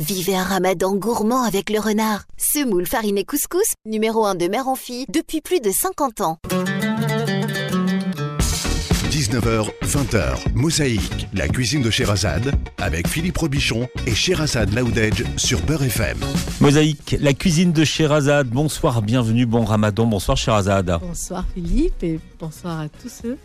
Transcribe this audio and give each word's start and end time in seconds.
Vivez 0.00 0.34
un 0.34 0.44
ramadan 0.44 0.94
gourmand 0.94 1.42
avec 1.42 1.68
le 1.68 1.78
renard. 1.78 2.22
Semoule 2.38 2.86
farine 2.86 3.18
et 3.18 3.26
couscous, 3.26 3.74
numéro 3.84 4.24
1 4.24 4.34
de 4.34 4.48
mère 4.48 4.66
en 4.66 4.74
fille 4.74 5.04
depuis 5.10 5.42
plus 5.42 5.60
de 5.60 5.70
50 5.70 6.22
ans. 6.22 6.38
19h, 9.10 9.68
20h, 9.82 10.54
Mosaïque, 10.54 11.28
la 11.34 11.48
cuisine 11.48 11.82
de 11.82 11.90
Sherazade, 11.90 12.54
avec 12.78 13.08
Philippe 13.08 13.36
Robichon 13.36 13.90
et 14.06 14.14
Sherazade 14.14 14.72
Laoudedge 14.72 15.22
sur 15.36 15.60
Beurre 15.60 15.82
FM. 15.82 16.16
Mosaïque, 16.62 17.16
la 17.20 17.34
cuisine 17.34 17.72
de 17.72 17.84
Sherazade. 17.84 18.48
Bonsoir, 18.48 19.02
bienvenue, 19.02 19.44
bon 19.44 19.66
ramadan. 19.66 20.06
Bonsoir 20.06 20.38
Sherazade. 20.38 20.98
Bonsoir 21.02 21.44
Philippe 21.52 22.02
et 22.02 22.18
bonsoir 22.38 22.80
à 22.80 22.88
tous 22.88 23.12
ceux 23.22 23.36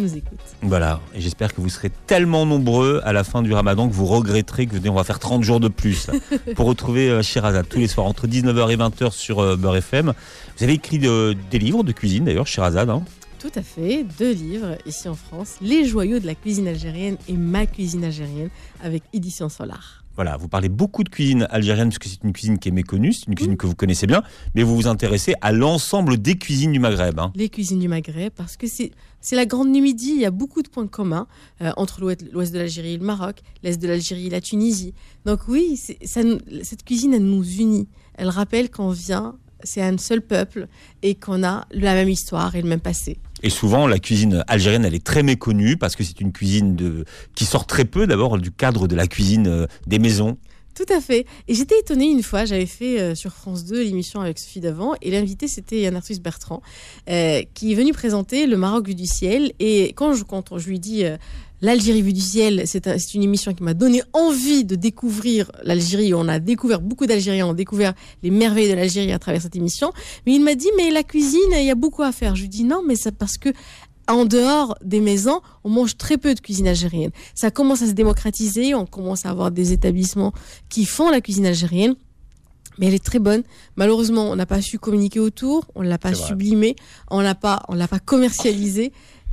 qui 0.00 0.06
nous 0.12 0.16
écoutent. 0.16 0.38
Voilà, 0.62 1.00
et 1.14 1.20
j'espère 1.20 1.54
que 1.54 1.60
vous 1.60 1.68
serez 1.68 1.90
tellement 2.06 2.46
nombreux 2.46 3.00
à 3.04 3.12
la 3.12 3.24
fin 3.24 3.42
du 3.42 3.52
ramadan 3.52 3.88
que 3.88 3.92
vous 3.94 4.06
regretterez 4.06 4.66
que 4.66 4.76
on 4.88 4.94
va 4.94 5.04
faire 5.04 5.18
30 5.18 5.42
jours 5.42 5.60
de 5.60 5.68
plus 5.68 6.06
pour 6.56 6.66
retrouver 6.66 7.08
euh, 7.10 7.22
Sherazade 7.22 7.68
tous 7.68 7.78
les 7.78 7.88
soirs 7.88 8.06
entre 8.06 8.26
19h 8.26 8.70
et 8.72 8.76
20h 8.76 9.12
sur 9.12 9.40
euh, 9.40 9.56
Beurre 9.56 9.76
FM. 9.76 10.12
Vous 10.56 10.64
avez 10.64 10.72
écrit 10.74 10.98
de- 10.98 11.36
des 11.50 11.58
livres 11.58 11.82
de 11.84 11.92
cuisine 11.92 12.24
d'ailleurs, 12.24 12.46
Sherazade. 12.46 12.90
Hein 12.90 13.02
Tout 13.38 13.52
à 13.54 13.62
fait, 13.62 14.04
deux 14.18 14.32
livres 14.32 14.76
ici 14.86 15.08
en 15.08 15.14
France, 15.14 15.56
Les 15.60 15.84
joyaux 15.86 16.18
de 16.18 16.26
la 16.26 16.34
cuisine 16.34 16.68
algérienne 16.68 17.16
et 17.28 17.34
Ma 17.34 17.66
cuisine 17.66 18.04
algérienne 18.04 18.50
avec 18.82 19.02
Édition 19.12 19.48
Solar. 19.48 19.99
Voilà, 20.20 20.36
vous 20.36 20.48
parlez 20.48 20.68
beaucoup 20.68 21.02
de 21.02 21.08
cuisine 21.08 21.46
algérienne 21.48 21.88
parce 21.88 21.98
que 21.98 22.06
c'est 22.06 22.22
une 22.22 22.34
cuisine 22.34 22.58
qui 22.58 22.68
est 22.68 22.72
méconnue, 22.72 23.14
c'est 23.14 23.26
une 23.26 23.34
cuisine 23.34 23.56
que 23.56 23.66
vous 23.66 23.74
connaissez 23.74 24.06
bien, 24.06 24.22
mais 24.54 24.62
vous 24.62 24.76
vous 24.76 24.86
intéressez 24.86 25.32
à 25.40 25.50
l'ensemble 25.50 26.18
des 26.20 26.36
cuisines 26.36 26.72
du 26.72 26.78
Maghreb. 26.78 27.18
hein. 27.18 27.32
Les 27.36 27.48
cuisines 27.48 27.78
du 27.78 27.88
Maghreb 27.88 28.30
parce 28.36 28.58
que 28.58 28.66
c'est 28.66 28.92
la 29.32 29.46
grande 29.46 29.70
Numidie, 29.70 30.10
il 30.10 30.20
y 30.20 30.26
a 30.26 30.30
beaucoup 30.30 30.60
de 30.60 30.68
points 30.68 30.86
communs 30.88 31.26
euh, 31.62 31.72
entre 31.78 32.02
l'ouest 32.02 32.52
de 32.52 32.58
l'Algérie 32.58 32.92
et 32.92 32.98
le 32.98 33.04
Maroc, 33.06 33.40
l'est 33.62 33.80
de 33.80 33.88
l'Algérie 33.88 34.26
et 34.26 34.30
la 34.30 34.42
Tunisie. 34.42 34.92
Donc 35.24 35.48
oui, 35.48 35.80
cette 36.02 36.84
cuisine 36.84 37.14
elle 37.14 37.24
nous 37.24 37.42
unit. 37.42 37.88
Elle 38.12 38.28
rappelle 38.28 38.70
qu'on 38.70 38.90
vient, 38.90 39.36
c'est 39.62 39.80
un 39.80 39.96
seul 39.96 40.20
peuple 40.20 40.68
et 41.02 41.14
qu'on 41.14 41.42
a 41.44 41.66
la 41.70 41.94
même 41.94 42.10
histoire 42.10 42.56
et 42.56 42.60
le 42.60 42.68
même 42.68 42.80
passé. 42.80 43.16
Et 43.42 43.50
souvent, 43.50 43.86
la 43.86 43.98
cuisine 43.98 44.44
algérienne, 44.48 44.84
elle 44.84 44.94
est 44.94 45.04
très 45.04 45.22
méconnue 45.22 45.76
parce 45.76 45.96
que 45.96 46.04
c'est 46.04 46.20
une 46.20 46.32
cuisine 46.32 46.76
de... 46.76 47.04
qui 47.34 47.44
sort 47.44 47.66
très 47.66 47.84
peu 47.84 48.06
d'abord 48.06 48.38
du 48.38 48.50
cadre 48.50 48.88
de 48.88 48.94
la 48.94 49.06
cuisine 49.06 49.46
euh, 49.46 49.66
des 49.86 49.98
maisons. 49.98 50.36
Tout 50.74 50.94
à 50.94 51.00
fait. 51.00 51.26
Et 51.48 51.54
j'étais 51.54 51.78
étonnée 51.78 52.06
une 52.06 52.22
fois, 52.22 52.44
j'avais 52.44 52.66
fait 52.66 53.00
euh, 53.00 53.14
sur 53.14 53.32
France 53.32 53.64
2 53.64 53.82
l'émission 53.82 54.20
avec 54.20 54.38
Sophie 54.38 54.60
Davant, 54.60 54.94
et 55.02 55.10
l'invité 55.10 55.48
c'était 55.48 55.80
Yann 55.80 55.96
Arthus 55.96 56.20
Bertrand, 56.20 56.62
euh, 57.08 57.42
qui 57.54 57.72
est 57.72 57.74
venu 57.74 57.92
présenter 57.92 58.46
le 58.46 58.56
Maroc 58.56 58.88
du 58.88 59.06
ciel. 59.06 59.52
Et 59.58 59.92
quand 59.94 60.14
je, 60.14 60.68
lui 60.68 60.78
dis 60.78 61.04
l'Algérie 61.62 62.02
vue 62.02 62.12
du 62.12 62.20
ciel, 62.20 62.62
c'est 62.66 62.86
un- 62.86 62.98
c'est 62.98 63.14
une 63.14 63.22
émission 63.22 63.52
qui 63.54 63.62
m'a 63.62 63.74
donné 63.74 64.02
envie 64.12 64.64
de 64.64 64.76
découvrir 64.76 65.50
l'Algérie. 65.62 66.14
On 66.14 66.26
a 66.28 66.38
découvert, 66.38 66.80
beaucoup 66.80 67.06
d'Algériens 67.06 67.46
ont 67.46 67.52
découvert 67.54 67.94
les 68.22 68.30
merveilles 68.30 68.68
de 68.70 68.74
l'Algérie 68.74 69.12
à 69.12 69.18
travers 69.18 69.42
cette 69.42 69.56
émission. 69.56 69.92
Mais 70.26 70.34
il 70.34 70.40
m'a 70.42 70.54
dit, 70.54 70.68
mais 70.76 70.90
la 70.90 71.02
cuisine, 71.02 71.40
il 71.52 71.64
y 71.64 71.70
a 71.70 71.74
beaucoup 71.74 72.02
à 72.02 72.12
faire. 72.12 72.34
Je 72.36 72.42
lui 72.42 72.48
dis, 72.48 72.64
non, 72.64 72.82
mais 72.86 72.96
c'est 72.96 73.14
parce 73.14 73.36
que 73.36 73.50
en 74.08 74.24
dehors 74.24 74.76
des 74.82 75.00
maisons, 75.00 75.40
on 75.62 75.68
mange 75.68 75.96
très 75.96 76.18
peu 76.18 76.34
de 76.34 76.40
cuisine 76.40 76.66
algérienne. 76.66 77.10
Ça 77.34 77.50
commence 77.52 77.82
à 77.82 77.86
se 77.86 77.92
démocratiser, 77.92 78.74
on 78.74 78.84
commence 78.86 79.24
à 79.24 79.30
avoir 79.30 79.50
des 79.52 79.72
établissements 79.72 80.32
qui 80.68 80.84
font 80.84 81.10
la 81.10 81.20
cuisine 81.20 81.46
algérienne. 81.46 81.94
Mais 82.78 82.86
elle 82.86 82.94
est 82.94 83.04
très 83.04 83.18
bonne. 83.18 83.42
Malheureusement, 83.76 84.30
on 84.30 84.36
n'a 84.36 84.46
pas 84.46 84.62
su 84.62 84.78
communiquer 84.78 85.20
autour, 85.20 85.66
on 85.74 85.82
l'a 85.82 85.98
pas 85.98 86.08
C'est 86.14 86.20
vrai. 86.20 86.28
sublimé, 86.28 86.76
on 87.10 87.20
l'a 87.20 87.34
pas, 87.34 87.62
on 87.68 87.74
l'a 87.74 87.86
pas 87.88 87.98
commercialisé. 87.98 88.92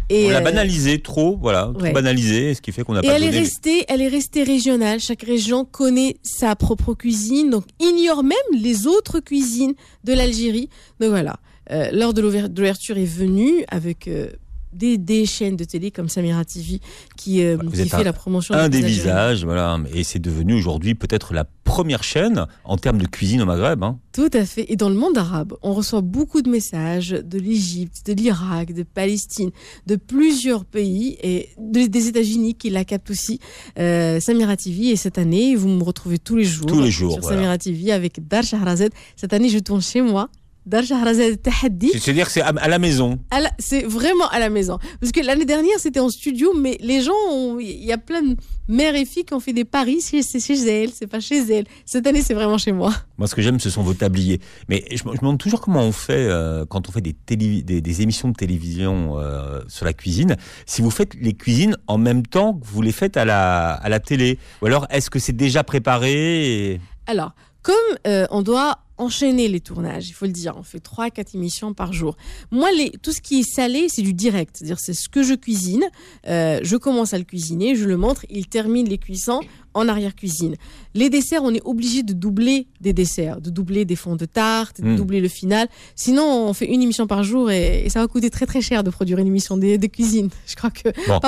Et 0.10 0.28
on 0.28 0.30
l'a 0.30 0.38
euh, 0.38 0.42
banalisé 0.42 1.00
trop, 1.00 1.38
voilà, 1.38 1.72
trop 1.78 1.92
banalisé, 1.92 2.54
ce 2.54 2.62
qui 2.62 2.72
fait 2.72 2.84
qu'on 2.84 2.94
n'a 2.94 3.02
et 3.02 3.08
pas 3.08 3.14
elle 3.14 3.24
est 3.24 3.30
restée, 3.30 3.86
elle 3.90 4.02
est 4.02 4.08
restée 4.08 4.44
régionale. 4.44 5.00
Chaque 5.00 5.24
région 5.24 5.66
connaît 5.66 6.16
sa 6.24 6.56
propre 6.56 6.94
cuisine, 6.94 7.50
donc 7.50 7.66
ignore 7.80 8.24
même 8.24 8.38
les 8.54 8.88
autres 8.88 9.20
cuisines 9.20 9.74
de 10.06 10.14
l'Algérie. 10.14 10.70
Donc 11.02 11.10
voilà, 11.10 11.38
euh, 11.72 11.90
l'heure 11.92 12.14
de 12.14 12.22
l'ouverture 12.22 12.98
est 12.98 13.06
venue 13.06 13.66
avec 13.68 14.08
euh, 14.08 14.30
des, 14.78 14.98
des 14.98 15.26
chaînes 15.26 15.56
de 15.56 15.64
télé 15.64 15.92
comme 15.92 16.10
Samira 16.10 16.46
TV 16.46 16.80
qui, 17.18 17.44
euh, 17.44 17.58
Vous 17.62 17.72
qui 17.72 17.90
fait 17.90 17.96
un- 17.96 18.04
la 18.04 18.14
promotion. 18.14 18.54
un 18.56 18.70
des 18.70 18.82
visages, 18.82 19.44
voilà, 19.44 19.80
et 19.94 20.04
c'est 20.04 20.20
devenu 20.20 20.54
aujourd'hui 20.54 20.96
peut-être 20.96 21.34
la 21.34 21.46
première 21.64 22.04
chaîne 22.04 22.46
en 22.64 22.78
termes 22.78 22.98
de 22.98 23.06
cuisine 23.08 23.42
au 23.42 23.46
Maghreb. 23.46 23.84
hein. 23.84 24.00
Tout 24.14 24.30
à 24.34 24.46
fait. 24.46 24.66
Et 24.72 24.76
dans 24.78 24.90
le 24.90 24.96
monde 24.96 25.18
arabe, 25.18 25.54
on 25.62 25.74
reçoit 25.74 26.02
beaucoup 26.02 26.42
de 26.42 26.50
messages 26.50 27.10
de 27.10 27.38
l'Égypte, 27.40 28.08
de 28.08 28.14
l'Irak, 28.14 28.74
de 28.74 28.84
Palestine, 28.84 29.52
de 29.86 29.96
plusieurs 29.98 30.64
pays 30.66 31.18
et 31.22 31.50
de- 31.60 31.88
des 31.88 32.08
États-Unis 32.08 32.56
qui 32.56 32.70
la 32.70 32.86
captent 32.86 33.12
aussi. 33.12 33.40
Euh, 33.78 34.20
Samira 34.20 34.56
TV. 34.56 34.88
Et 34.92 34.96
cette 34.96 35.18
année, 35.18 35.56
vous 35.56 35.68
me 35.68 35.84
retrouvez 35.84 36.18
tous 36.20 36.36
les 36.38 36.46
jours. 36.46 36.66
Tous 36.68 36.82
les 36.82 36.90
jours, 36.92 37.12
Sur 37.14 37.22
voilà. 37.22 37.38
Samira 37.38 37.58
TV 37.58 37.92
avec 37.92 38.26
Dar 38.28 38.44
Shahrazad. 38.44 38.92
Cette 39.16 39.34
année, 39.34 39.50
je 39.50 39.60
tourne 39.60 39.82
chez 39.82 40.02
moi. 40.02 40.30
C'est-à-dire 41.94 42.26
que 42.26 42.32
c'est 42.32 42.42
à, 42.42 42.52
la 42.68 42.80
maison. 42.80 43.20
C'est 43.60 43.84
vraiment 43.84 44.28
à 44.30 44.40
la 44.40 44.50
maison. 44.50 44.78
Parce 45.00 45.12
que 45.12 45.22
l'année 45.22 45.46
dernière, 45.46 45.80
c'était 45.80 46.00
en 46.00 46.10
studio, 46.10 46.54
mais 46.56 46.78
les 46.82 47.02
gens, 47.02 47.58
il 47.60 47.84
y 47.86 47.92
a 47.94 47.98
plein 47.98 48.22
de 48.22 48.36
mères 48.68 48.96
et 48.96 49.06
filles 49.06 49.24
qui 49.26 49.34
ont 49.34 49.40
fait 49.40 49.54
des 49.54 49.66
paris. 49.66 50.02
C'est 50.02 50.22
c'est 50.22 50.40
chez 50.40 50.60
elles, 50.68 50.90
c'est 50.94 51.08
pas 51.08 51.20
chez 51.20 51.40
elles. 51.52 51.66
Cette 51.86 52.06
année, 52.06 52.22
c'est 52.22 52.34
vraiment 52.34 52.58
chez 52.58 52.72
moi. 52.74 52.94
Moi, 53.18 53.28
ce 53.28 53.36
que 53.36 53.42
j'aime, 53.42 53.60
ce 53.60 53.70
sont 53.70 53.82
vos 53.82 53.94
tabliers. 53.94 54.40
Mais 54.70 54.84
je, 54.92 55.04
me 55.06 55.12
je 55.12 55.16
me 55.16 55.18
demande 55.22 55.38
toujours 55.40 55.62
comment 55.62 55.82
on 55.82 55.92
fait 55.92 56.14
euh, 56.30 56.66
quand 56.68 56.90
on 56.90 56.92
fait 56.92 57.02
des, 57.02 57.14
télé- 57.14 57.64
des, 57.64 57.82
des 57.82 58.02
émissions 58.02 58.28
de 58.30 58.34
télévision 58.36 59.18
euh, 59.20 59.62
sur 59.68 59.86
la 59.86 59.94
cuisine. 59.94 60.36
Si 60.66 60.82
vous 60.82 60.92
faites 60.92 61.14
les 61.16 61.34
cuisines 61.34 61.76
en 61.88 61.98
même 61.98 62.26
temps 62.26 62.54
que 62.54 62.66
vous 62.66 62.82
les 62.82 62.92
faites 62.92 63.16
à 63.18 63.26
la, 63.26 63.72
à 63.74 63.90
la 63.90 64.00
télé, 64.00 64.38
ou 64.62 64.66
alors 64.66 64.86
est-ce 64.90 65.10
que 65.10 65.20
c'est 65.20 65.36
déjà 65.36 65.64
préparé 65.64 66.74
et- 66.74 66.82
Alors, 67.08 67.32
comme 67.62 67.76
euh, 68.06 68.26
on 68.32 68.42
doit 68.42 68.80
enchaîner 68.98 69.48
les 69.48 69.60
tournages, 69.60 70.10
il 70.10 70.14
faut 70.14 70.26
le 70.26 70.32
dire, 70.32 70.56
on 70.58 70.64
fait 70.64 70.84
3-4 70.84 71.36
émissions 71.36 71.74
par 71.74 71.94
jour. 71.94 72.18
Moi, 72.52 72.70
tout 73.02 73.12
ce 73.12 73.22
qui 73.22 73.42
est 73.42 73.50
salé, 73.50 73.88
c'est 73.90 74.02
du 74.02 74.14
direct. 74.14 74.58
C'est-à-dire, 74.58 74.80
c'est 74.80 74.94
ce 74.94 75.08
que 75.08 75.24
je 75.24 75.36
cuisine. 75.36 75.84
euh, 76.28 76.60
je 76.64 76.78
commence 76.78 77.14
à 77.14 77.18
le 77.18 77.24
cuisiner, 77.24 77.76
je 77.76 77.86
le 77.86 77.98
montre, 77.98 78.26
il 78.30 78.48
termine 78.48 78.88
les 78.88 78.98
cuissons 78.98 79.42
en 79.78 79.88
arrière-cuisine. 79.88 80.56
Les 80.94 81.10
desserts, 81.10 81.44
on 81.44 81.54
est 81.54 81.62
obligé 81.66 82.04
de 82.04 82.14
doubler 82.14 82.68
des 82.82 82.94
desserts, 82.94 83.40
de 83.42 83.50
doubler 83.50 83.86
des 83.86 83.96
fonds 83.96 84.16
de 84.16 84.26
tarte, 84.26 84.82
de 84.82 84.88
Mm. 84.88 84.96
doubler 84.96 85.22
le 85.22 85.28
final. 85.28 85.68
Sinon, 85.96 86.24
on 86.50 86.54
fait 86.54 86.66
une 86.66 86.82
émission 86.82 87.08
par 87.08 87.24
jour 87.24 87.52
et, 87.52 87.86
et 87.86 87.90
ça 87.90 88.00
va 88.02 88.08
coûter 88.08 88.30
très 88.30 88.46
très 88.46 88.62
cher 88.62 88.84
de 88.84 88.90
produire 88.90 89.20
une 89.20 89.28
émission 89.28 89.58
de, 89.58 89.78
de 89.78 89.88
cuisine. 89.88 90.30
Je 90.48 90.56
crois 90.56 90.72
que 90.72 90.90
Bon, 91.08 91.20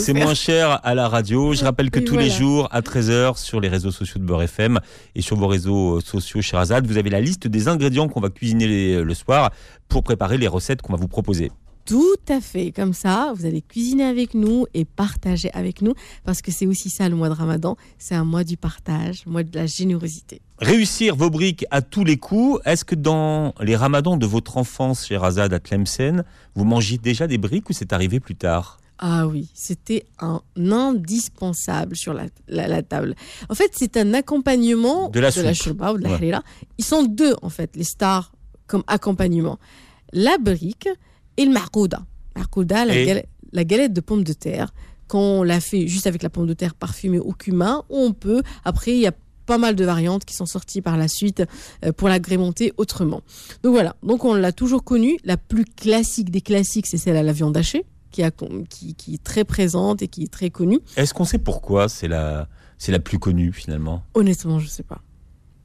c'est 0.00 0.12
moins, 0.12 0.34
cher 0.34 0.80
à 0.84 0.94
la 0.94 1.08
radio. 1.08 1.52
Je 1.54 1.64
rappelle 1.64 1.90
que 1.90 2.00
tous 2.00 2.16
les 2.16 2.30
jours, 2.30 2.68
à 2.70 2.80
13h, 2.82 3.38
sur 3.38 3.60
les 3.60 3.68
réseaux 3.68 3.90
sociaux 3.90 4.20
de 4.20 4.24
Beurre 4.24 4.42
FM 4.42 4.78
et 5.14 5.22
sur 5.22 5.36
vos 5.36 5.46
réseaux 5.48 5.96
euh, 5.96 6.00
sociaux 6.00 6.42
Sherazade, 6.42 6.86
vous 6.86 6.96
avez 6.98 7.10
la 7.10 7.20
liste 7.20 7.46
des 7.48 7.68
ingrédients 7.68 8.08
qu'on 8.08 8.20
va 8.20 8.30
cuisiner 8.30 8.66
les- 8.66 9.02
le 9.02 9.14
soir 9.14 9.50
pour 9.88 10.02
préparer 10.02 10.38
les 10.38 10.46
recettes 10.48 10.82
qu'on 10.82 10.92
va 10.92 10.98
vous 10.98 11.08
proposer. 11.08 11.50
Tout 11.84 12.16
à 12.28 12.40
fait, 12.40 12.70
comme 12.72 12.92
ça, 12.92 13.32
vous 13.34 13.46
allez 13.46 13.62
cuisiner 13.62 14.04
avec 14.04 14.34
nous 14.34 14.66
et 14.74 14.84
partager 14.84 15.50
avec 15.52 15.82
nous, 15.82 15.94
parce 16.24 16.40
que 16.40 16.52
c'est 16.52 16.66
aussi 16.66 16.88
ça 16.88 17.08
le 17.08 17.16
mois 17.16 17.28
de 17.28 17.34
Ramadan, 17.34 17.76
c'est 17.98 18.14
un 18.14 18.24
mois 18.24 18.44
du 18.44 18.56
partage, 18.56 19.24
un 19.26 19.30
mois 19.30 19.42
de 19.42 19.56
la 19.58 19.66
générosité. 19.66 20.40
Réussir 20.58 21.16
vos 21.16 21.30
briques 21.30 21.64
à 21.70 21.82
tous 21.82 22.04
les 22.04 22.16
coups, 22.16 22.60
est-ce 22.64 22.84
que 22.84 22.94
dans 22.94 23.54
les 23.60 23.74
ramadans 23.76 24.16
de 24.16 24.26
votre 24.26 24.56
enfance 24.56 25.06
chez 25.06 25.16
Razad 25.16 25.52
à 25.52 25.58
Tlemcen, 25.58 26.22
vous 26.54 26.64
mangiez 26.64 26.98
déjà 26.98 27.26
des 27.26 27.38
briques 27.38 27.68
ou 27.70 27.72
c'est 27.72 27.92
arrivé 27.92 28.20
plus 28.20 28.36
tard? 28.36 28.78
Ah 28.98 29.26
oui, 29.26 29.48
c'était 29.54 30.04
un 30.20 30.42
indispensable 31.04 31.96
sur 31.96 32.12
la, 32.12 32.26
la- 32.48 32.68
la 32.68 32.82
table. 32.82 33.14
En 33.48 33.54
fait, 33.54 33.70
c'est 33.74 33.96
un 33.96 34.12
accompagnement 34.14 35.08
De 35.08 35.20
la 35.20 35.30
soupe. 35.30 35.52
shurba 35.54 35.92
ou 35.94 35.96
de 35.98 36.02
la 36.02 36.10
Ouais. 36.10 36.14
harira. 36.16 36.42
Ils 36.78 36.84
sont 36.84 37.02
deux, 37.04 37.34
en 37.42 37.48
fait, 37.48 37.74
les 37.76 37.84
stars 37.84 38.30
comme 38.66 38.84
accompagnement. 38.86 39.58
La 40.12 40.36
brique 40.38 40.88
et 41.36 41.44
le 41.44 41.52
marcouda. 41.52 42.04
Marcouda, 42.36 42.84
la, 42.84 42.96
Et- 42.96 43.06
galette, 43.06 43.28
la 43.52 43.64
galette 43.64 43.92
de 43.92 44.00
pommes 44.00 44.24
de 44.24 44.32
terre, 44.32 44.72
quand 45.08 45.20
on 45.20 45.42
la 45.42 45.60
fait 45.60 45.88
juste 45.88 46.06
avec 46.06 46.22
la 46.22 46.30
pomme 46.30 46.46
de 46.46 46.54
terre 46.54 46.74
parfumée 46.74 47.18
au 47.18 47.32
cumin, 47.32 47.82
on 47.90 48.12
peut, 48.12 48.42
après, 48.64 48.92
il 48.92 49.00
y 49.00 49.06
a 49.06 49.12
pas 49.46 49.58
mal 49.58 49.74
de 49.74 49.84
variantes 49.84 50.24
qui 50.24 50.34
sont 50.36 50.46
sorties 50.46 50.80
par 50.80 50.96
la 50.96 51.08
suite 51.08 51.42
euh, 51.84 51.90
pour 51.92 52.08
l'agrémenter 52.08 52.72
autrement. 52.76 53.22
Donc 53.64 53.72
voilà, 53.72 53.96
donc 54.04 54.24
on 54.24 54.34
l'a 54.34 54.52
toujours 54.52 54.84
connue. 54.84 55.18
La 55.24 55.36
plus 55.36 55.64
classique 55.64 56.30
des 56.30 56.40
classiques, 56.40 56.86
c'est 56.86 56.98
celle 56.98 57.16
à 57.16 57.24
la 57.24 57.32
viande 57.32 57.56
hachée, 57.56 57.84
qui, 58.12 58.22
a, 58.22 58.30
qui, 58.30 58.94
qui 58.94 59.14
est 59.14 59.22
très 59.24 59.42
présente 59.44 60.02
et 60.02 60.08
qui 60.08 60.22
est 60.22 60.32
très 60.32 60.50
connue. 60.50 60.78
Est-ce 60.96 61.12
qu'on 61.14 61.24
sait 61.24 61.38
pourquoi 61.38 61.88
c'est 61.88 62.06
la, 62.06 62.48
c'est 62.78 62.92
la 62.92 63.00
plus 63.00 63.18
connue 63.18 63.52
finalement? 63.52 64.04
Honnêtement, 64.14 64.60
je 64.60 64.66
ne 64.66 64.70
sais 64.70 64.84
pas. 64.84 65.00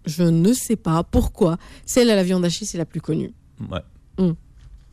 Je 0.07 0.23
ne 0.23 0.53
sais 0.53 0.75
pas 0.77 1.03
pourquoi 1.03 1.57
celle 1.85 2.09
à 2.09 2.15
la 2.15 2.23
viande 2.23 2.43
hachée, 2.45 2.65
c'est 2.65 2.79
la 2.79 2.85
plus 2.85 3.01
connue. 3.01 3.33
Ouais. 3.71 3.81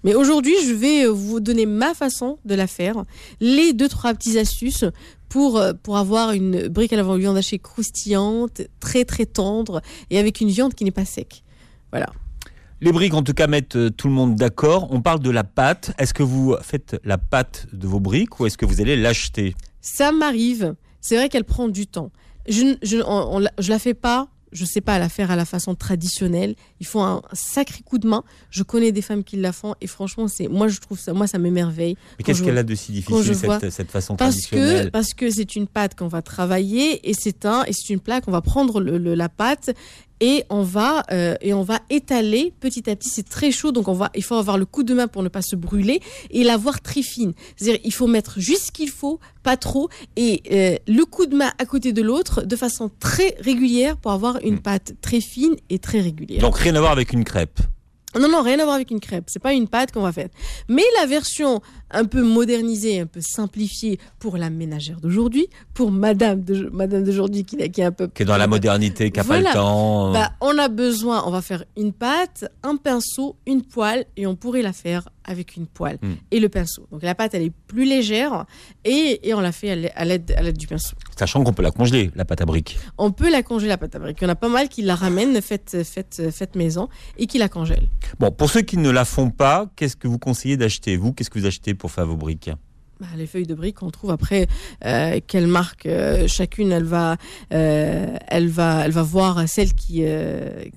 Mais 0.04 0.14
aujourd'hui, 0.14 0.54
je 0.66 0.72
vais 0.72 1.04
euh, 1.06 1.10
vous 1.10 1.40
donner 1.40 1.66
ma 1.66 1.94
façon 1.94 2.38
de 2.44 2.54
la 2.54 2.66
faire, 2.66 3.04
les 3.40 3.72
deux 3.72 3.88
trois 3.88 4.12
petites 4.14 4.36
astuces 4.36 4.84
pour 5.28 5.58
euh, 5.58 5.72
pour 5.82 5.96
avoir 5.96 6.32
une 6.32 6.68
brique 6.68 6.92
à 6.92 6.96
la 6.96 7.16
viande 7.16 7.36
hachée 7.36 7.58
croustillante, 7.58 8.62
très 8.80 9.04
très 9.04 9.26
tendre 9.26 9.80
et 10.10 10.18
avec 10.18 10.40
une 10.40 10.48
viande 10.48 10.74
qui 10.74 10.84
n'est 10.84 10.90
pas 10.90 11.04
sec. 11.04 11.42
Voilà. 11.92 12.10
Les 12.80 12.90
briques, 12.90 13.14
en 13.14 13.22
tout 13.22 13.32
cas, 13.32 13.46
mettent 13.46 13.76
euh, 13.76 13.90
tout 13.90 14.08
le 14.08 14.12
monde 14.12 14.34
d'accord. 14.34 14.88
On 14.90 15.00
parle 15.02 15.20
de 15.20 15.30
la 15.30 15.44
pâte. 15.44 15.92
Est-ce 15.98 16.12
que 16.12 16.24
vous 16.24 16.56
faites 16.62 17.00
la 17.04 17.16
pâte 17.16 17.66
de 17.72 17.86
vos 17.86 18.00
briques 18.00 18.40
ou 18.40 18.46
est-ce 18.46 18.58
que 18.58 18.66
vous 18.66 18.80
allez 18.80 18.96
l'acheter? 18.96 19.54
Ça 19.80 20.10
m'arrive. 20.10 20.74
C'est 21.00 21.14
vrai 21.16 21.28
qu'elle 21.28 21.44
prend 21.44 21.68
du 21.68 21.86
temps. 21.86 22.10
Je, 22.48 22.76
je, 22.82 22.96
on 23.06 23.38
la- 23.38 23.52
je 23.60 23.70
la 23.70 23.78
fais 23.78 23.94
pas. 23.94 24.26
Je 24.52 24.64
sais 24.64 24.80
pas 24.80 24.98
la 24.98 25.08
faire 25.08 25.30
à 25.30 25.36
la 25.36 25.44
façon 25.44 25.74
traditionnelle. 25.74 26.54
Il 26.80 26.86
faut 26.86 27.00
un 27.00 27.22
sacré 27.32 27.82
coup 27.82 27.98
de 27.98 28.06
main. 28.06 28.22
Je 28.50 28.62
connais 28.62 28.92
des 28.92 29.02
femmes 29.02 29.24
qui 29.24 29.36
la 29.36 29.52
font 29.52 29.74
et 29.80 29.86
franchement, 29.86 30.28
c'est 30.28 30.48
moi 30.48 30.68
je 30.68 30.78
trouve 30.80 30.98
ça, 30.98 31.12
moi 31.14 31.26
ça 31.26 31.38
m'émerveille. 31.38 31.96
Mais 32.18 32.24
qu'est-ce 32.24 32.42
qu'elle 32.42 32.58
a 32.58 32.62
de 32.62 32.74
si 32.74 32.92
difficile, 32.92 33.32
vois- 33.34 33.58
cette, 33.60 33.70
cette 33.72 33.90
façon 33.90 34.16
Parce 34.16 34.36
que 34.46 34.56
traditionnelle? 34.56 34.90
parce 34.90 35.14
que 35.14 35.30
c'est 35.30 35.56
une 35.56 35.66
pâte 35.66 35.94
qu'on 35.96 36.08
va 36.08 36.22
travailler 36.22 37.08
et 37.08 37.14
c'est 37.14 37.46
un 37.46 37.64
et 37.64 37.72
c'est 37.72 37.92
une 37.92 38.00
plaque. 38.00 38.24
On 38.28 38.32
va 38.32 38.42
prendre 38.42 38.80
le, 38.80 38.98
le- 38.98 39.14
la 39.14 39.28
pâte 39.28 39.70
et 40.22 40.44
on 40.50 40.62
va 40.62 41.02
euh, 41.10 41.34
et 41.40 41.52
on 41.52 41.62
va 41.64 41.80
étaler 41.90 42.54
petit 42.60 42.88
à 42.88 42.94
petit. 42.96 43.10
C'est 43.10 43.28
très 43.28 43.50
chaud, 43.50 43.72
donc 43.72 43.88
on 43.88 43.92
va 43.92 44.10
il 44.14 44.22
faut 44.22 44.36
avoir 44.36 44.56
le 44.56 44.64
coup 44.64 44.84
de 44.84 44.94
main 44.94 45.08
pour 45.08 45.22
ne 45.22 45.28
pas 45.28 45.42
se 45.42 45.56
brûler 45.56 46.00
et 46.30 46.44
la 46.44 46.56
voir 46.56 46.80
très 46.80 47.02
fine. 47.02 47.34
C'est-à-dire 47.56 47.80
il 47.84 47.92
faut 47.92 48.06
mettre 48.06 48.38
juste 48.38 48.66
ce 48.66 48.72
qu'il 48.72 48.88
faut, 48.88 49.18
pas 49.42 49.56
trop, 49.56 49.88
et 50.16 50.42
euh, 50.52 50.76
le 50.86 51.04
coup 51.04 51.26
de 51.26 51.36
main 51.36 51.50
à 51.58 51.66
côté 51.66 51.92
de 51.92 52.00
l'autre 52.02 52.42
de 52.42 52.56
façon 52.56 52.90
très 53.00 53.36
régulière 53.40 53.96
pour 53.96 54.12
avoir 54.12 54.38
une 54.42 54.54
Mm. 54.54 54.62
pâte 54.62 54.92
très 55.00 55.20
fine 55.20 55.56
et 55.70 55.78
très 55.80 56.00
régulière. 56.00 56.40
Donc 56.40 56.56
rien 56.56 56.74
à 56.76 56.80
voir 56.80 56.92
avec 56.92 57.12
une 57.12 57.24
crêpe. 57.24 57.58
Non, 58.14 58.28
non, 58.28 58.42
rien 58.42 58.58
à 58.58 58.64
voir 58.64 58.74
avec 58.74 58.90
une 58.90 59.00
crêpe. 59.00 59.24
C'est 59.26 59.42
pas 59.42 59.54
une 59.54 59.66
pâte 59.68 59.90
qu'on 59.90 60.02
va 60.02 60.12
faire. 60.12 60.28
Mais 60.68 60.82
la 61.00 61.06
version 61.06 61.62
un 61.92 62.04
peu 62.04 62.22
modernisée, 62.22 63.00
un 63.00 63.06
peu 63.06 63.20
simplifiée 63.20 63.98
pour 64.18 64.36
la 64.36 64.50
ménagère 64.50 65.00
d'aujourd'hui, 65.00 65.46
pour 65.74 65.90
Madame 65.90 66.42
de 66.42 66.68
Madame 66.72 67.04
d'aujourd'hui 67.04 67.44
qui, 67.44 67.56
qui 67.70 67.80
est 67.80 67.84
un 67.84 67.92
peu 67.92 68.08
Qui 68.08 68.22
est 68.22 68.26
dans 68.26 68.36
la 68.36 68.46
modernité, 68.46 69.10
qui 69.10 69.18
n'a 69.18 69.24
pas 69.24 69.28
Voilà. 69.34 69.50
le 69.50 69.54
temps. 69.54 70.12
Bah, 70.12 70.32
on 70.40 70.56
a 70.58 70.68
besoin, 70.68 71.24
on 71.26 71.30
va 71.30 71.42
faire 71.42 71.64
une 71.76 71.92
pâte, 71.92 72.44
un 72.62 72.76
pinceau, 72.76 73.36
une 73.46 73.62
poêle, 73.62 74.06
et 74.16 74.26
on 74.26 74.36
pourrait 74.36 74.62
la 74.62 74.72
faire 74.72 75.08
avec 75.24 75.56
une 75.56 75.66
poêle 75.68 75.98
Hmm. 76.02 76.14
et 76.32 76.40
le 76.40 76.48
pinceau. 76.48 76.86
Donc 76.90 77.02
la 77.04 77.14
pâte, 77.14 77.34
elle 77.34 77.42
est 77.42 77.52
plus 77.68 77.84
légère 77.84 78.44
et, 78.84 79.20
et 79.28 79.34
on 79.34 79.40
la 79.40 79.52
fait 79.52 79.70
à 79.94 80.04
l'aide- 80.04 80.32
à 80.36 80.42
l'aide 80.42 80.58
du 80.58 80.66
pinceau. 80.66 80.96
Sachant 81.16 81.44
qu'on 81.44 81.52
peut 81.52 81.62
la 81.62 81.70
congeler, 81.70 82.10
la 82.16 82.24
pâte 82.24 82.40
à 82.40 82.44
briques. 82.44 82.76
On 82.98 83.12
peut 83.12 83.30
la 83.30 83.44
congeler 83.44 83.68
la 83.68 83.78
pâte 83.78 83.94
à 83.94 83.98
briques. 84.00 84.18
Il 84.20 84.24
y 84.24 84.26
en 84.26 84.30
a 84.30 84.34
pas 84.34 84.48
mal 84.48 84.68
qui 84.68 84.82
la 84.82 84.96
ramènent 84.96 85.40
faites, 85.40 85.84
faites, 85.84 86.22
faites 86.32 86.56
maison 86.56 86.88
et 87.18 87.26
qui 87.26 87.38
la 87.38 87.48
congèlent. 87.48 87.88
Bon, 88.18 88.32
pour 88.32 88.50
ceux 88.50 88.62
qui 88.62 88.78
ne 88.78 88.90
la 88.90 89.04
font 89.04 89.30
pas, 89.30 89.70
qu'est-ce 89.76 89.94
que 89.94 90.08
vous 90.08 90.18
conseillez 90.18 90.56
d'acheter? 90.56 90.96
Vous, 90.96 91.12
qu'est-ce 91.12 91.30
que 91.30 91.38
vous 91.38 91.46
achetez 91.46 91.74
pour 91.82 91.90
faire 91.90 92.06
vos 92.06 92.16
briques 92.16 92.50
Bah, 93.00 93.08
les 93.16 93.26
feuilles 93.26 93.46
de 93.48 93.54
briques, 93.56 93.82
on 93.82 93.90
trouve 93.90 94.12
après 94.12 94.46
euh, 94.84 95.18
quelle 95.26 95.48
marque 95.48 95.86
euh, 95.86 96.28
chacune, 96.28 96.70
elle 96.70 96.84
va, 96.84 97.16
euh, 97.52 98.16
elle 98.28 98.46
va, 98.48 98.84
elle 98.84 98.92
va 98.92 99.02
voir 99.02 99.48
celle 99.48 99.72
qui, 99.74 100.04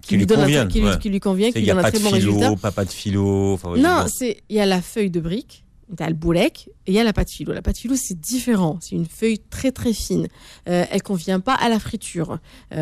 Qui 0.02 0.18
lui 0.18 0.24
un- 0.24 0.36
convienne, 0.36 0.68
qui, 0.68 0.80
lui, 0.82 0.88
ouais. 0.88 0.98
qui 1.00 1.10
lui 1.10 1.20
convient, 1.20 1.52
qui 1.52 1.60
Il 1.60 1.62
lui 1.62 1.68
donne 1.70 1.80
un 1.86 1.90
très 1.90 2.00
de 2.00 2.04
bon 2.04 2.10
résultat. 2.10 2.40
philo, 2.46 2.56
pas, 2.56 2.72
pas 2.72 2.86
de 2.86 2.90
philo. 2.92 3.54
enfin, 3.54 3.70
ouais, 3.72 3.80
Non, 3.80 4.06
c'est 4.08 4.42
il 4.50 4.56
y 4.56 4.60
a 4.60 4.66
la 4.66 4.82
feuille 4.82 5.12
de 5.12 5.20
brique, 5.20 5.64
t'as 5.96 6.08
le 6.08 6.16
boulec 6.16 6.70
et 6.88 6.92
il 6.92 6.96
y 6.96 7.00
a 7.00 7.04
la 7.04 7.14
pâte 7.14 7.30
philo. 7.30 7.54
La 7.54 7.62
pâte 7.62 7.78
philo 7.78 7.96
c'est 7.96 8.20
différent, 8.20 8.80
c'est 8.82 8.96
une 8.96 9.06
feuille 9.06 9.38
très 9.52 9.72
très 9.72 9.94
fine. 9.94 10.28
Euh, 10.68 10.86
elle 10.90 11.04
convient 11.04 11.40
pas 11.40 11.54
à 11.54 11.70
la 11.70 11.78
friture. 11.78 12.40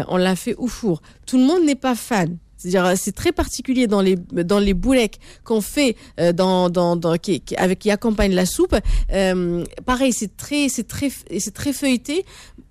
On 0.08 0.16
l'a 0.16 0.38
fait 0.38 0.56
au 0.56 0.68
four. 0.68 1.02
Tout 1.26 1.38
le 1.38 1.44
monde 1.44 1.66
n'est 1.66 1.76
pas 1.76 1.96
fan. 1.96 2.38
C'est-à-dire, 2.64 2.98
c'est 2.98 3.12
très 3.12 3.32
particulier 3.32 3.88
dans 3.88 4.02
les 4.02 4.16
dans 4.16 4.60
les 4.60 4.74
boulecs 4.74 5.20
qu'on 5.44 5.62
fait 5.62 5.96
euh, 6.20 6.32
dans 6.34 6.70
dans, 6.70 6.96
dans 6.96 7.16
qui, 7.18 7.42
qui- 7.42 7.56
avec 7.58 7.80
qui 7.80 7.92
accompagne 7.92 8.34
la 8.34 8.46
soupe. 8.46 8.76
Euh, 9.12 9.64
pareil, 9.86 10.14
c'est 10.14 10.36
très 10.38 10.70
c'est 10.70 10.88
très 10.88 11.12
c'est 11.40 11.54
très 11.54 11.74
feuilleté. 11.74 12.26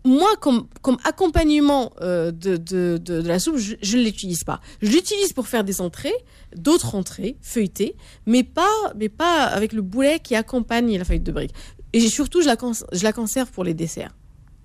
Moi, 0.04 0.30
comme 0.40 0.66
comme 0.80 0.96
accompagnement 1.04 1.92
euh, 2.00 2.32
de, 2.32 2.56
de, 2.56 2.98
de 2.98 3.20
de 3.20 3.28
la 3.28 3.38
soupe, 3.38 3.56
je, 3.58 3.96
ne 3.96 4.02
l'utilise 4.02 4.42
pas. 4.44 4.60
Je 4.80 4.90
l'utilise 4.90 5.32
pour 5.32 5.46
faire 5.46 5.62
des 5.64 5.80
entrées, 5.80 6.12
d'autres 6.56 6.94
entrées 6.96 7.36
feuilletées, 7.40 7.94
mais 8.26 8.42
pas 8.42 8.66
mais 8.96 9.08
pas 9.08 9.44
avec 9.44 9.72
le 9.72 9.82
boulet 9.82 10.18
qui 10.18 10.34
accompagne 10.34 10.98
la 10.98 11.04
feuille 11.04 11.20
de 11.20 11.30
brique. 11.30 11.52
Et 11.92 12.00
surtout, 12.08 12.40
je 12.40 12.46
la 12.46 12.56
cons- 12.56 12.72
je 12.92 13.02
la 13.04 13.12
conserve 13.12 13.50
pour 13.50 13.64
les 13.64 13.74
desserts. 13.74 14.10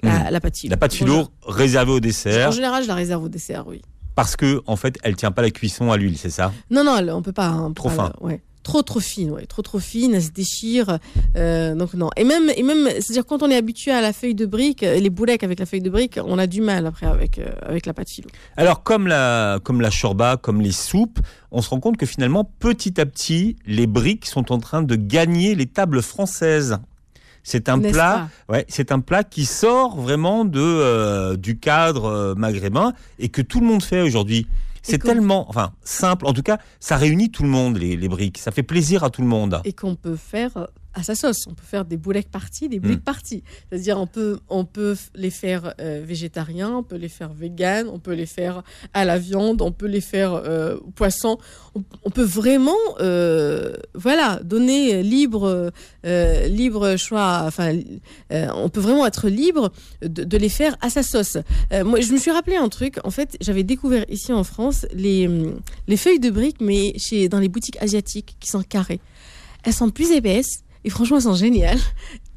La, 0.04 0.32
la 0.32 0.40
pâte. 0.40 0.56
La 0.64 0.78
pâte 0.78 0.94
réservée 1.46 1.92
au 1.92 1.98
En 1.98 2.00
dessert 2.00 2.52
général, 2.52 2.84
je 2.84 2.88
la 2.88 2.96
réserve 2.96 3.24
au 3.24 3.30
dessert, 3.30 3.66
oui. 3.68 3.82
Parce 4.18 4.36
que 4.36 4.64
en 4.66 4.76
fait, 4.76 4.98
elle 5.04 5.16
tient 5.16 5.30
pas 5.30 5.44
la 5.44 5.52
cuisson 5.52 5.92
à 5.92 5.96
l'huile, 5.98 6.18
c'est 6.18 6.32
ça? 6.32 6.52
Non, 6.72 6.84
non, 6.84 6.98
on 7.14 7.22
peut 7.22 7.32
pas. 7.32 7.50
hein, 7.50 7.66
on 7.66 7.70
peut 7.70 7.76
Trop 7.76 7.90
pas, 7.90 7.96
fin. 7.96 8.14
Ouais. 8.20 8.42
Trop, 8.64 8.82
trop 8.82 9.00
fine, 9.00 9.30
ouais. 9.30 9.46
Trop, 9.46 9.62
trop 9.62 9.78
fine, 9.78 10.16
elle 10.16 10.24
se 10.24 10.32
déchire. 10.32 10.98
euh, 11.38 11.76
donc, 11.76 11.94
non. 11.94 12.10
Et 12.18 12.24
même, 12.24 12.50
et 12.54 12.64
même 12.64 12.90
c'est-à-dire, 12.96 13.28
quand 13.28 13.44
on 13.44 13.50
est 13.52 13.56
habitué 13.56 13.92
à 13.92 14.02
la 14.02 14.14
feuille 14.14 14.34
de 14.34 14.48
brique, 14.48 14.82
euh, 14.82 15.00
les 15.00 15.12
boulecs 15.12 15.44
avec 15.44 15.60
la 15.60 15.68
feuille 15.68 15.82
de 15.84 15.90
brique, 15.92 16.20
on 16.26 16.40
a 16.40 16.48
du 16.48 16.62
mal 16.62 16.88
après 16.88 17.06
avec, 17.06 17.38
euh, 17.38 17.46
avec 17.62 17.86
la 17.86 17.94
pâte 17.94 18.10
philo. 18.10 18.28
Alors 18.58 18.82
comme 18.82 19.06
la 19.08 19.60
comme 19.64 19.80
la 19.82 19.92
shorba, 19.92 20.36
comme 20.36 20.62
les 20.62 20.72
soupes, 20.74 21.20
on 21.52 21.62
se 21.62 21.70
rend 21.70 21.80
compte 21.80 21.98
que 21.98 22.08
finalement 22.08 22.44
petit 22.44 23.00
à 23.00 23.06
petit, 23.06 23.56
les 23.68 23.86
briques 23.86 24.26
sont 24.26 24.52
en 24.52 24.58
train 24.58 24.82
de 24.82 24.96
gagner 24.96 25.54
les 25.54 25.68
tables 25.68 26.02
françaises. 26.02 26.80
C'est 27.50 27.70
un 27.70 27.80
plat, 27.80 28.28
ouais, 28.50 28.66
c'est 28.68 28.92
un 28.92 29.00
plat 29.00 29.24
qui 29.24 29.46
sort 29.46 30.02
vraiment 30.02 30.44
de 30.44 30.60
euh, 30.60 31.38
du 31.38 31.58
cadre 31.58 32.04
euh, 32.04 32.36
maghrébin 32.36 32.92
et 33.20 33.30
que 33.30 33.42
tout 33.42 33.62
le 33.62 33.66
monde 33.66 33.82
fait 33.82 34.02
aujourd'hui. 34.02 34.48
C'est 34.82 34.98
tellement, 35.02 35.50
enfin, 35.50 35.72
simple. 35.82 36.28
En 36.28 36.34
tout 36.34 36.44
cas, 36.44 36.58
ça 36.82 36.98
réunit 36.98 37.32
tout 37.32 37.44
le 37.44 37.50
monde 37.50 37.78
les, 37.78 37.96
les 37.96 38.10
briques. 38.10 38.38
Ça 38.38 38.52
fait 38.52 38.64
plaisir 38.64 39.06
à 39.06 39.10
tout 39.10 39.22
le 39.22 39.30
monde. 39.30 39.62
et 39.64 39.72
qu'on 39.72 39.96
peut 39.96 40.18
faire 40.18 40.68
à 40.98 41.04
sa 41.04 41.16
sauce. 41.16 41.46
On 41.48 41.54
peut 41.54 41.66
faire 41.66 41.86
des 41.86 41.96
boulecs 41.98 42.30
partis, 42.32 42.68
des 42.70 42.78
Mm. 42.80 42.82
boulecs 42.82 43.04
partis. 43.04 43.44
C'est-à-dire, 43.70 44.00
on 44.00 44.08
peut, 44.08 44.40
on 44.50 44.66
peut 44.66 44.96
les 45.16 45.30
faire 45.30 45.74
euh, 45.80 46.02
végétariens, 46.04 46.76
on 46.78 46.84
peut 46.84 46.96
les 46.96 47.08
faire 47.10 47.32
véganes, 47.34 47.88
on 47.88 48.00
peut 48.00 48.14
les 48.14 48.26
faire 48.26 48.64
à 48.94 49.06
la 49.06 49.18
viande, 49.20 49.62
on 49.62 49.72
peut 49.72 49.86
les 49.86 50.02
faire 50.02 50.34
euh, 50.34 50.78
au 50.78 50.90
poisson. 50.92 51.38
On, 51.76 51.84
on 52.04 52.10
peut 52.10 52.24
vraiment, 52.24 52.76
euh, 53.00 53.74
voilà, 53.94 54.40
donner 54.44 55.04
libre, 55.04 55.72
libre 56.04 56.96
choix. 56.98 57.44
Enfin, 57.46 57.78
on 58.32 58.70
peut 58.70 58.80
vraiment 58.80 59.06
être 59.06 59.28
libre 59.30 59.72
de, 60.02 60.24
de 60.24 60.38
les 60.38 60.50
faire 60.50 60.76
à 60.82 60.90
sa 60.90 61.04
sauce. 61.04 61.38
Moi, 61.72 62.02
je 62.02 62.12
me 62.12 62.18
suis 62.18 62.32
rappelé 62.32 62.56
un 62.56 62.70
truc. 62.70 62.98
En 63.04 63.12
fait, 63.12 63.38
j'avais 63.42 63.64
découvert 63.64 64.06
ici 64.10 64.34
en 64.34 64.44
France 64.44 64.86
les, 64.94 65.30
les 65.88 65.98
feuilles 65.98 66.20
de 66.20 66.30
briques, 66.30 66.62
mais 66.62 66.94
chez, 66.98 67.30
dans 67.30 67.40
les 67.40 67.50
boutiques 67.50 67.78
asiatiques 67.82 68.36
qui 68.40 68.50
sont 68.50 68.64
carrées. 68.64 69.00
Elles 69.64 69.74
sont 69.74 69.90
plus 69.90 70.12
épaisses 70.12 70.64
et 70.88 70.90
franchement, 70.90 71.18
elles 71.18 71.24
sont 71.24 71.36
géniales. 71.36 71.80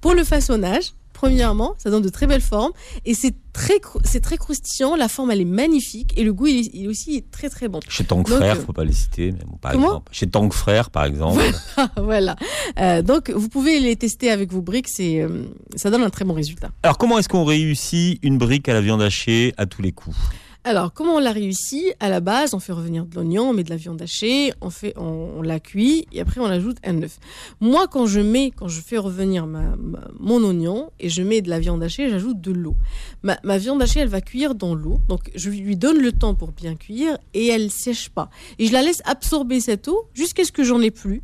Pour 0.01 0.13
le 0.13 0.25
façonnage, 0.25 0.93
premièrement, 1.13 1.75
ça 1.79 1.89
donne 1.89 2.03
de 2.03 2.09
très 2.09 2.27
belles 2.27 2.41
formes 2.41 2.73
et 3.05 3.15
c'est 3.15 3.33
très, 3.53 3.79
c'est 4.03 4.21
très 4.21 4.39
croustillant. 4.39 4.97
La 4.97 5.07
forme, 5.07 5.31
elle 5.31 5.41
est 5.41 5.45
magnifique 5.45 6.13
et 6.17 6.25
le 6.25 6.33
goût, 6.33 6.49
il 6.49 6.57
est, 6.67 6.71
il 6.75 6.85
est 6.87 6.89
aussi 6.89 7.23
très 7.31 7.49
très 7.49 7.69
bon. 7.69 7.79
Chez 7.89 8.03
Tank 8.03 8.27
Donc, 8.27 8.39
Frères, 8.39 8.57
euh, 8.57 8.65
faut 8.67 8.73
pas 8.73 8.83
les 8.85 8.93
citer, 8.93 9.31
mais 9.31 9.45
bon, 9.47 9.57
par 9.59 9.71
comment? 9.71 9.87
exemple. 9.87 10.09
Chez 10.13 10.27
Tank 10.29 10.53
Frères, 10.53 10.91
par 10.91 11.05
exemple. 11.05 11.41
voilà. 11.97 12.35
Euh, 12.81 13.03
donc, 13.03 13.31
vous 13.31 13.49
pouvez 13.49 13.79
les 13.79 13.95
tester 13.95 14.31
avec 14.33 14.51
vos 14.53 14.63
briques. 14.63 14.89
C'est, 14.89 15.21
euh, 15.21 15.45
ça 15.77 15.91
donne 15.91 16.03
un 16.03 16.11
très 16.11 16.25
bon 16.25 16.35
résultat. 16.35 16.71
Alors, 16.83 16.99
comment 16.99 17.19
est-ce 17.19 17.29
qu'on 17.29 17.45
réussit 17.45 18.19
une 18.25 18.37
brique 18.37 18.69
à 18.69 18.73
la 18.75 18.81
viande 18.81 19.01
hachée 19.03 19.55
à 19.59 19.67
tous 19.67 19.81
les 19.83 19.93
coups? 19.93 20.17
Alors, 20.63 20.93
comment 20.93 21.15
on 21.15 21.19
l'a 21.21 21.33
réussi? 21.33 21.95
À 22.01 22.11
la 22.11 22.21
base, 22.21 22.53
on 22.53 22.61
fait 22.61 22.73
revenir 22.73 23.07
de 23.07 23.15
l'oignon, 23.15 23.49
on 23.49 23.53
met 23.55 23.65
de 23.65 23.71
la 23.71 23.77
viande 23.77 24.03
hachée, 24.03 24.53
on, 24.61 24.69
fait, 24.69 24.93
on, 24.99 25.41
la 25.41 25.59
cuit 25.59 26.07
et 26.13 26.21
après 26.21 26.39
on 26.39 26.45
ajoute 26.45 26.77
un 26.85 27.03
œuf. 27.03 27.19
Moi, 27.61 27.89
quand 27.89 28.05
je 28.05 28.21
mets, 28.21 28.51
quand 28.55 28.69
je 28.69 28.83
fais 28.83 28.99
revenir 28.99 29.47
mon 29.47 30.45
oignon 30.45 30.91
et 31.01 31.09
je 31.09 31.23
mets 31.23 31.41
de 31.41 31.49
la 31.49 31.61
viande 31.61 31.83
hachée, 31.83 32.11
j'ajoute 32.11 32.43
de 32.43 32.53
l'eau. 32.53 32.77
Ma, 33.23 33.39
ma 33.43 33.57
viande 33.57 33.81
hachée, 33.81 34.01
elle 34.01 34.09
va 34.09 34.21
cuire 34.21 34.55
dans 34.55 34.75
l'eau. 34.75 35.01
Donc, 35.09 35.31
je 35.35 35.49
lui 35.49 35.77
donne 35.77 35.99
le 35.99 36.13
temps 36.13 36.35
pour 36.35 36.53
bien 36.53 36.75
cuire 36.75 37.17
et 37.33 37.47
elle 37.47 37.71
sèche 37.71 38.11
pas. 38.11 38.29
Et 38.59 38.67
je 38.67 38.73
la 38.75 38.83
laisse 38.83 39.01
absorber 39.07 39.61
cette 39.61 39.89
eau 39.89 40.09
jusqu'à 40.13 40.45
ce 40.45 40.53
que 40.53 40.63
j'en 40.63 40.83
ai 40.83 40.91
plus. 40.91 41.23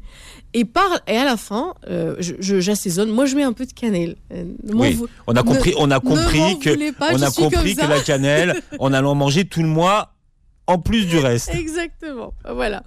Et, 0.58 0.64
par, 0.64 0.88
et 1.06 1.16
à 1.18 1.24
la 1.26 1.36
fin, 1.36 1.74
euh, 1.90 2.16
j'assaisonne. 2.18 3.10
Moi, 3.10 3.26
je 3.26 3.36
mets 3.36 3.42
un 3.42 3.52
peu 3.52 3.66
de 3.66 3.72
cannelle. 3.74 4.16
Euh, 4.32 4.44
Oui, 4.72 4.94
vou- 4.94 5.06
On 5.26 5.34
a 5.36 5.42
Ne- 5.42 5.48
compris, 5.48 5.74
on 5.76 5.90
a 5.90 5.96
ne 5.96 6.00
compris 6.00 6.58
que, 6.60 6.92
pas, 6.92 7.10
on 7.12 7.20
a 7.20 7.30
compris 7.30 7.74
que 7.76 7.86
la 7.86 8.00
cannelle, 8.00 8.62
en 8.78 8.92
allant 8.94 9.14
manger 9.14 9.44
tout 9.44 9.60
le 9.60 9.68
mois, 9.68 10.14
en 10.66 10.78
plus 10.78 11.06
du 11.06 11.18
reste. 11.18 11.54
Exactement. 11.54 12.32
Voilà. 12.50 12.82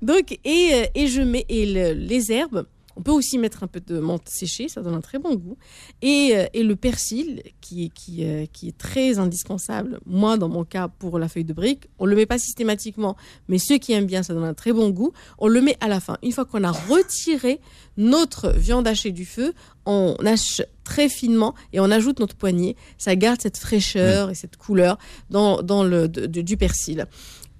Donc, 0.00 0.38
et, 0.44 0.70
euh, 0.74 0.84
et 0.94 1.08
je 1.08 1.20
mets 1.22 1.44
et 1.48 1.66
le- 1.66 1.92
les 1.92 2.30
herbes. 2.30 2.66
On 2.98 3.02
peut 3.02 3.12
aussi 3.12 3.38
mettre 3.38 3.62
un 3.62 3.68
peu 3.68 3.80
de 3.80 4.00
menthe 4.00 4.28
séchée, 4.28 4.68
ça 4.68 4.82
donne 4.82 4.94
un 4.94 5.00
très 5.00 5.18
bon 5.20 5.36
goût. 5.36 5.56
Et, 6.02 6.32
euh, 6.34 6.46
et 6.52 6.64
le 6.64 6.74
persil, 6.76 7.42
qui, 7.60 7.84
est- 7.84 7.88
qui, 7.94 8.24
euh, 8.24 8.44
qui 8.52 8.68
est 8.68 8.76
très 8.76 9.18
indispensable, 9.20 10.00
moi 10.04 10.36
dans 10.36 10.48
mon 10.48 10.64
cas 10.64 10.88
pour 10.88 11.18
la 11.18 11.28
feuille 11.28 11.44
de 11.44 11.52
brique, 11.52 11.88
on 12.00 12.06
le 12.06 12.16
met 12.16 12.26
pas 12.26 12.38
systématiquement, 12.38 13.16
mais 13.48 13.58
ceux 13.58 13.78
qui 13.78 13.92
aiment 13.92 14.06
bien, 14.06 14.22
ça 14.22 14.34
donne 14.34 14.44
un 14.44 14.52
très 14.54 14.72
bon 14.72 14.90
goût, 14.90 15.12
on 15.38 15.46
le 15.48 15.60
met 15.60 15.76
à 15.80 15.86
la 15.88 16.00
fin. 16.00 16.18
Une 16.22 16.32
fois 16.32 16.44
qu'on 16.44 16.64
a 16.64 16.72
retiré 16.72 17.60
notre 17.96 18.50
viande 18.50 18.86
hachée 18.88 19.12
du 19.12 19.24
feu, 19.24 19.54
on 19.86 20.16
hache 20.26 20.60
très 20.84 21.08
finement 21.08 21.54
et 21.72 21.80
on 21.80 21.90
ajoute 21.90 22.18
notre 22.20 22.34
poignée. 22.36 22.76
Ça 22.98 23.14
garde 23.16 23.40
cette 23.40 23.58
fraîcheur 23.58 24.30
et 24.30 24.34
cette 24.34 24.56
couleur 24.56 24.98
dans, 25.30 25.62
dans 25.62 25.84
le, 25.84 26.08
de- 26.08 26.26
du 26.42 26.56
persil. 26.56 27.06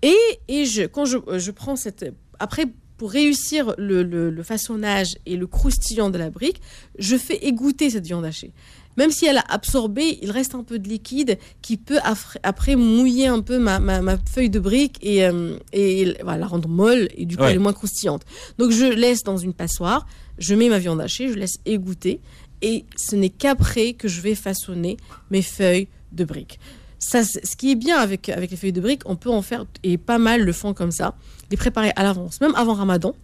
Et, 0.03 0.17
et 0.49 0.65
je, 0.65 0.83
quand 0.83 1.05
je, 1.05 1.19
je 1.39 1.51
prends 1.53 1.77
cette... 1.77 2.13
Après, 2.39 2.67
pour 2.99 3.11
réussir 3.11 3.75
le, 3.79 4.03
le- 4.03 4.29
le 4.31 4.43
façonnage 4.43 5.17
et 5.25 5.37
le 5.37 5.47
croustillant 5.47 6.11
de 6.11 6.19
la 6.19 6.29
brique, 6.31 6.61
je 6.99 7.17
fais 7.17 7.37
égoutter 7.47 7.89
cette 7.91 8.05
viande 8.07 8.25
hachée. 8.27 8.53
Même 8.97 9.13
si 9.13 9.27
elle 9.27 9.39
a 9.39 9.45
absorbé, 9.49 10.19
il 10.23 10.33
reste 10.33 10.57
un 10.57 10.65
peu 10.65 10.81
de 10.81 10.89
liquide 10.89 11.39
qui 11.63 11.77
peut 11.77 12.01
après 12.43 12.75
mouiller 12.75 13.29
un 13.29 13.41
peu 13.41 13.59
ma, 13.61 13.79
ma- 13.79 14.03
ma 14.03 14.19
feuille 14.19 14.51
de 14.51 14.59
brique 14.59 14.99
et, 15.03 15.25
euh, 15.25 15.57
et 15.73 16.17
voilà, 16.25 16.39
la 16.41 16.47
rendre 16.49 16.69
molle 16.69 17.09
et 17.17 17.25
du 17.25 17.37
coup 17.37 17.45
Ouais. 17.45 17.51
elle 17.51 17.57
est 17.57 17.61
moins 17.61 17.73
croustillante. 17.73 18.23
Donc 18.59 18.73
je 18.73 18.85
laisse 18.87 19.23
dans 19.23 19.37
une 19.37 19.55
passoire, 19.55 20.07
je 20.39 20.53
mets 20.57 20.69
ma 20.69 20.81
viande 20.81 21.01
hachée, 21.01 21.29
je 21.29 21.35
laisse 21.35 21.59
égoutter 21.65 22.21
et 22.61 22.85
ce 22.97 23.15
n'est 23.15 23.29
qu'après 23.31 23.93
que 23.93 24.09
je 24.09 24.21
vais 24.21 24.35
façonner 24.35 24.97
mes 25.31 25.43
feuilles 25.43 25.87
de 26.11 26.25
briques. 26.25 26.59
Ça, 26.99 27.23
ce 27.25 27.57
qui 27.57 27.71
est 27.71 27.77
bien 27.77 27.97
avec, 27.99 28.29
avec 28.29 28.51
les 28.51 28.57
feuilles 28.57 28.73
de 28.73 28.81
briques, 28.81 29.03
on 29.07 29.17
peut 29.17 29.31
en 29.31 29.43
faire, 29.43 29.67
et 29.83 29.99
pas 29.99 30.19
mal 30.19 30.43
le 30.43 30.53
font 30.53 30.75
comme 30.75 30.91
ça, 30.91 31.15
les 31.51 31.57
préparer 31.57 31.93
à 31.97 32.03
l'avance, 32.03 32.41
même 32.41 32.55
avant 32.57 32.75
Ramadan, 32.75 33.15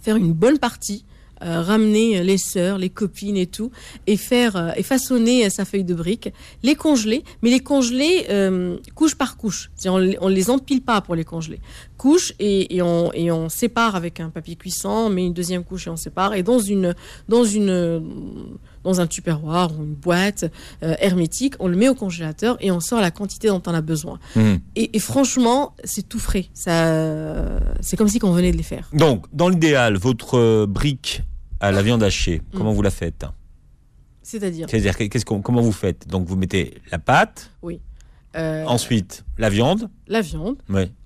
faire 0.00 0.16
une 0.16 0.32
bonne 0.32 0.58
partie, 0.58 1.04
euh, 1.42 1.60
ramener 1.60 2.24
les 2.24 2.38
sœurs, 2.38 2.78
les 2.78 2.88
copines 2.88 3.36
et 3.36 3.46
tout, 3.46 3.70
et 4.06 4.16
faire 4.16 4.56
euh, 4.56 4.70
et 4.74 4.82
façonner 4.82 5.44
euh, 5.44 5.50
sa 5.50 5.66
feuille 5.66 5.84
de 5.84 5.92
briques, 5.92 6.32
les 6.62 6.74
congeler, 6.74 7.24
mais 7.42 7.50
les 7.50 7.60
congeler 7.60 8.24
euh, 8.30 8.78
couche 8.94 9.14
par 9.14 9.36
couche. 9.36 9.70
On, 9.84 10.14
on 10.22 10.28
les 10.28 10.48
empile 10.48 10.80
pas 10.80 11.02
pour 11.02 11.14
les 11.14 11.24
congeler. 11.24 11.60
Couche 11.98 12.32
et, 12.38 12.76
et 12.76 12.80
on, 12.80 13.12
et 13.12 13.30
on 13.30 13.50
sépare 13.50 13.96
avec 13.96 14.20
un 14.20 14.30
papier 14.30 14.56
cuisson, 14.56 14.88
on 14.88 15.10
met 15.10 15.26
une 15.26 15.34
deuxième 15.34 15.62
couche 15.62 15.88
et 15.88 15.90
on 15.90 15.96
sépare. 15.96 16.32
Et 16.32 16.42
dans 16.42 16.58
une 16.58 16.94
dans 17.28 17.44
une 17.44 17.68
euh, 17.68 18.00
dans 18.86 19.00
un 19.00 19.06
tupperware 19.06 19.70
ou 19.78 19.82
une 19.84 19.94
boîte 19.94 20.44
euh, 20.82 20.94
hermétique, 21.00 21.54
on 21.58 21.68
le 21.68 21.76
met 21.76 21.88
au 21.88 21.94
congélateur 21.94 22.56
et 22.60 22.70
on 22.70 22.80
sort 22.80 23.00
la 23.00 23.10
quantité 23.10 23.48
dont 23.48 23.62
on 23.66 23.74
a 23.74 23.80
besoin. 23.80 24.18
Mhm. 24.36 24.60
Et, 24.76 24.96
et 24.96 25.00
franchement, 25.00 25.74
c'est 25.84 26.08
tout 26.08 26.18
frais. 26.18 26.46
Ça, 26.54 27.58
c'est 27.80 27.96
comme 27.96 28.08
si 28.08 28.18
on 28.22 28.32
venait 28.32 28.52
de 28.52 28.56
les 28.56 28.62
faire. 28.62 28.88
Donc, 28.92 29.26
dans 29.32 29.48
l'idéal, 29.48 29.96
votre 29.96 30.66
brique 30.66 31.22
à 31.60 31.72
la 31.72 31.82
viande 31.82 32.02
hachée, 32.02 32.42
comment 32.54 32.72
vous 32.72 32.82
la 32.82 32.90
faites? 32.90 33.24
C'est-à-dire, 34.22 34.66
C'est-à-dire, 34.68 34.96
qu'est-ce 34.96 35.24
qu'on- 35.24 35.40
comment 35.40 35.60
vous 35.60 35.72
faites? 35.72 36.08
Donc, 36.08 36.26
vous 36.26 36.36
mettez 36.36 36.74
la 36.90 36.98
pâte, 36.98 37.50
euh, 38.36 38.64
ensuite 38.66 39.24
la 39.38 39.48
viande. 39.48 39.90
la 40.08 40.20
viande. 40.20 40.56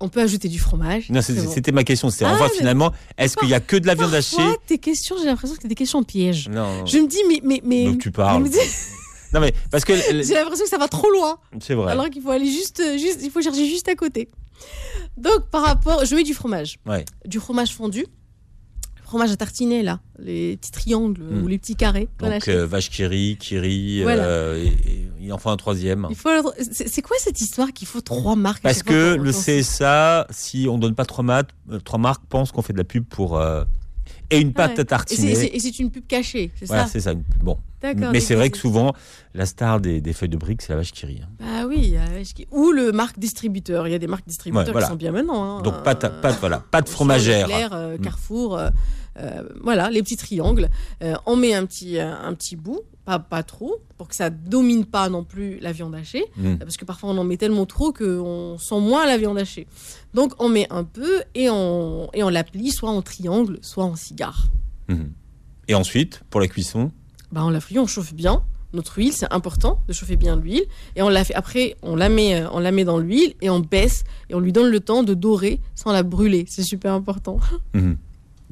On 0.01 0.09
peut 0.09 0.21
ajouter 0.21 0.49
du 0.49 0.59
fromage. 0.59 1.11
Non, 1.11 1.21
bon. 1.21 1.51
c'était 1.53 1.73
ma 1.73 1.85
question. 1.85 2.11
C'est 2.11 2.25
Ah, 2.25 2.33
enfin, 2.35 2.49
finalement, 2.57 2.93
est-ce 3.19 3.37
qu'il 3.37 3.49
y 3.49 3.55
a 3.55 3.61
que 3.61 3.77
de 3.77 3.87
la 3.87 3.95
viande 3.95 4.15
hachée 4.15 4.37
tes 4.67 4.79
questions, 4.79 5.17
j'ai 5.19 5.27
l'impression 5.27 5.57
que 5.57 5.63
c'est 5.63 5.69
des 5.69 5.75
questions 5.75 6.03
pièges. 6.03 6.49
Non. 6.49 6.85
Je 6.87 6.99
me 6.99 7.07
dis, 7.09 7.19
mais, 7.29 7.41
mais, 7.45 7.61
mais, 7.65 7.85
Donc, 7.87 7.99
tu 8.01 8.11
parles. 8.11 8.49
dis- 8.49 8.59
Non, 9.33 9.41
mais 9.41 9.55
parce 9.71 9.85
que 9.85 9.95
j'ai 9.95 10.35
l'impression 10.35 10.65
que 10.65 10.71
ça 10.71 10.79
va 10.79 10.89
trop 10.89 11.09
loin. 11.11 11.39
c'est 11.61 11.75
vrai. 11.75 11.93
Alors 11.93 12.11
qu'il 12.11 12.21
faut 12.21 12.31
aller 12.31 12.51
juste, 12.51 12.83
juste, 12.99 13.21
il 13.23 13.31
faut 13.31 13.41
chercher 13.41 13.65
juste 13.67 13.89
à 13.89 13.95
côté. 13.95 14.29
Donc, 15.17 15.47
par 15.51 15.63
rapport, 15.65 16.05
je 16.05 16.15
mets 16.17 16.25
du 16.25 16.35
fromage. 16.35 16.79
Ouais. 16.87 17.05
Du 17.27 17.39
fromage 17.39 17.73
fondu. 17.75 18.07
Fromage 19.11 19.33
à 19.33 19.37
tartiner, 19.37 19.83
là. 19.83 19.99
Les 20.21 20.57
petits 20.57 20.71
triangles 20.71 21.21
ou 21.43 21.49
les 21.49 21.59
petits 21.59 21.75
carrés 21.75 22.09
Donc, 22.21 22.47
euh, 22.47 22.65
vache 22.65 22.91
qui 22.91 23.05
rit, 23.05 23.37
qui 23.41 23.59
rit, 23.59 24.05
Voilà. 24.05 24.23
euh, 24.23 24.63
et, 24.65 24.69
et 24.69 25.09
il 25.21 25.33
en 25.33 25.39
faut 25.39 25.51
un 25.51 25.57
troisième. 25.57 26.07
Il 26.11 26.15
faut 26.15 26.29
c'est 26.61 27.03
quoi 27.03 27.17
cette 27.19 27.41
histoire 27.41 27.73
qu'il 27.73 27.89
faut 27.89 28.01
trois 28.03 28.37
marques? 28.37 28.63
Parce 28.63 28.85
que 28.85 29.17
le 29.17 29.33
CSA, 29.33 30.29
si 30.31 30.69
on 30.71 30.79
donne 30.79 30.95
pas 30.95 31.05
trois, 31.07 31.25
maths, 31.25 31.49
euh, 31.73 31.81
trois 31.81 31.99
marques, 31.99 32.23
pense 32.29 32.53
qu'on 32.53 32.63
fait 32.63 32.73
de 32.73 32.79
la 32.79 32.85
pub 32.85 33.05
pour. 33.05 33.37
euh, 33.37 33.65
et 34.33 34.39
une 34.39 34.53
pâte 34.53 34.75
Ouais. 34.75 34.81
à 34.81 34.85
tartiner. 34.85 35.33
et 35.33 35.59
c'est- 35.59 35.79
une 35.81 35.91
pub 35.91 36.07
cachée, 36.07 36.53
c'est 36.57 36.67
Voilà, 36.67 36.85
ça? 36.85 36.91
c'est 36.93 37.01
ça. 37.01 37.15
Bon. 37.43 37.59
Mais 38.13 38.21
c'est 38.21 38.35
vrai 38.37 38.51
que 38.51 38.59
souvent, 38.59 38.93
la 39.35 39.45
star 39.47 39.81
des, 39.81 40.01
des 40.01 40.13
feuilles 40.13 40.29
de 40.29 40.37
briques, 40.37 40.63
c'est 40.63 40.69
la 40.73 40.77
vache 40.77 40.93
qui 40.93 41.05
rit. 41.07 41.21
hein. 41.25 41.29
Bah 41.41 41.67
oui, 41.67 41.95
euh, 41.97 42.23
ou 42.53 42.71
le 42.71 42.93
marque 42.93 43.19
distributeur. 43.19 43.89
Il 43.89 43.91
y 43.91 43.95
a 43.95 43.99
des 43.99 44.07
marques 44.07 44.29
distributeurs 44.29 44.67
Ouais, 44.67 44.73
voilà. 44.73 44.87
qui 44.87 44.91
sont 44.93 44.97
bien 44.97 45.11
maintenant. 45.13 45.59
hein. 45.59 45.63
Donc, 45.63 45.83
pâte, 45.83 46.05
Euh, 46.05 46.21
pâte, 46.21 46.37
voilà, 46.39 46.63
pâte 46.71 46.89
fromagère. 46.89 47.49
Leclerc, 47.49 47.71
euh, 47.73 47.97
Mm. 47.97 48.01
Carrefour, 48.03 48.57
euh, 48.57 48.67
euh, 48.67 48.71
voilà, 49.63 49.91
les 49.91 50.03
petits 50.03 50.17
triangles. 50.17 50.69
Euh, 51.03 51.15
on 51.27 51.37
met 51.37 51.55
un 51.55 51.67
petit, 51.67 51.99
euh, 51.99 52.13
un 52.13 52.35
petit 52.35 52.57
bout, 52.57 52.81
pas, 53.05 53.19
pas 53.19 53.43
trop, 53.43 53.83
pour 53.99 54.09
que 54.09 54.15
ça 54.15 54.31
domine 54.31 54.85
pas 54.85 55.09
non 55.09 55.25
plus 55.25 55.59
la 55.61 55.73
viande 55.73 55.95
hachée. 55.95 56.25
Mm. 56.37 56.57
Parce 56.57 56.77
que 56.77 56.85
parfois 56.85 57.11
on 57.11 57.19
en 57.19 57.25
met 57.25 57.37
tellement 57.37 57.67
trop 57.67 57.93
qu'on 57.93 58.57
sent 58.59 58.81
moins 58.81 59.07
la 59.07 59.19
viande 59.19 59.39
hachée. 59.39 59.67
Donc 60.15 60.33
on 60.39 60.49
met 60.49 60.67
un 60.71 60.85
peu 60.85 61.23
et 61.35 61.51
on, 61.51 62.09
et 62.15 62.23
on 62.23 62.29
l'applique 62.29 62.73
soit 62.73 62.91
en 62.91 63.03
triangle, 63.03 63.59
soit 63.63 63.85
en 63.85 63.97
cigare. 63.97 64.47
Mhm. 64.89 65.13
Et 65.69 65.75
ensuite, 65.75 66.23
pour 66.31 66.41
la 66.41 66.49
cuisson, 66.49 66.91
Bah, 67.31 67.43
on 67.45 67.51
la 67.51 67.61
frit, 67.61 67.79
on 67.79 67.87
chauffe 67.87 68.13
bien 68.13 68.43
notre 68.73 68.99
huile, 68.99 69.13
c'est 69.13 69.33
important 69.33 69.83
de 69.89 69.93
chauffer 69.93 70.17
bien 70.17 70.37
l'huile. 70.37 70.63
Et 70.97 71.03
on 71.03 71.09
la 71.09 71.25
fait, 71.25 71.35
après, 71.35 71.77
on 71.83 71.97
la, 71.97 72.09
met, 72.09 72.41
euh, 72.41 72.49
on 72.53 72.61
la 72.61 72.73
met 72.73 72.85
dans 72.85 72.99
l'huile 72.99 73.35
et 73.41 73.51
on 73.51 73.61
baisse 73.61 74.05
et 74.29 74.35
on 74.35 74.41
lui 74.41 74.53
donne 74.53 74.71
le 74.71 74.81
temps 74.81 75.03
de 75.03 75.15
dorer 75.15 75.61
sans 75.75 75.93
la 75.93 76.03
brûler. 76.03 76.45
C'est 76.49 76.63
super 76.63 76.93
important. 76.93 77.41
mhm. 77.75 77.97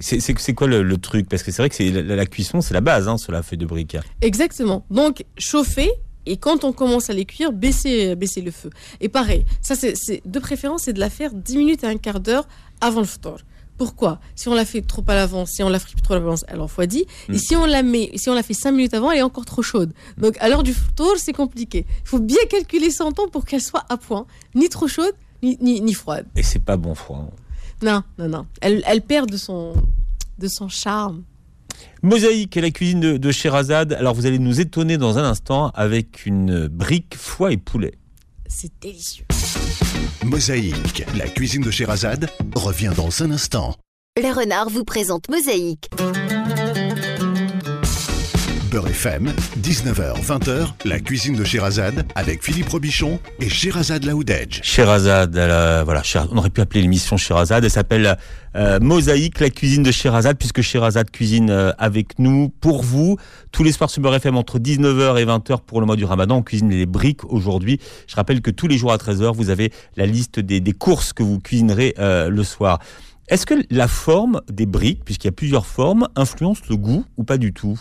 C'est 0.00 0.54
quoi 0.54 0.66
le, 0.66 0.82
le 0.82 0.96
truc? 0.98 1.28
Parce 1.28 1.42
que 1.42 1.50
c'est 1.50 1.62
vrai 1.62 1.68
que 1.68 1.74
c'est 1.74 1.90
la, 1.90 2.16
la 2.16 2.26
cuisson, 2.26 2.60
c'est 2.60 2.74
la 2.74 2.80
base 2.80 3.08
hein, 3.08 3.18
sur 3.18 3.32
la 3.32 3.42
feuille 3.42 3.58
de 3.58 3.66
brique. 3.66 3.96
Exactement. 4.20 4.84
Donc, 4.90 5.24
chauffer. 5.36 5.90
Et 6.26 6.36
quand 6.36 6.64
on 6.64 6.72
commence 6.72 7.08
à 7.08 7.14
les 7.14 7.24
cuire, 7.24 7.52
baisser, 7.52 8.14
baisser 8.14 8.42
le 8.42 8.50
feu. 8.50 8.68
Et 9.00 9.08
pareil, 9.08 9.46
ça 9.62 9.74
c'est 9.74 10.20
de 10.26 10.38
préférence, 10.38 10.82
c'est 10.82 10.92
de 10.92 11.00
la 11.00 11.08
faire 11.08 11.32
10 11.32 11.56
minutes 11.56 11.84
à 11.84 11.88
un 11.88 11.96
quart 11.96 12.20
d'heure 12.20 12.46
avant 12.82 13.00
le 13.00 13.06
ftor. 13.06 13.38
Pourquoi? 13.78 14.20
Si 14.34 14.48
on 14.48 14.54
la 14.54 14.66
fait 14.66 14.82
trop 14.82 15.04
à 15.06 15.14
l'avance, 15.14 15.52
si 15.52 15.62
on 15.62 15.70
la 15.70 15.78
frit 15.78 15.94
trop 16.02 16.14
à 16.14 16.18
l'avance, 16.18 16.44
elle 16.48 16.60
en 16.60 16.66
x10. 16.66 17.06
Mm. 17.28 17.34
Et 17.34 17.38
si 17.38 17.56
on 17.56 17.64
la 17.64 17.82
met, 17.82 18.10
si 18.16 18.28
on 18.28 18.34
la 18.34 18.42
fait 18.42 18.52
5 18.52 18.72
minutes 18.72 18.92
avant, 18.92 19.10
elle 19.10 19.20
est 19.20 19.22
encore 19.22 19.46
trop 19.46 19.62
chaude. 19.62 19.94
Donc 20.18 20.36
à 20.40 20.48
l'heure 20.48 20.64
du 20.64 20.74
ftor, 20.74 21.14
c'est 21.16 21.32
compliqué. 21.32 21.86
Il 22.02 22.08
faut 22.08 22.18
bien 22.18 22.44
calculer 22.50 22.90
son 22.90 23.12
temps 23.12 23.28
pour 23.28 23.46
qu'elle 23.46 23.62
soit 23.62 23.84
à 23.88 23.96
point, 23.96 24.26
ni 24.54 24.68
trop 24.68 24.88
chaude, 24.88 25.14
ni, 25.42 25.56
ni, 25.60 25.80
ni 25.80 25.94
froide. 25.94 26.26
Et 26.36 26.42
c'est 26.42 26.58
pas 26.58 26.76
bon 26.76 26.94
froid. 26.94 27.30
Non, 27.82 28.02
non, 28.18 28.28
non. 28.28 28.46
Elle, 28.60 28.82
elle 28.86 29.02
perd 29.02 29.30
de 29.30 29.36
son, 29.36 29.74
de 30.38 30.48
son 30.48 30.68
charme. 30.68 31.24
Mosaïque 32.02 32.56
et 32.56 32.60
la 32.60 32.70
cuisine 32.70 33.00
de, 33.00 33.16
de 33.16 33.30
Sherazade. 33.30 33.92
Alors 33.92 34.14
vous 34.14 34.26
allez 34.26 34.38
nous 34.38 34.60
étonner 34.60 34.98
dans 34.98 35.18
un 35.18 35.24
instant 35.24 35.70
avec 35.74 36.26
une 36.26 36.66
brique 36.68 37.14
foie 37.16 37.52
et 37.52 37.56
poulet. 37.56 37.94
C'est 38.46 38.72
délicieux. 38.80 39.26
Mosaïque, 40.24 41.04
la 41.16 41.28
cuisine 41.28 41.62
de 41.62 41.70
Sherazade, 41.70 42.28
revient 42.54 42.92
dans 42.96 43.22
un 43.22 43.30
instant. 43.30 43.74
Le 44.16 44.34
renard 44.34 44.68
vous 44.68 44.84
présente 44.84 45.28
Mosaïque. 45.30 45.88
Beurre 48.70 48.88
FM, 48.88 49.32
19h, 49.62 50.22
20h, 50.22 50.68
la 50.84 51.00
cuisine 51.00 51.34
de 51.34 51.44
Sherazade 51.44 52.06
avec 52.14 52.44
Philippe 52.44 52.68
Robichon 52.68 53.18
et 53.40 53.48
Sherazade 53.48 54.04
Laoudedge. 54.04 54.60
Sherazade, 54.62 55.36
euh, 55.36 55.82
voilà, 55.84 56.02
on 56.30 56.36
aurait 56.36 56.50
pu 56.50 56.60
appeler 56.60 56.82
l'émission 56.82 57.16
Sherazade. 57.16 57.64
Elle 57.64 57.70
s'appelle 57.70 58.18
euh, 58.56 58.78
Mosaïque, 58.80 59.40
la 59.40 59.48
cuisine 59.48 59.82
de 59.82 59.90
Sherazade, 59.90 60.36
puisque 60.36 60.60
Sherazade 60.60 61.10
cuisine 61.10 61.50
euh, 61.50 61.72
avec 61.78 62.18
nous, 62.18 62.50
pour 62.60 62.82
vous, 62.82 63.16
tous 63.52 63.64
les 63.64 63.72
soirs 63.72 63.88
sur 63.88 64.02
Beurre 64.02 64.16
FM 64.16 64.36
entre 64.36 64.58
19h 64.58 65.18
et 65.18 65.24
20h 65.24 65.60
pour 65.66 65.80
le 65.80 65.86
mois 65.86 65.96
du 65.96 66.04
Ramadan. 66.04 66.36
On 66.36 66.42
cuisine 66.42 66.70
les 66.70 66.86
briques 66.86 67.24
aujourd'hui. 67.24 67.80
Je 68.06 68.16
rappelle 68.16 68.42
que 68.42 68.50
tous 68.50 68.66
les 68.66 68.76
jours 68.76 68.92
à 68.92 68.96
13h, 68.96 69.34
vous 69.34 69.48
avez 69.48 69.72
la 69.96 70.04
liste 70.04 70.40
des, 70.40 70.60
courses 70.72 71.12
que 71.12 71.22
vous 71.22 71.38
cuisinerez 71.38 71.94
le 71.98 72.42
soir. 72.42 72.80
Est-ce 73.28 73.46
que 73.46 73.54
la 73.70 73.88
forme 73.88 74.40
des 74.50 74.66
briques, 74.66 75.04
puisqu'il 75.04 75.26
y 75.26 75.30
a 75.30 75.32
plusieurs 75.32 75.66
formes, 75.66 76.08
influence 76.16 76.60
le 76.68 76.76
goût 76.76 77.04
ou 77.16 77.24
pas 77.24 77.38
du 77.38 77.52
tout? 77.52 77.80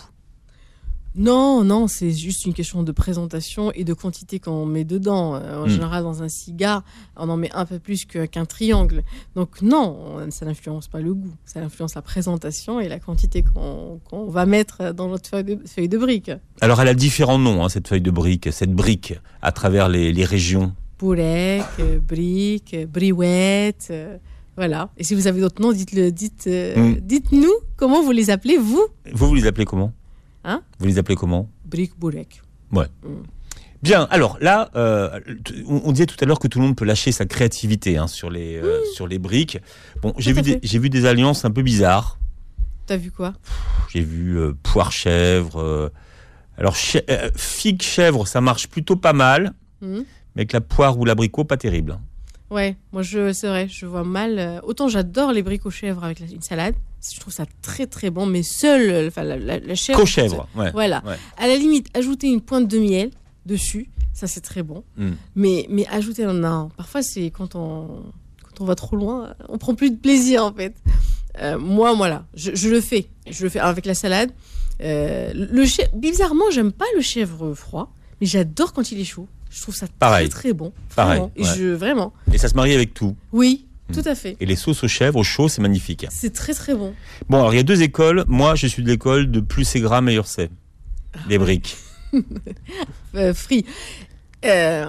Non, 1.18 1.64
non, 1.64 1.88
c'est 1.88 2.12
juste 2.12 2.46
une 2.46 2.54
question 2.54 2.84
de 2.84 2.92
présentation 2.92 3.72
et 3.74 3.84
de 3.84 3.94
quantité 3.94 4.40
qu'on 4.40 4.66
met 4.68 4.84
dedans. 4.84 5.36
Euh, 5.36 5.64
en 5.64 5.66
Mm. 5.66 5.70
général, 5.70 6.04
dans 6.04 6.22
un 6.22 6.30
cigare, 6.30 6.84
on 7.16 7.28
en 7.30 7.38
met 7.38 7.50
un 7.54 7.66
peu 7.66 7.80
plus 7.80 8.06
qu'un 8.06 8.46
triangle. 8.46 9.04
Donc 9.36 9.62
non, 9.64 9.98
on- 10.16 10.30
ça 10.32 10.46
n'influence 10.46 10.88
pas 10.88 11.00
le 11.02 11.14
goût. 11.16 11.34
Ça 11.46 11.60
influence 11.62 11.96
la 11.96 12.04
présentation 12.04 12.80
et 12.80 12.88
la 12.88 13.00
quantité 13.00 13.44
qu'on 13.44 14.00
va 14.28 14.46
mettre 14.46 14.94
dans 14.94 15.08
notre 15.08 15.28
feuille 15.30 15.44
de, 15.44 15.60
feuille 15.66 15.90
de 15.90 15.98
brique. 15.98 16.32
Alors 16.62 16.80
elle 16.82 16.88
a 16.88 16.94
différents 16.94 17.40
noms, 17.40 17.64
hein, 17.66 17.70
cette 17.70 17.88
feuille 17.88 18.02
de 18.02 18.12
brique, 18.12 18.50
cette 18.54 18.74
brique, 18.74 19.16
à 19.42 19.52
travers 19.52 19.90
les, 19.90 20.14
les 20.14 20.26
régions. 20.26 20.74
Bourrec, 21.00 21.64
euh, 21.80 22.00
brique, 22.00 22.76
briouette, 22.92 23.88
euh, 23.92 24.18
voilà. 24.56 24.90
Et 24.98 25.04
si 25.04 25.14
vous 25.16 25.28
avez 25.28 25.42
d'autres 25.42 25.62
noms, 25.62 25.72
dites-le, 25.72 26.12
dites, 26.12 26.46
euh, 26.48 26.76
Mm. 26.76 26.96
dites-nous 27.02 27.54
comment 27.76 28.02
vous 28.04 28.12
les 28.12 28.30
appelez, 28.30 28.58
vous 28.58 28.86
Vous, 29.14 29.28
vous 29.28 29.36
les 29.36 29.46
appelez 29.48 29.66
comment? 29.66 29.94
Hein 30.48 30.62
Vous 30.80 30.88
les 30.88 30.98
appelez 30.98 31.16
comment 31.16 31.50
Brique, 31.66 31.92
bourrec. 32.00 32.42
Bien, 33.84 34.08
alors 34.10 34.38
là, 34.42 34.72
euh, 34.76 35.20
on, 35.68 35.82
on 35.86 35.92
disait 35.92 36.08
tout 36.08 36.16
à 36.20 36.26
l'heure 36.26 36.40
que 36.40 36.48
tout 36.48 36.58
le 36.60 36.66
monde 36.66 36.76
peut 36.76 36.86
lâcher 36.86 37.12
sa 37.12 37.26
créativité 37.26 37.98
hein, 37.98 38.08
sur, 38.08 38.32
les, 38.32 38.56
euh, 38.58 38.82
sur 38.96 39.08
les 39.08 39.20
briques. 39.20 39.60
Bon, 40.02 40.14
j'ai 40.18 40.34
vu, 40.34 40.42
des- 40.42 40.54
fait. 40.54 40.60
j'ai 40.64 40.80
vu 40.80 40.90
des 40.90 41.06
alliances 41.06 41.46
un 41.46 41.52
peu 41.52 41.62
bizarres. 41.62 42.18
T'as 42.88 42.98
vu 42.98 43.12
quoi? 43.12 43.34
J'ai 43.90 44.02
vu 44.02 44.40
euh, 44.40 44.54
poire 44.64 44.92
chèvre. 44.92 45.62
euh, 45.62 45.90
alors, 46.58 46.74
chè- 46.74 47.04
euh, 47.12 47.30
figue 47.36 47.84
chèvre, 47.84 48.26
ça 48.28 48.42
marche 48.42 48.68
plutôt 48.68 48.96
pas 48.96 49.14
mal, 49.14 49.54
Hmm 49.82 50.02
mais 50.36 50.42
avec 50.42 50.54
la 50.54 50.62
poire 50.62 50.98
ou 51.00 51.06
l'abricot, 51.06 51.44
pas 51.44 51.58
terrible. 51.58 52.00
Ouais, 52.50 52.78
moi 52.94 53.02
je 53.02 53.34
c'est 53.34 53.48
vrai, 53.48 53.68
je 53.70 53.86
vois 53.86 54.04
mal. 54.06 54.40
euh, 54.40 54.60
autant 54.64 54.88
j'adore 54.88 55.34
les 55.34 55.42
briques 55.44 55.66
aux 55.66 55.70
chèvres 55.72 56.04
avec 56.04 56.20
la- 56.22 56.28
une 56.28 56.42
salade, 56.42 56.76
je 57.14 57.20
trouve 57.20 57.34
ça 57.34 57.46
très 57.62 57.88
très 57.88 58.10
bon, 58.10 58.26
mais 58.26 58.42
seul, 58.44 58.90
euh, 58.90 59.08
enfin 59.08 59.24
la, 59.24 59.38
la, 59.38 59.60
la 59.60 59.76
chèvre. 59.76 60.00
Co-chèvre, 60.00 60.48
ouais. 60.56 60.72
Voilà. 60.72 61.04
Ouais. 61.06 61.18
À 61.38 61.48
la 61.48 61.58
limite, 61.58 61.88
ajouter 61.94 62.28
une 62.28 62.40
pointe 62.42 62.68
de 62.68 62.80
miel 62.80 63.12
dessus, 63.46 63.90
ça 64.14 64.28
c'est 64.28 64.40
très 64.42 64.64
bon. 64.64 64.84
Mm. 64.96 65.10
Mais 65.36 65.66
mais 65.70 65.86
ajouter 65.88 66.26
non, 66.26 66.70
parfois 66.78 67.02
c'est 67.02 67.32
quand 67.32 67.56
on 67.56 68.04
quand 68.44 68.62
on 68.62 68.66
va 68.66 68.76
trop 68.76 68.96
loin, 68.96 69.34
on 69.50 69.58
prend 69.58 69.76
plus 69.76 69.92
de 69.92 69.98
plaisir 69.98 70.46
en 70.46 70.54
fait. 70.54 70.74
Euh, 71.40 71.60
moi 71.60 71.94
voilà, 71.94 72.26
je, 72.34 72.52
je 72.56 72.70
le 72.70 72.80
fais, 72.82 73.10
je 73.30 73.44
le 73.44 73.50
fais 73.50 73.60
avec 73.60 73.86
la 73.86 73.94
salade. 73.94 74.32
Euh, 74.82 75.32
le 75.34 75.66
bizarrement, 75.98 76.46
j'aime 76.52 76.72
pas 76.72 76.86
le 76.96 77.02
chèvre 77.02 77.54
froid, 77.54 77.92
mais 78.22 78.28
j'adore 78.28 78.72
quand 78.74 78.92
il 78.92 79.00
est 79.02 79.04
chaud. 79.06 79.28
Je 79.58 79.62
trouve 79.64 79.76
ça 79.76 79.88
Pareil. 79.98 80.30
très 80.30 80.40
très 80.42 80.54
bon. 80.54 80.72
Pareil, 80.96 81.20
Vraiment. 81.20 81.32
Et 81.36 81.44
je 81.44 81.66
vraiment. 81.74 82.14
Et 82.32 82.38
ça 82.38 82.48
se 82.48 82.54
marie 82.56 82.74
avec 82.76 82.94
tout. 82.94 83.16
Oui, 83.32 83.64
Mm. 83.90 83.94
tout 83.94 84.04
à 84.06 84.16
fait. 84.16 84.36
Et 84.42 84.46
les 84.46 84.56
sauces 84.58 84.84
aux 84.84 84.88
chèvres, 84.90 85.18
au 85.18 85.24
chaud, 85.24 85.48
c'est 85.48 85.62
magnifique. 85.62 86.06
C'est 86.12 86.34
très 86.34 86.54
très 86.54 86.76
bon. 86.76 86.94
Bon, 87.30 87.38
alors 87.40 87.54
il 87.54 87.58
y 87.58 87.60
a 87.60 87.64
deux 87.64 87.82
écoles. 87.82 88.26
Moi, 88.28 88.54
je 88.56 88.68
suis 88.68 88.84
de 88.84 88.88
l'école 88.90 89.32
de 89.32 89.40
plus 89.40 89.64
c'est 89.64 89.80
gras, 89.80 90.02
meilleur 90.02 90.28
c'est. 90.28 90.50
Les 91.30 91.38
briques. 91.38 91.76
Euh, 93.16 93.34
frit. 93.34 93.66
Euh, 94.46 94.86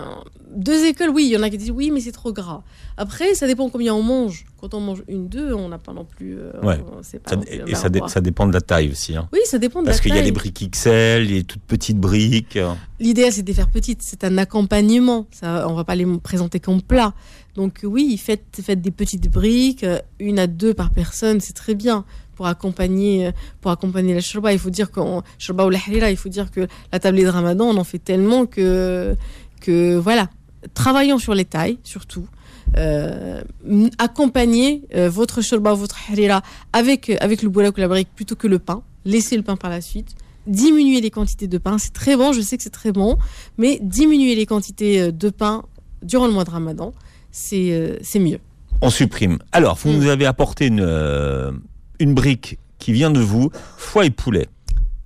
deux 0.55 0.87
écoles, 0.87 1.11
oui, 1.11 1.25
il 1.27 1.33
y 1.33 1.37
en 1.37 1.43
a 1.43 1.51
qui 1.51 1.59
disent 1.59 1.71
oui, 1.71 1.91
mais 1.91 2.01
c'est 2.01 2.13
trop 2.13 2.33
gras. 2.33 2.63
Après, 2.97 3.35
ça 3.35 3.47
dépend 3.47 3.69
combien 3.69 3.95
on 3.95 4.03
mange. 4.03 4.45
Quand 4.61 4.75
on 4.75 4.81
mange 4.81 5.03
une, 5.09 5.29
deux, 5.29 5.53
on 5.53 5.69
n'a 5.69 5.79
pas 5.79 5.93
non 5.93 6.05
plus. 6.05 6.37
euh, 6.39 6.51
Ouais. 6.63 6.81
c'est 7.03 7.21
pas 7.23 7.31
Ça- 7.31 7.37
non 7.37 7.43
plus 7.43 7.55
et 7.71 7.75
ça, 7.75 7.89
dé- 7.89 8.01
dépend 8.23 8.47
de 8.47 8.53
la 8.53 8.61
taille 8.61 8.91
aussi. 8.91 9.15
hein. 9.17 9.29
Oui, 9.33 9.39
ça 9.45 9.59
dépend 9.59 9.81
de 9.81 9.87
Parce 9.87 9.99
la 9.99 10.03
qu'il 10.03 10.11
y 10.11 10.15
a 10.15 10.17
taille. 10.17 10.25
les 10.27 10.33
briques 10.33 10.71
XL, 10.71 11.23
les 11.25 11.45
toutes 11.45 11.63
petites 11.63 11.99
briques. 11.99 12.59
L'idéal, 12.99 13.33
c'est 13.33 13.43
de 13.43 13.47
les 13.49 13.55
faire 13.55 13.69
petites. 13.71 14.03
C'est 14.03 14.25
un 14.25 14.37
accompagnement. 14.39 15.27
Ça, 15.31 15.67
on 15.69 15.75
va 15.75 15.85
pas 15.85 15.95
les 15.95 16.07
présenter 16.19 16.59
comme 16.61 16.83
plat. 16.83 17.15
Donc 17.55 17.81
oui, 17.85 18.17
faites, 18.19 18.61
faites 18.63 18.81
des 18.81 18.91
petites 18.91 19.31
briques, 19.31 19.85
euh, 19.85 19.99
une 20.19 20.39
à 20.39 20.47
deux 20.47 20.75
par 20.75 20.91
personne, 20.91 21.41
c'est 21.41 21.53
très 21.55 21.75
bien 21.75 22.05
pour 22.37 22.47
accompagner, 22.47 23.27
euh, 23.27 23.33
pour 23.61 23.71
accompagner 23.73 24.15
la 24.15 24.21
shorba. 24.21 24.53
Il 24.53 24.59
faut 24.61 24.71
dire 24.71 24.91
qu'on 24.93 25.23
shorba 25.39 25.67
ou 25.67 25.71
la 25.71 25.79
harira, 25.79 26.11
il 26.11 26.17
faut 26.17 26.29
dire 26.29 26.51
que 26.53 26.67
la 26.93 26.99
tablée 27.01 27.25
de 27.25 27.29
Ramadan, 27.29 27.67
on 27.67 27.77
en 27.77 27.85
fait 27.85 27.99
tellement 27.99 28.47
que 28.47 29.17
que 29.61 29.97
voilà. 29.97 30.31
Travaillons 30.75 31.19
sur 31.19 31.35
les 31.35 31.45
tailles, 31.45 31.79
surtout. 31.85 32.27
Euh, 32.77 33.43
accompagnez 33.99 34.83
euh, 34.95 35.09
votre 35.09 35.41
shorba 35.41 35.73
ou 35.73 35.77
votre 35.77 35.97
harira 36.11 36.43
avec, 36.73 37.09
euh, 37.11 37.17
avec 37.21 37.43
le 37.43 37.49
boulak 37.49 37.77
ou 37.77 37.81
la 37.81 37.89
brique 37.89 38.09
plutôt 38.15 38.37
que 38.37 38.47
le 38.47 38.59
pain. 38.59 38.83
Laissez 39.05 39.37
le 39.37 39.43
pain 39.43 39.57
par 39.57 39.71
la 39.71 39.81
suite. 39.81 40.15
Diminuez 40.47 41.01
les 41.01 41.11
quantités 41.11 41.47
de 41.47 41.59
pain. 41.59 41.79
C'est 41.79 41.93
très 41.93 42.17
bon, 42.17 42.33
je 42.33 42.41
sais 42.41 42.57
que 42.57 42.63
c'est 42.63 42.71
très 42.71 42.93
bon, 42.93 43.17
mais 43.57 43.79
diminuer 43.83 44.35
les 44.35 44.47
quantités 44.47 45.13
de 45.13 45.31
pain 45.31 45.65
durant 46.03 46.27
le 46.27 46.33
mois 46.33 46.45
de 46.45 46.51
Ramadan, 46.51 46.93
c'est 47.31 47.71
euh, 47.73 47.97
mieux. 48.21 48.39
On 48.81 48.91
supprime. 48.91 49.39
Alors, 49.53 49.77
vous 49.83 49.91
Mm. 49.91 49.97
nous 49.97 50.07
avez 50.09 50.27
apporté 50.27 50.67
une, 50.67 51.61
une 51.99 52.15
brique 52.15 52.59
qui 52.79 52.93
vient 52.93 53.11
de 53.11 53.21
vous, 53.21 53.51
foie 53.77 54.07
et 54.07 54.11
poulet. 54.11 54.47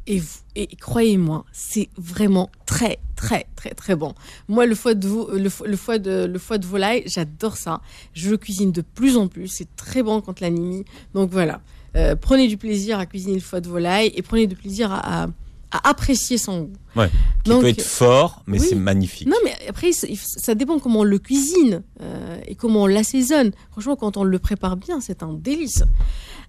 Et, 0.07 0.19
vous- 0.19 0.42
et 0.55 0.67
croyez-moi, 0.77 1.45
c'est 1.53 1.89
vraiment 1.97 2.51
très, 2.67 2.99
très, 3.17 3.47
très, 3.57 3.71
très 3.71 3.97
bon. 3.97 4.15
Moi, 4.49 4.67
le 4.67 4.75
foie 4.75 4.95
de, 4.95 5.07
veau- 5.09 5.31
le, 5.33 5.49
fo- 5.49 5.67
le 5.67 5.77
foie 5.77 5.99
de, 5.99 6.27
le 6.31 6.39
foie 6.39 6.59
de 6.59 6.67
volaille, 6.67 7.03
j'adore 7.07 7.57
ça. 7.57 7.81
Je 8.13 8.31
le 8.31 8.37
cuisine 8.37 8.71
de 8.73 8.83
plus 8.83 9.17
en 9.17 9.29
plus. 9.29 9.49
C'est 9.49 9.75
très 9.77 10.03
bon 10.03 10.21
quand 10.21 10.41
l'anime. 10.41 10.85
Donc 11.15 11.31
voilà. 11.31 11.61
Euh, 11.97 12.17
prenez 12.17 12.49
du 12.49 12.57
plaisir 12.57 12.99
à 12.99 13.07
cuisiner 13.07 13.35
le 13.35 13.41
foie 13.41 13.61
de 13.61 13.69
volaille 13.69 14.13
et 14.15 14.23
prenez 14.23 14.47
du 14.47 14.57
plaisir 14.57 14.93
à, 14.93 15.25
à- 15.25 15.29
à 15.75 15.89
apprécier 15.89 16.37
son 16.37 16.65
goût. 16.65 16.73
Ouais, 16.97 17.09
Qui 17.45 17.51
Donc, 17.51 17.63
peut 17.63 17.69
être 17.69 17.81
fort, 17.81 18.43
mais 18.47 18.61
oui. 18.61 18.67
c'est 18.69 18.75
magnifique. 18.75 19.27
Non, 19.27 19.37
mais 19.43 19.55
après, 19.71 19.93
ça- 19.93 20.07
ça 20.19 20.55
dépend 20.55 20.79
comment 20.79 21.01
on 21.01 21.05
le 21.05 21.19
cuisine 21.19 21.83
euh, 22.03 22.39
et 22.47 22.57
comment 22.57 22.83
on 22.83 22.87
l'assaisonne. 22.87 23.53
Franchement, 23.71 23.97
quand 23.97 24.19
on 24.19 24.25
le 24.25 24.39
prépare 24.39 24.77
bien, 24.77 25.01
c'est 25.01 25.23
un 25.23 25.33
délice. 25.33 25.83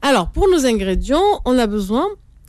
Alors, 0.01 0.29
pour 0.29 0.50
nos 0.50 0.65
ingrédients, 0.65 1.24
on 1.45 1.57
a 1.57 1.67
besoin 1.67 2.05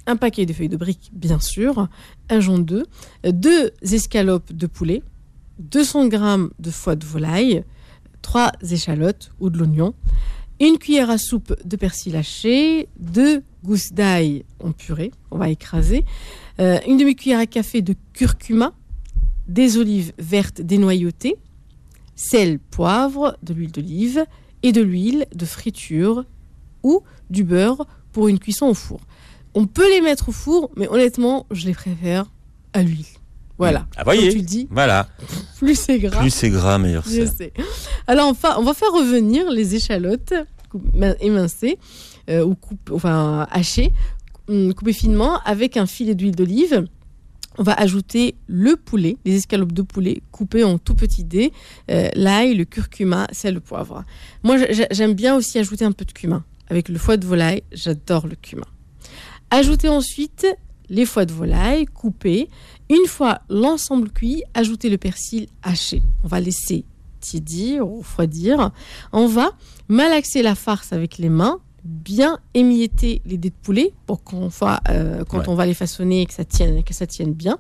un 0.06 0.16
paquet 0.16 0.46
de 0.46 0.52
feuilles 0.52 0.68
de 0.68 0.76
briques, 0.76 1.10
bien 1.12 1.40
sûr, 1.40 1.88
un 2.28 2.40
jaune 2.40 2.64
d'œuf, 2.64 2.86
euh, 3.26 3.32
deux 3.32 3.70
escalopes 3.82 4.52
de 4.52 4.66
poulet, 4.66 5.02
200 5.58 6.08
grammes 6.08 6.50
de 6.58 6.70
foie 6.70 6.96
de 6.96 7.04
volaille, 7.04 7.64
trois 8.22 8.52
échalotes 8.70 9.32
ou 9.40 9.50
de 9.50 9.58
l'oignon, 9.58 9.94
une 10.60 10.78
cuillère 10.78 11.10
à 11.10 11.18
soupe 11.18 11.54
de 11.64 11.76
persil 11.76 12.16
haché, 12.16 12.88
deux 12.98 13.42
gousses 13.64 13.92
d'ail 13.92 14.44
en 14.60 14.72
purée, 14.72 15.10
on 15.30 15.38
va 15.38 15.48
écraser, 15.48 16.04
euh, 16.60 16.78
une 16.86 16.96
demi-cuillère 16.96 17.40
à 17.40 17.46
café 17.46 17.82
de 17.82 17.94
curcuma, 18.12 18.72
des 19.48 19.76
olives 19.76 20.12
vertes 20.18 20.60
dénoyautées, 20.60 21.36
sel, 22.14 22.58
poivre, 22.58 23.36
de 23.42 23.52
l'huile 23.52 23.72
d'olive 23.72 24.24
et 24.62 24.72
de 24.72 24.80
l'huile 24.80 25.26
de 25.34 25.44
friture 25.44 26.24
ou 26.82 27.02
du 27.30 27.44
beurre 27.44 27.86
pour 28.12 28.28
une 28.28 28.38
cuisson 28.38 28.66
au 28.66 28.74
four. 28.74 29.00
On 29.54 29.66
peut 29.66 29.88
les 29.90 30.00
mettre 30.00 30.28
au 30.28 30.32
four, 30.32 30.70
mais 30.76 30.88
honnêtement, 30.88 31.46
je 31.50 31.66
les 31.66 31.74
préfère 31.74 32.26
à 32.72 32.82
l'huile. 32.82 33.04
Voilà. 33.56 33.86
Ah, 33.96 34.02
voyez. 34.02 34.22
Comme 34.22 34.30
tu 34.30 34.36
le 34.38 34.42
dis, 34.44 34.68
Voilà. 34.70 35.08
plus 35.58 35.78
c'est 35.78 35.98
gras. 36.00 36.18
Plus 36.20 36.30
c'est 36.34 36.50
gras, 36.50 36.76
meilleur 36.78 37.04
Je 37.06 37.10
c'est. 37.10 37.26
sais. 37.26 37.52
Alors, 38.08 38.28
enfin, 38.28 38.56
on 38.58 38.64
va 38.64 38.74
faire 38.74 38.90
revenir 38.92 39.48
les 39.50 39.76
échalotes 39.76 40.34
émincées 41.20 41.78
euh, 42.30 42.44
ou 42.44 42.54
coupe, 42.54 42.90
enfin, 42.92 43.46
hachées, 43.50 43.92
hum, 44.48 44.74
coupées 44.74 44.92
finement 44.92 45.38
avec 45.44 45.76
un 45.76 45.86
filet 45.86 46.14
d'huile 46.14 46.34
d'olive. 46.34 46.84
On 47.56 47.62
va 47.62 47.74
ajouter 47.74 48.34
le 48.48 48.74
poulet, 48.74 49.16
les 49.24 49.36
escalopes 49.36 49.70
de 49.72 49.82
poulet 49.82 50.20
coupées 50.32 50.64
en 50.64 50.76
tout 50.78 50.96
petits 50.96 51.22
dés, 51.22 51.52
euh, 51.92 52.08
l'ail, 52.14 52.54
le 52.54 52.64
curcuma, 52.64 53.28
sel, 53.30 53.54
le 53.54 53.60
poivre. 53.60 54.02
Moi, 54.42 54.56
j'a- 54.70 54.88
j'aime 54.90 55.14
bien 55.14 55.36
aussi 55.36 55.60
ajouter 55.60 55.84
un 55.84 55.92
peu 55.92 56.04
de 56.04 56.10
cumin. 56.12 56.42
Avec 56.68 56.88
le 56.88 56.98
foie 56.98 57.16
de 57.16 57.24
volaille, 57.26 57.62
j'adore 57.70 58.26
le 58.26 58.34
cumin. 58.34 58.64
Ajoutez 59.54 59.88
ensuite 59.88 60.48
les 60.88 61.06
foies 61.06 61.26
de 61.26 61.32
volaille 61.32 61.84
coupés. 61.86 62.48
Une 62.90 63.06
fois 63.06 63.42
l'ensemble 63.48 64.10
cuit, 64.10 64.42
ajoutez 64.52 64.90
le 64.90 64.98
persil 64.98 65.46
haché. 65.62 66.02
On 66.24 66.26
va 66.26 66.40
laisser 66.40 66.84
tiédir, 67.20 67.86
refroidir. 67.86 68.72
On 69.12 69.28
va 69.28 69.52
malaxer 69.86 70.42
la 70.42 70.56
farce 70.56 70.92
avec 70.92 71.18
les 71.18 71.28
mains, 71.28 71.60
bien 71.84 72.40
émietter 72.54 73.22
les 73.26 73.36
dés 73.38 73.50
de 73.50 73.54
poulet 73.62 73.92
pour 74.06 74.24
qu'on 74.24 74.50
soit, 74.50 74.80
euh, 74.90 75.22
quand 75.28 75.38
Ouais. 75.38 75.48
on 75.48 75.54
va 75.54 75.66
les 75.66 75.74
façonner 75.74 76.22
et 76.22 76.26
que 76.26 76.34
ça 76.34 76.44
tienne, 76.44 76.82
que 76.82 76.92
ça 76.92 77.06
tienne 77.06 77.32
bien. 77.32 77.58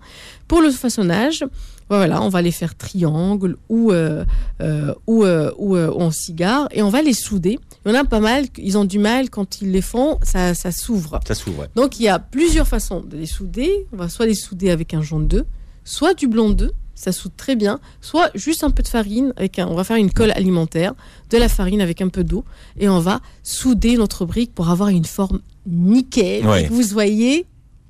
Pour 0.48 0.62
le 0.62 0.72
façonnage, 0.72 1.44
voilà, 1.88 2.20
on 2.22 2.28
va 2.28 2.42
les 2.42 2.50
faire 2.50 2.74
triangle 2.74 3.56
ou, 3.68 3.92
euh, 3.92 4.24
euh, 4.60 4.92
ou, 5.06 5.24
ou, 5.26 5.78
en 5.78 6.10
cigare 6.10 6.66
et 6.72 6.82
on 6.82 6.88
va 6.90 7.02
les 7.02 7.14
souder. 7.14 7.60
Il 7.86 7.92
y 7.92 7.96
en 7.96 8.00
a 8.00 8.04
pas 8.04 8.20
mal, 8.20 8.44
ils 8.58 8.78
ont 8.78 8.84
du 8.84 8.98
mal 8.98 9.28
quand 9.30 9.60
ils 9.60 9.70
les 9.70 9.82
font, 9.82 10.18
ça, 10.22 10.54
ça 10.54 10.72
s'ouvre. 10.72 11.20
Ça 11.26 11.34
s'ouvre. 11.34 11.60
ouais. 11.60 11.68
Donc 11.76 12.00
il 12.00 12.04
y 12.04 12.08
a 12.08 12.18
plusieurs 12.18 12.66
façons 12.66 13.00
de 13.00 13.16
les 13.16 13.26
souder. 13.26 13.86
On 13.92 13.96
va 13.96 14.08
soit 14.08 14.26
les 14.26 14.34
souder 14.34 14.70
avec 14.70 14.94
un 14.94 15.02
jaune 15.02 15.26
d'œuf, 15.28 15.44
soit 15.84 16.14
du 16.14 16.26
blanc 16.26 16.48
d'œuf, 16.50 16.70
ça 16.94 17.12
soude 17.12 17.32
très 17.36 17.56
bien, 17.56 17.80
soit 18.00 18.30
juste 18.34 18.64
un 18.64 18.70
peu 18.70 18.82
de 18.82 18.88
farine 18.88 19.32
avec 19.36 19.58
un, 19.58 19.66
on 19.66 19.74
va 19.74 19.84
faire 19.84 19.96
une 19.96 20.10
colle 20.12 20.30
alimentaire, 20.30 20.94
de 21.30 21.36
la 21.38 21.48
farine 21.48 21.80
avec 21.82 22.00
un 22.00 22.08
peu 22.08 22.24
d'eau 22.24 22.44
et 22.78 22.88
on 22.88 23.00
va 23.00 23.20
souder 23.42 23.96
notre 23.96 24.24
brique 24.24 24.54
pour 24.54 24.70
avoir 24.70 24.88
une 24.90 25.04
forme 25.04 25.40
nickel 25.66 26.46
Ouais. 26.46 26.62
et 26.64 26.68
que 26.68 26.72
vous 26.72 26.82
soyez 26.84 27.46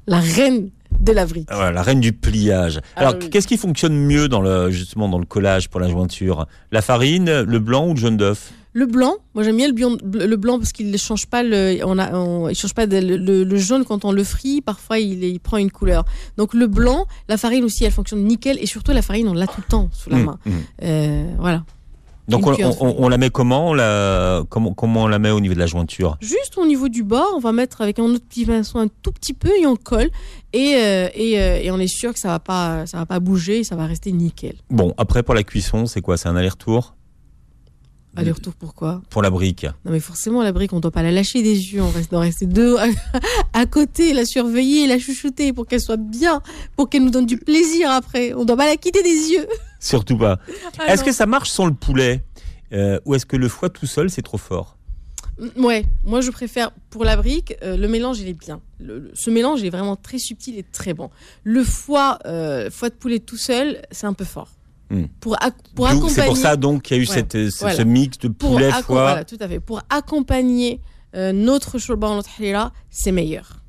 la 0.06 0.18
reine 0.20 0.70
de 1.00 1.12
la 1.12 1.26
brique. 1.26 1.48
Ah, 1.50 1.70
la 1.70 1.82
reine 1.82 2.00
du 2.00 2.12
pliage. 2.12 2.80
Ah 2.96 3.00
Alors, 3.00 3.14
oui. 3.20 3.28
qu'est-ce 3.30 3.46
qui 3.48 3.56
fonctionne 3.58 3.94
mieux 3.96 4.28
dans 4.28 4.40
le, 4.40 4.70
justement 4.70 5.08
dans 5.08 5.18
le 5.18 5.24
collage 5.26 5.68
pour 5.68 5.80
la 5.80 5.88
jointure? 5.88 6.46
La 6.72 6.82
farine, 6.82 7.42
le 7.42 7.58
blanc 7.58 7.88
ou 7.88 7.94
le 7.94 7.98
jaune 7.98 8.16
d'œuf? 8.16 8.52
Le 8.76 8.86
blanc, 8.86 9.14
moi 9.34 9.44
j'aime 9.44 9.56
bien 9.72 9.96
le, 10.02 10.34
blanc 10.36 10.58
parce 10.58 10.72
qu'il 10.72 10.90
ne 10.90 10.96
change 10.96 11.26
pas 11.26 11.44
le, 11.44 11.78
on 11.84 11.96
a, 11.96 12.12
on- 12.12 12.48
il 12.48 12.56
change 12.56 12.74
pas 12.74 12.88
de- 12.88 12.98
le, 12.98 13.56
jaune 13.56 13.84
quand 13.84 14.04
on 14.04 14.10
le 14.10 14.24
frit, 14.24 14.60
parfois 14.62 14.98
il, 14.98 15.22
il 15.22 15.38
prend 15.38 15.58
une 15.58 15.70
couleur. 15.70 16.04
Donc 16.36 16.54
le 16.54 16.66
blanc, 16.66 17.06
la 17.28 17.36
farine 17.36 17.62
aussi, 17.64 17.84
elle 17.84 17.92
fonctionne 17.92 18.24
nickel 18.24 18.58
et 18.60 18.66
surtout 18.66 18.90
la 18.92 19.02
farine 19.02 19.28
on 19.28 19.32
l'a 19.34 19.46
tout 19.46 19.60
le 19.60 19.68
temps 19.68 19.88
sous 19.92 20.10
la 20.10 20.16
Mmh, 20.18 20.24
main. 20.24 20.38
mmh. 20.44 20.50
Euh, 20.82 21.34
voilà. 21.38 21.62
Donc, 22.26 22.46
on, 22.46 23.08
la 23.08 23.18
met 23.18 23.28
comment 23.28 23.68
on 23.68 23.74
la, 23.74 24.42
comment, 24.48 24.72
comment 24.72 25.02
on 25.02 25.08
la 25.08 25.18
met 25.18 25.30
au 25.30 25.40
niveau 25.40 25.52
de 25.52 25.58
la 25.58 25.66
jointure? 25.66 26.16
Juste 26.22 26.56
au 26.56 26.66
niveau 26.66 26.88
du 26.88 27.02
bord, 27.04 27.28
on 27.36 27.38
va 27.38 27.52
mettre 27.52 27.82
avec 27.82 27.98
un 27.98 28.04
autre 28.04 28.24
petit 28.26 28.46
pinceau 28.46 28.78
un 28.78 28.88
tout 29.02 29.12
petit 29.12 29.34
peu 29.34 29.50
et 29.60 29.66
on 29.66 29.76
colle 29.76 30.08
et, 30.54 30.76
euh, 30.78 31.08
et, 31.14 31.38
euh, 31.38 31.58
et 31.62 31.70
on 31.70 31.78
est 31.78 31.86
sûr 31.86 32.14
que 32.14 32.18
ça 32.18 32.28
va 32.28 32.38
pas, 32.40 32.86
ça 32.86 32.96
va 32.96 33.04
pas 33.04 33.20
bouger, 33.20 33.62
ça 33.62 33.76
va 33.76 33.84
rester 33.86 34.10
nickel. 34.10 34.56
Bon, 34.70 34.94
après 34.96 35.22
pour 35.22 35.34
la 35.34 35.42
cuisson, 35.42 35.84
c'est 35.84 36.00
quoi? 36.00 36.16
C'est 36.16 36.28
un 36.30 36.36
aller-retour? 36.36 36.94
Aller-retour 38.16 38.52
pourquoi 38.54 39.02
Pour 39.10 39.22
la 39.22 39.30
brique. 39.30 39.64
Non 39.84 39.90
mais 39.92 40.00
forcément 40.00 40.42
la 40.42 40.52
brique 40.52 40.72
on 40.72 40.80
doit 40.80 40.90
pas 40.90 41.02
la 41.02 41.10
lâcher 41.10 41.42
des 41.42 41.72
yeux, 41.74 41.82
on 41.82 41.90
reste, 41.90 42.10
doit 42.10 42.20
rester 42.20 42.46
deux 42.46 42.76
à, 42.76 42.86
à 43.52 43.66
côté, 43.66 44.12
la 44.12 44.24
surveiller, 44.24 44.86
la 44.86 44.98
chouchouter 44.98 45.52
pour 45.52 45.66
qu'elle 45.66 45.80
soit 45.80 45.96
bien, 45.96 46.40
pour 46.76 46.88
qu'elle 46.88 47.02
nous 47.04 47.10
donne 47.10 47.26
du 47.26 47.36
plaisir 47.38 47.90
après. 47.90 48.32
On 48.34 48.44
doit 48.44 48.56
pas 48.56 48.66
la 48.66 48.76
quitter 48.76 49.02
des 49.02 49.30
yeux. 49.32 49.46
Surtout 49.80 50.16
pas. 50.16 50.38
Ah 50.78 50.92
est-ce 50.92 51.04
que 51.04 51.12
ça 51.12 51.26
marche 51.26 51.50
sans 51.50 51.66
le 51.66 51.74
poulet 51.74 52.24
Euh, 52.72 52.98
Ou 53.04 53.14
est-ce 53.14 53.26
que 53.26 53.36
le 53.36 53.48
foie 53.48 53.68
tout 53.70 53.86
seul, 53.86 54.08
c'est 54.10 54.22
trop 54.22 54.38
fort? 54.38 54.76
Ouais, 55.56 55.84
moi 56.04 56.20
je 56.20 56.30
préfère 56.30 56.70
pour 56.90 57.04
la 57.04 57.16
brique, 57.16 57.54
euh, 57.64 57.76
le 57.76 57.88
mélange 57.88 58.20
il 58.20 58.28
est 58.28 58.38
bien. 58.38 58.60
Le- 58.78 59.00
le- 59.00 59.10
ce 59.14 59.30
mélange 59.30 59.64
est 59.64 59.70
vraiment 59.70 59.96
très 59.96 60.18
subtil 60.18 60.56
et 60.56 60.62
très 60.62 60.94
bon. 60.94 61.10
Le 61.42 61.64
foie, 61.64 62.20
euh, 62.24 62.70
foie 62.70 62.88
de 62.88 62.94
poulet 62.94 63.18
tout 63.18 63.36
seul, 63.36 63.82
c'est 63.90 64.06
un 64.06 64.12
peu 64.12 64.24
fort. 64.24 64.50
Mm. 64.94 65.08
Pour, 65.20 65.36
accompagner. 65.42 66.08
C'est 66.08 66.24
pour 66.26 66.36
ça 66.36 66.56
donc 66.56 66.82
qu'il 66.82 66.96
y 66.96 67.00
a 67.00 67.02
eu 67.02 67.06
cette, 67.06 67.32
ce, 67.32 67.58
voilà. 67.60 67.76
ce 67.76 67.82
mix 67.82 68.18
de 68.18 68.28
poulet, 68.28 68.70
foie. 68.70 68.82
voilà, 69.02 69.24
tout 69.24 69.36
à 69.40 69.48
fait. 69.48 69.60
Pour 69.60 69.82
accompagner 69.90 70.80
euh, 71.14 71.32
notre 71.32 71.78
shorba, 71.78 72.08
notre 72.08 72.30
halila, 72.38 72.72
c'est 72.90 73.12
meilleur. 73.12 73.60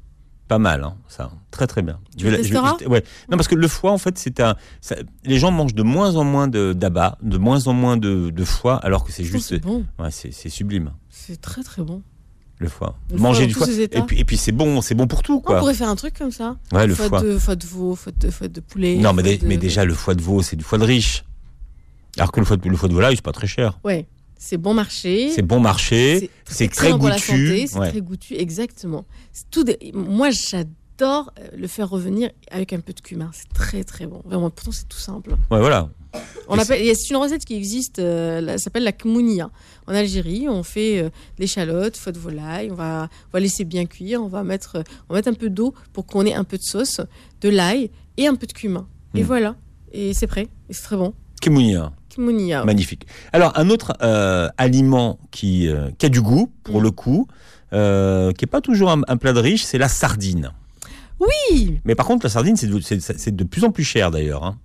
Pas 0.47 0.59
mal, 0.59 0.83
hein, 0.83 0.95
ça. 1.07 1.31
Très 1.49 1.65
très 1.65 1.81
bien. 1.81 1.99
Tu 2.17 2.25
le 2.25 2.31
la- 2.31 2.37
testeras 2.37 2.77
ouais. 2.87 3.03
Non, 3.31 3.37
parce 3.37 3.47
que 3.47 3.55
le 3.55 3.67
foie, 3.67 3.91
en 3.91 3.97
fait, 3.97 4.17
c'est 4.19 4.39
un. 4.39 4.55
ça- 4.79 4.95
les 5.23 5.39
gens 5.39 5.49
mangent 5.49 5.73
de 5.73 5.81
moins 5.81 6.15
en 6.17 6.23
moins 6.23 6.47
de 6.47 6.73
d'abat, 6.73 7.17
de 7.23 7.37
moins 7.39 7.65
en 7.67 7.73
moins 7.73 7.97
de, 7.97 8.29
de 8.29 8.43
foie, 8.43 8.75
alors 8.77 9.03
que 9.03 9.11
c'est 9.11 9.23
Je 9.23 9.31
juste. 9.31 9.49
que 9.49 9.55
C'est 9.55 9.61
bon, 9.63 9.85
Ouais, 9.97 10.11
c'est 10.11 10.31
c'est 10.31 10.49
sublime, 10.49 10.91
c'est 11.09 11.41
très 11.41 11.63
très 11.63 11.81
bon. 11.81 12.03
Le 12.57 12.69
foie. 12.69 12.97
Le 13.11 13.17
Manger 13.17 13.49
foie 13.49 13.65
du 13.67 13.73
foie. 13.73 13.83
Et 13.91 14.01
puis, 14.03 14.19
et 14.19 14.23
puis 14.25 14.37
c'est 14.37 14.51
bon, 14.51 14.81
c'est 14.81 14.95
bon 14.95 15.07
pour 15.07 15.23
tout, 15.23 15.35
On 15.35 15.41
quoi. 15.41 15.59
pourrait 15.59 15.73
faire 15.73 15.89
un 15.89 15.95
truc 15.95 16.17
comme 16.17 16.31
ça. 16.31 16.55
Ouais, 16.71 16.87
le 16.87 16.95
foie, 16.95 17.09
foie. 17.09 17.21
De, 17.21 17.37
foie 17.37 17.55
de 17.55 17.65
veau, 17.65 17.95
foie 17.95 18.11
de, 18.17 18.29
foie 18.29 18.47
de 18.47 18.59
poulet. 18.61 18.95
Non, 18.97 19.13
mais, 19.13 19.23
de- 19.37 19.45
mais 19.45 19.57
déjà, 19.57 19.83
le 19.85 19.93
foie 19.93 20.15
de 20.15 20.21
veau, 20.21 20.41
c'est 20.41 20.55
du 20.55 20.63
foie 20.63 20.77
de 20.77 20.85
riche. 20.85 21.25
Alors 22.17 22.31
que 22.31 22.39
le 22.39 22.45
foie 22.45 22.55
de, 22.57 22.69
le 22.69 22.77
foie 22.77 22.87
de 22.89 22.93
volaille, 22.93 23.15
c'est 23.17 23.21
pas 23.25 23.33
très 23.33 23.47
cher. 23.47 23.77
Ouais, 23.83 24.07
c'est 24.37 24.57
bon 24.57 24.73
marché. 24.73 25.31
C'est 25.35 25.41
bon 25.41 25.59
marché, 25.59 26.29
c'est 26.45 26.69
très 26.69 26.91
goûtu. 26.93 27.67
c'est 27.67 27.77
ouais. 27.77 27.89
très 27.89 28.01
goûtu, 28.01 28.35
exactement. 28.35 29.05
Tout 29.51 29.65
des- 29.65 29.91
Moi, 29.93 30.29
j'adore 30.29 31.33
euh, 31.37 31.47
le 31.57 31.67
faire 31.67 31.89
revenir 31.89 32.29
avec 32.51 32.71
un 32.71 32.79
peu 32.79 32.93
de 32.93 33.01
cumin. 33.01 33.29
C'est 33.33 33.51
très 33.53 33.83
très 33.83 34.07
bon. 34.07 34.21
Vraiment, 34.23 34.49
pourtant 34.49 34.71
c'est 34.71 34.87
tout 34.87 34.97
simple. 34.97 35.31
Ouais, 35.51 35.59
voilà. 35.59 35.89
On 36.47 36.57
appelle, 36.59 36.95
c'est 36.95 37.09
une 37.09 37.15
recette 37.17 37.43
qui 37.45 37.55
existe, 37.55 37.99
euh, 37.99 38.47
ça 38.49 38.57
s'appelle 38.59 38.83
la 38.83 38.91
kmounia. 38.91 39.49
En 39.87 39.93
Algérie, 39.95 40.47
on 40.47 40.63
fait 40.63 40.99
euh, 41.01 41.09
l'échalote, 41.39 41.97
faux 41.97 42.11
de 42.11 42.19
volaille, 42.19 42.69
on 42.71 42.75
va, 42.75 43.09
on 43.29 43.31
va 43.33 43.39
laisser 43.39 43.63
bien 43.65 43.85
cuire, 43.85 44.21
on 44.21 44.27
va 44.27 44.43
mettre, 44.43 44.77
euh, 44.77 44.83
on 45.09 45.13
va 45.13 45.19
mettre 45.19 45.29
un 45.29 45.33
peu 45.33 45.49
d'eau 45.49 45.73
pour 45.93 46.05
qu'on 46.05 46.25
ait 46.25 46.33
un 46.33 46.43
peu 46.43 46.57
de 46.57 46.63
sauce, 46.63 47.01
de 47.41 47.49
l'ail 47.49 47.89
et 48.17 48.27
un 48.27 48.35
peu 48.35 48.45
de 48.47 48.53
cumin. 48.53 48.87
Et 49.15 49.23
Mm. 49.23 49.25
voilà, 49.25 49.55
et 49.91 50.13
c'est 50.13 50.27
prêt, 50.27 50.47
et 50.69 50.73
c'est 50.73 50.83
très 50.83 50.97
bon. 50.97 51.13
Kemounia, 51.41 51.91
Kmounia. 52.15 52.63
magnifique. 52.63 53.05
Alors, 53.33 53.51
un 53.57 53.69
autre 53.69 53.93
euh, 54.01 54.47
aliment 54.57 55.19
qui, 55.31 55.67
qui 55.97 56.05
a 56.05 56.09
du 56.09 56.21
goût, 56.21 56.51
pour 56.63 56.79
Mm. 56.79 56.83
le 56.83 56.91
coup, 56.91 57.27
qui 57.71 57.75
est 58.45 58.49
pas 58.49 58.61
toujours 58.61 58.89
un, 58.91 59.01
un 59.07 59.17
plat 59.17 59.33
de 59.33 59.39
riche, 59.39 59.63
c'est 59.63 59.77
la 59.77 59.89
sardine. 59.89 60.51
Oui 61.19 61.79
Mais 61.85 61.95
par 61.95 62.05
contre, 62.05 62.25
la 62.25 62.29
sardine, 62.29 62.55
c'est 62.55 62.67
de, 62.67 62.79
c'est- 62.81 62.99
c'est 62.99 63.35
de 63.35 63.43
plus 63.43 63.63
en 63.63 63.71
plus 63.71 63.83
cher 63.83 64.11
d'ailleurs. 64.11 64.43
hein. 64.43 64.57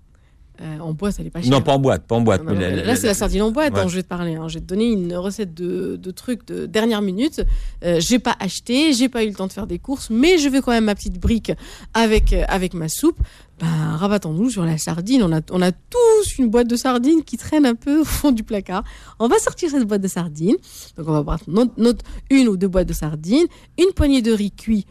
Euh, 0.60 0.78
En 0.80 0.92
boîte, 0.92 1.16
elle 1.18 1.26
est 1.26 1.30
pas 1.30 1.40
chère. 1.40 1.50
Non, 1.50 1.62
pas 1.62 1.72
en 1.72 1.78
boîte, 1.78 2.06
pas 2.06 2.16
en 2.16 2.20
boîte. 2.20 2.44
Non, 2.44 2.52
mais 2.52 2.70
non, 2.70 2.76
la- 2.76 2.84
là, 2.84 2.96
c'est 2.96 3.06
la 3.06 3.14
sardine 3.14 3.40
en 3.42 3.50
boîte 3.50 3.72
Ouais. 3.74 3.82
dont 3.82 3.88
je 3.88 3.96
vais 3.96 4.02
te 4.02 4.08
parler. 4.08 4.34
hein. 4.34 4.46
Je 4.48 4.54
vais 4.54 4.60
te 4.60 4.66
donner 4.66 4.90
une 4.92 5.14
recette 5.16 5.54
de, 5.54 5.96
de 5.96 6.10
trucs 6.10 6.46
de 6.46 6.66
dernière 6.66 7.00
minute. 7.00 7.42
Euh, 7.82 7.98
j'ai 7.98 8.18
pas 8.18 8.36
acheté, 8.38 8.92
j'ai 8.92 9.08
pas 9.08 9.24
eu 9.24 9.28
le 9.28 9.34
temps 9.34 9.46
de 9.46 9.52
faire 9.52 9.66
des 9.66 9.78
courses, 9.78 10.10
mais 10.10 10.36
je 10.36 10.48
vais 10.50 10.60
quand 10.60 10.72
même 10.72 10.84
ma 10.84 10.94
petite 10.94 11.18
brique 11.18 11.52
avec, 11.94 12.32
euh, 12.34 12.44
avec 12.48 12.74
ma 12.74 12.88
soupe. 12.90 13.18
Ben, 13.58 13.96
rabattons-nous 13.96 14.50
sur 14.50 14.64
la 14.64 14.76
sardine. 14.78 15.22
On 15.22 15.32
a, 15.34 15.40
on 15.50 15.62
a 15.62 15.72
tous 15.72 16.38
une 16.38 16.48
boîte 16.50 16.66
de 16.68 16.76
sardines 16.76 17.22
qui 17.24 17.36
traîne 17.38 17.64
un 17.64 17.74
peu 17.74 18.00
au 18.00 18.04
fond 18.04 18.30
du 18.30 18.42
placard. 18.42 18.84
On 19.18 19.28
va 19.28 19.38
sortir 19.38 19.70
cette 19.70 19.84
boîte 19.84 20.00
de 20.02 20.08
sardines. 20.08 20.56
Donc, 20.96 21.08
on 21.08 21.12
va 21.12 21.22
prendre 21.24 21.42
notre, 21.48 21.72
notre- 21.78 22.04
une 22.30 22.48
ou 22.48 22.56
deux 22.56 22.68
boîtes 22.68 22.88
de 22.88 22.92
sardines, 22.94 23.46
une 23.78 23.92
poignée 23.94 24.20
de 24.22 24.32
riz 24.32 24.50
cuit 24.50 24.86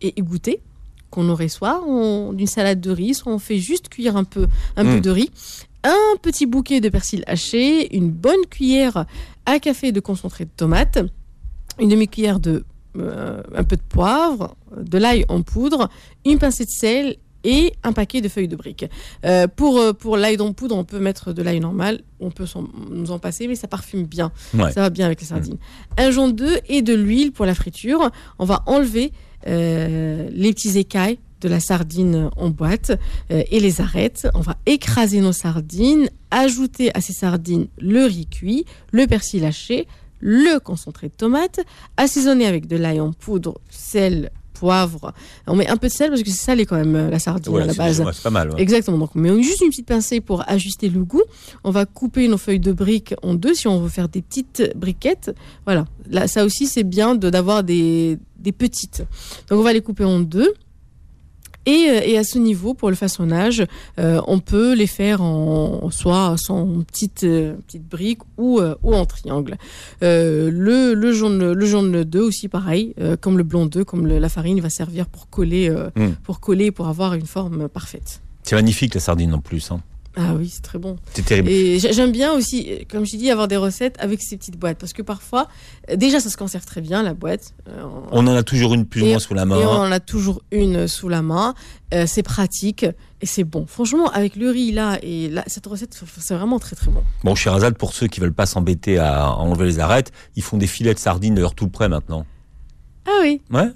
et 0.00 0.18
égoutté 0.18 0.60
qu'on 1.12 1.28
aurait 1.28 1.48
soit 1.48 1.80
on- 1.86 2.32
d'une 2.32 2.48
salade 2.48 2.80
de 2.80 2.90
riz, 2.90 3.14
soit 3.14 3.32
on 3.32 3.38
fait 3.38 3.58
juste 3.58 3.88
cuire 3.88 4.16
un 4.16 4.24
peu, 4.24 4.46
un 4.76 4.82
Mm. 4.84 4.94
peu 4.94 5.00
de 5.00 5.10
riz 5.10 5.30
un 5.84 6.16
petit 6.22 6.46
bouquet 6.46 6.80
de 6.80 6.88
persil 6.88 7.24
haché, 7.26 7.96
une 7.96 8.08
bonne 8.10 8.46
cuillère 8.48 9.04
à 9.46 9.58
café 9.58 9.90
de 9.90 9.98
concentré 9.98 10.44
de 10.44 10.50
tomate, 10.56 10.98
une 11.80 11.88
demi-cuillère 11.88 12.38
de 12.40 12.64
euh, 12.98 13.42
un 13.54 13.64
peu 13.64 13.76
de 13.76 13.82
poivre, 13.88 14.54
de 14.76 14.98
l'ail 14.98 15.24
en 15.30 15.40
poudre, 15.40 15.88
une 16.26 16.38
pincée 16.38 16.66
de 16.66 16.70
sel 16.70 17.16
et 17.42 17.72
un 17.82 17.92
paquet 17.94 18.20
de 18.20 18.28
feuilles 18.28 18.48
de 18.48 18.54
briques. 18.54 18.84
Euh, 19.24 19.48
pour 19.48 19.78
euh, 19.78 19.92
pour 19.94 20.16
l'ail 20.18 20.38
en 20.40 20.52
poudre, 20.52 20.76
on 20.76 20.84
peut 20.84 21.00
mettre 21.00 21.32
de 21.32 21.42
l'ail 21.42 21.58
normal, 21.58 22.02
on 22.20 22.30
peut 22.30 22.46
s'en- 22.46 22.68
nous 22.90 23.10
en 23.10 23.18
passer, 23.18 23.48
mais 23.48 23.56
ça 23.56 23.66
parfume 23.66 24.04
bien. 24.04 24.30
Ouais. 24.54 24.70
Ça 24.72 24.82
va 24.82 24.90
bien 24.90 25.06
avec 25.06 25.20
les 25.22 25.26
sardines. 25.26 25.56
Un 25.96 26.10
jaune 26.12 26.32
d'œuf 26.36 26.60
et 26.68 26.82
de 26.82 26.94
l'huile 26.94 27.32
pour 27.32 27.46
la 27.46 27.54
friture. 27.54 28.10
On 28.38 28.44
va 28.44 28.62
enlever 28.66 29.10
les 29.46 30.52
petits 30.52 30.78
écailles 30.78 31.18
de 31.42 31.48
la 31.48 31.60
sardine 31.60 32.30
en 32.36 32.50
boîte 32.50 32.92
euh, 33.30 33.42
et 33.50 33.60
les 33.60 33.80
arêtes. 33.80 34.28
On 34.34 34.40
va 34.40 34.56
écraser 34.64 35.20
nos 35.20 35.32
sardines, 35.32 36.08
ajouter 36.30 36.90
à 36.96 37.00
ces 37.00 37.12
sardines 37.12 37.66
le 37.78 38.04
riz 38.04 38.26
cuit, 38.26 38.64
le 38.92 39.06
persil 39.06 39.44
haché, 39.44 39.86
le 40.20 40.58
concentré 40.60 41.08
de 41.08 41.14
tomate, 41.14 41.60
assaisonner 41.96 42.46
avec 42.46 42.66
de 42.66 42.76
l'ail 42.76 43.00
en 43.00 43.12
poudre, 43.12 43.60
sel, 43.70 44.30
poivre. 44.62 45.12
On 45.48 45.56
met 45.56 45.66
un 45.66 45.76
peu 45.76 45.88
de 45.88 45.92
sel 45.92 46.08
parce 46.10 46.22
que 46.22 46.30
c'est 46.30 46.44
salé 46.50 46.66
quand 46.66 46.76
même 46.76 46.94
euh, 46.94 47.10
la 47.10 47.18
sardine 47.18 47.52
Ouais, 47.52 47.62
à 47.62 47.66
la 47.66 47.74
base. 47.74 48.00
c'est 48.12 48.22
pas 48.22 48.30
mal. 48.30 48.50
ouais. 48.50 48.60
Exactement. 48.62 48.96
Donc, 48.98 49.10
on 49.16 49.18
met 49.18 49.42
juste 49.42 49.60
une 49.60 49.70
petite 49.70 49.86
pincée 49.86 50.20
pour 50.20 50.48
ajuster 50.48 50.88
le 50.88 51.02
goût. 51.04 51.22
On 51.64 51.70
va 51.72 51.84
couper 51.84 52.28
nos 52.28 52.38
feuilles 52.38 52.60
de 52.60 52.72
briques 52.72 53.14
en 53.24 53.34
deux 53.34 53.54
si 53.54 53.66
on 53.66 53.80
veut 53.80 53.88
faire 53.88 54.08
des 54.08 54.22
petites 54.22 54.72
briquettes. 54.76 55.34
Voilà. 55.64 55.84
Là, 56.08 56.28
ça 56.28 56.44
aussi, 56.44 56.66
c'est 56.68 56.84
bien 56.84 57.16
de 57.16 57.28
d'avoir 57.28 57.64
des, 57.64 58.18
des 58.38 58.52
petites. 58.52 59.02
Donc, 59.48 59.58
on 59.58 59.62
va 59.64 59.72
les 59.72 59.80
couper 59.82 60.04
en 60.04 60.20
deux. 60.20 60.52
Et, 61.66 61.86
euh, 61.90 62.00
et 62.04 62.18
à 62.18 62.24
ce 62.24 62.38
niveau, 62.38 62.74
pour 62.74 62.90
le 62.90 62.96
façonnage, 62.96 63.64
euh, 63.98 64.20
on 64.26 64.40
peut 64.40 64.74
les 64.74 64.86
faire 64.88 65.22
en 65.22 65.90
soit 65.90 66.34
en 66.48 66.82
petites 66.82 67.24
euh, 67.24 67.54
petites 67.66 67.88
briques 67.88 68.22
ou 68.36 68.58
euh, 68.60 68.74
ou 68.82 68.94
en 68.94 69.06
triangle. 69.06 69.56
Le 70.00 70.94
le 70.94 71.12
jaune 71.12 71.52
le 71.52 71.66
jaune 71.66 72.04
d'œuf 72.04 72.24
aussi 72.28 72.48
pareil, 72.48 72.94
comme 73.20 73.38
le 73.38 73.44
blanc 73.44 73.66
d'œuf, 73.66 73.84
comme 73.84 74.06
le- 74.06 74.18
la 74.18 74.28
farine 74.28 74.60
va 74.60 74.70
servir 74.70 75.06
pour 75.06 75.28
coller 75.30 75.68
euh, 75.70 75.90
Mm. 75.96 76.12
pour 76.24 76.40
coller 76.40 76.70
pour 76.70 76.88
avoir 76.88 77.14
une 77.14 77.26
forme 77.26 77.68
parfaite. 77.68 78.20
C'est 78.42 78.56
magnifique 78.56 78.94
la 78.94 79.00
sardine 79.00 79.34
en 79.34 79.40
plus. 79.40 79.70
hein. 79.70 79.80
Ah 80.14 80.34
oui, 80.36 80.50
c'est 80.52 80.60
très 80.62 80.78
bon. 80.78 80.96
C'est 81.14 81.24
terrible. 81.24 81.48
Et 81.48 81.78
j'ai- 81.78 81.92
j'aime 81.94 82.12
bien 82.12 82.32
aussi, 82.34 82.68
comme 82.90 83.06
je 83.06 83.16
dis, 83.16 83.30
avoir 83.30 83.48
des 83.48 83.56
recettes 83.56 83.96
avec 83.98 84.20
ces 84.22 84.36
petites 84.36 84.58
boîtes. 84.58 84.76
Parce 84.78 84.92
que 84.92 85.00
parfois, 85.00 85.48
euh, 85.90 85.96
déjà, 85.96 86.20
ça 86.20 86.28
se 86.28 86.36
conserve 86.36 86.66
très 86.66 86.82
bien, 86.82 87.02
la 87.02 87.14
boîte. 87.14 87.54
Euh, 87.68 87.82
On 88.10 88.26
en 88.26 88.34
a 88.36 88.42
toujours 88.42 88.74
une 88.74 88.84
plus 88.84 89.00
ou 89.02 89.06
moins 89.06 89.18
sous 89.18 89.32
la 89.32 89.42
et 89.42 89.44
on 89.46 89.48
main. 89.48 89.88
en 89.88 89.90
a 89.92 90.00
toujours 90.00 90.42
une 90.50 90.86
sous 90.86 91.08
la 91.08 91.22
main. 91.22 91.54
Euh, 91.94 92.04
c'est 92.06 92.22
pratique 92.22 92.84
et 93.22 93.26
c'est 93.26 93.44
bon. 93.44 93.64
Franchement, 93.66 94.10
avec 94.10 94.36
le 94.36 94.50
riz 94.50 94.72
là 94.72 94.98
et 95.02 95.28
là, 95.30 95.44
cette 95.46 95.66
recette, 95.66 95.98
c'est 96.18 96.34
vraiment 96.34 96.58
très 96.58 96.76
très 96.76 96.90
bon. 96.90 97.02
Bon, 97.24 97.34
chez 97.34 97.48
Razad, 97.48 97.76
pour 97.78 97.94
ceux 97.94 98.06
qui 98.06 98.20
veulent 98.20 98.32
pas 98.34 98.46
s'embêter 98.46 98.98
à 98.98 99.30
enlever 99.34 99.64
les 99.64 99.78
arêtes, 99.78 100.12
ils 100.36 100.42
font 100.42 100.58
des 100.58 100.66
filets 100.66 100.92
de 100.94 100.98
sardines 100.98 101.34
d'ailleurs 101.34 101.54
tout 101.54 101.68
près 101.68 101.88
maintenant. 101.88 102.26
Ah 103.06 103.10
oui, 103.22 103.40
Ouais. 103.50 103.68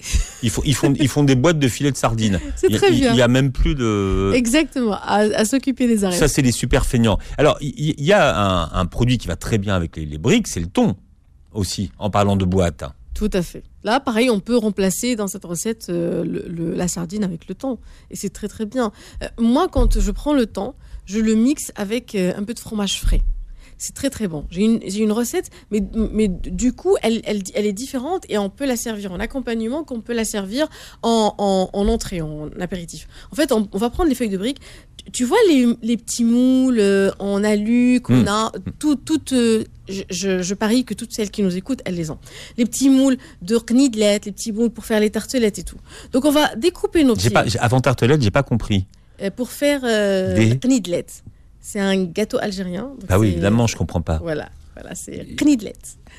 Ils 0.42 0.50
font, 0.50 0.62
ils 0.64 0.74
font, 0.74 0.94
ils 0.94 1.08
font 1.08 1.24
des 1.24 1.34
boîtes 1.34 1.58
de 1.58 1.66
filets 1.68 1.90
de 1.90 1.96
sardines. 1.96 2.38
c'est 2.56 2.68
très 2.70 2.92
il, 2.92 3.00
bien. 3.00 3.12
il 3.12 3.16
y 3.18 3.22
a 3.22 3.28
même 3.28 3.50
plus 3.50 3.74
de. 3.74 4.32
Exactement, 4.34 4.94
à, 4.94 5.16
à 5.34 5.44
s'occuper 5.44 5.88
des 5.88 6.04
arêtes. 6.04 6.18
Ça, 6.18 6.28
c'est 6.28 6.42
les 6.42 6.52
super 6.52 6.86
feignants. 6.86 7.18
Alors, 7.36 7.58
il 7.60 8.00
y, 8.00 8.12
a 8.12 8.36
un, 8.38 8.70
un 8.72 8.86
produit 8.86 9.18
qui 9.18 9.26
va 9.26 9.34
très 9.36 9.58
bien 9.58 9.74
avec 9.74 9.96
les, 9.96 10.06
les 10.06 10.18
briques, 10.18 10.46
c'est 10.46 10.60
le 10.60 10.68
thon 10.68 10.94
aussi, 11.52 11.90
en 11.98 12.08
parlant 12.10 12.36
de 12.36 12.44
boîte. 12.44 12.84
Tout 13.14 13.30
à 13.32 13.42
fait. 13.42 13.62
Là, 13.82 13.98
pareil, 13.98 14.28
on 14.30 14.40
peut 14.40 14.56
remplacer 14.58 15.16
dans 15.16 15.26
cette 15.26 15.44
recette 15.46 15.86
euh, 15.88 16.22
le- 16.22 16.44
le- 16.48 16.74
la 16.74 16.86
sardine 16.86 17.24
avec 17.24 17.48
le 17.48 17.54
thon. 17.54 17.78
Et 18.10 18.16
c'est 18.16 18.28
très 18.30 18.46
très 18.46 18.66
bien. 18.66 18.92
Euh, 19.22 19.28
moi, 19.40 19.68
quand 19.72 19.98
je 19.98 20.10
prends 20.10 20.34
le 20.34 20.44
thon, 20.46 20.74
je 21.06 21.18
le 21.18 21.34
mixe 21.34 21.72
avec 21.76 22.14
euh, 22.14 22.32
un 22.36 22.44
peu 22.44 22.52
de 22.52 22.58
fromage 22.60 23.00
frais. 23.00 23.22
C'est 23.78 23.94
très 23.94 24.08
très 24.08 24.26
bon. 24.26 24.46
J'ai 24.50 24.62
une, 24.62 25.12
recette, 25.12 25.50
mais, 25.70 25.82
mais 26.12 26.28
du 26.28 26.72
coup, 26.72 26.96
elle, 27.02 27.20
elle, 27.26 27.42
elle 27.54 27.66
est 27.66 27.74
différente 27.74 28.24
et 28.30 28.38
on 28.38 28.48
peut 28.48 28.64
la 28.64 28.76
servir 28.76 29.12
en 29.12 29.20
accompagnement 29.20 29.84
qu'on 29.84 30.00
peut 30.00 30.14
la 30.14 30.24
servir 30.24 30.66
en, 31.02 31.34
en, 31.36 31.68
en 31.72 31.88
entrée, 31.88 32.22
en 32.22 32.48
apéritif. 32.58 33.06
En 33.32 33.36
fait, 33.36 33.52
on, 33.52 33.68
on 33.72 33.78
va 33.78 33.90
prendre 33.90 34.08
les 34.08 34.14
feuilles 34.14 34.30
de 34.30 34.38
briques. 34.38 34.60
Tu- 35.12 35.24
vois 35.24 35.36
les, 35.48 35.66
les 35.82 35.96
petits 35.98 36.24
moules 36.24 36.80
euh, 36.80 37.10
en 37.18 37.44
alu 37.44 38.00
qu'on 38.00 38.22
Mm. 38.22 38.28
a, 38.28 38.52
tout, 38.78 38.96
toutes, 38.96 39.34
euh, 39.34 39.62
je, 39.88 40.02
je, 40.10 40.42
je 40.42 40.54
parie 40.54 40.84
que 40.84 40.94
toutes 40.94 41.12
celles 41.12 41.30
qui 41.30 41.42
nous 41.42 41.54
écoutent, 41.56 41.82
elles 41.84 41.94
les 41.96 42.10
ont 42.10 42.18
les 42.56 42.64
petits 42.64 42.88
moules 42.90 43.16
de 43.42 43.58
knidlet, 43.58 44.20
les 44.24 44.32
petits 44.32 44.52
moules 44.52 44.70
pour 44.70 44.84
faire 44.86 44.98
les 45.00 45.10
tartelettes 45.10 45.58
et 45.58 45.62
tout. 45.64 45.76
Donc 46.12 46.24
on 46.24 46.30
va 46.32 46.54
découper 46.56 47.04
nos 47.04 47.14
petits 47.14 47.30
pas, 47.30 47.44
avant 47.60 47.80
tartelette, 47.80 48.22
j'ai 48.22 48.30
pas 48.32 48.42
compris. 48.42 48.86
euh, 49.22 49.30
pour 49.30 49.50
faire 49.50 49.82
euh, 49.84 50.34
Des- 50.34 50.58
knidlet. 50.58 51.06
C'est 51.68 51.80
un 51.80 52.04
gâteau 52.04 52.38
algérien. 52.40 52.90
Ah 53.08 53.18
oui, 53.18 53.26
c'est- 53.28 53.32
évidemment, 53.32 53.66
je 53.66 53.76
comprends 53.76 54.00
pas. 54.00 54.18
Voilà, 54.22 54.48
voilà, 54.76 54.94
c'est 54.94 55.34
knidlet. 55.40 55.72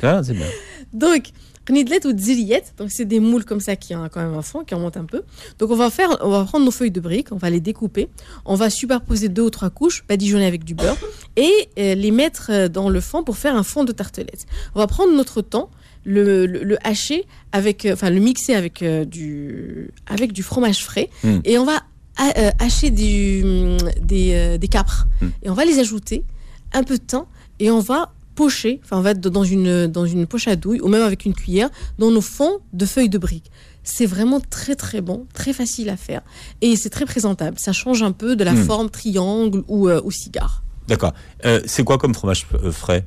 Ah, 0.04 0.20
c'est 0.24 0.34
bien. 0.34 0.46
Donc 0.92 1.30
knidlet 1.70 2.06
ou 2.06 2.18
ziliyet, 2.18 2.64
donc 2.78 2.92
c'est 2.92 3.06
des 3.06 3.20
moules 3.22 3.46
comme 3.46 3.60
ça 3.62 3.76
qui 3.78 3.96
ont 3.96 4.08
quand 4.10 4.22
même 4.22 4.34
un 4.38 4.42
fond, 4.42 4.64
qui 4.66 4.74
remontent 4.76 5.00
un 5.00 5.06
peu. 5.06 5.24
Donc 5.60 5.72
on 5.72 5.76
va 5.76 5.90
faire, 5.90 6.10
on 6.22 6.30
va 6.30 6.44
prendre 6.44 6.66
nos 6.66 6.72
feuilles 6.72 6.92
de 6.92 7.00
briques, 7.00 7.32
on 7.32 7.38
va 7.38 7.50
les 7.50 7.60
découper, 7.62 8.10
on 8.46 8.56
va 8.56 8.70
superposer 8.70 9.30
deux 9.30 9.44
ou 9.44 9.50
trois 9.50 9.70
couches, 9.70 10.04
badigeonner 10.08 10.46
avec 10.46 10.64
du 10.66 10.76
beurre 10.76 10.98
et 11.38 11.52
euh, 11.80 11.96
les 11.96 12.12
mettre 12.12 12.48
euh, 12.52 12.68
dans 12.68 12.90
le 12.90 13.00
fond 13.02 13.24
pour 13.24 13.38
faire 13.38 13.56
un 13.56 13.64
fond 13.64 13.84
de 13.86 13.92
tartelette. 13.94 14.46
On 14.76 14.80
va 14.80 14.88
prendre 14.88 15.14
notre 15.14 15.42
temps, 15.42 15.70
le, 16.06 16.46
le, 16.46 16.64
le 16.64 16.78
hacher 16.88 17.26
avec, 17.54 17.86
euh, 17.86 17.94
enfin 17.94 18.10
le 18.10 18.20
mixer 18.20 18.54
avec 18.54 18.82
euh, 18.82 19.04
du, 19.06 19.92
avec 20.08 20.32
du 20.34 20.44
fromage 20.44 20.84
frais 20.84 21.10
Mm. 21.24 21.40
et 21.46 21.58
on 21.58 21.66
va 21.66 21.84
hacher 22.18 22.90
du, 22.90 23.42
hum, 23.44 23.78
des, 24.02 24.34
euh, 24.34 24.58
des 24.58 24.68
capres 24.68 25.08
Mm. 25.22 25.26
et 25.44 25.50
on 25.50 25.54
va 25.54 25.66
les 25.66 25.80
ajouter 25.80 26.24
un 26.74 26.84
peu 26.84 26.98
de 26.98 27.04
temps 27.04 27.28
et 27.60 27.72
on 27.72 27.80
va 27.80 28.12
pocher, 28.36 28.80
enfin 28.84 28.98
on 28.98 29.02
va 29.02 29.12
être 29.12 29.20
dans 29.20 29.44
une, 29.44 29.88
dans 29.88 30.06
une 30.06 30.28
poche 30.28 30.48
à 30.48 30.56
douille 30.56 30.80
ou 30.82 30.88
même 30.88 31.02
avec 31.02 31.26
une 31.26 31.34
cuillère 31.34 31.70
dans 31.98 32.12
nos 32.12 32.22
fonds 32.22 32.60
de 32.74 32.86
feuilles 32.86 33.10
de 33.10 33.18
briques. 33.18 33.50
C'est 33.84 34.06
vraiment 34.06 34.40
très 34.40 34.76
très 34.76 35.02
bon, 35.02 35.26
très 35.34 35.54
facile 35.54 35.90
à 35.90 35.98
faire 35.98 36.22
et 36.62 36.76
c'est 36.76 36.90
très 36.90 37.06
présentable. 37.06 37.58
Ça 37.58 37.72
change 37.74 38.04
un 38.04 38.12
peu 38.12 38.36
de 38.36 38.44
la 38.44 38.54
Mm. 38.54 38.64
forme 38.66 38.90
triangle 38.90 39.64
ou, 39.68 39.88
euh, 39.88 40.02
ou 40.04 40.12
cigare. 40.12 40.62
D'accord. 40.88 41.14
Euh, 41.46 41.62
c'est 41.66 41.84
quoi 41.84 41.98
comme 41.98 42.14
fromage 42.14 42.46
euh, 42.64 42.72
frais? 42.72 43.06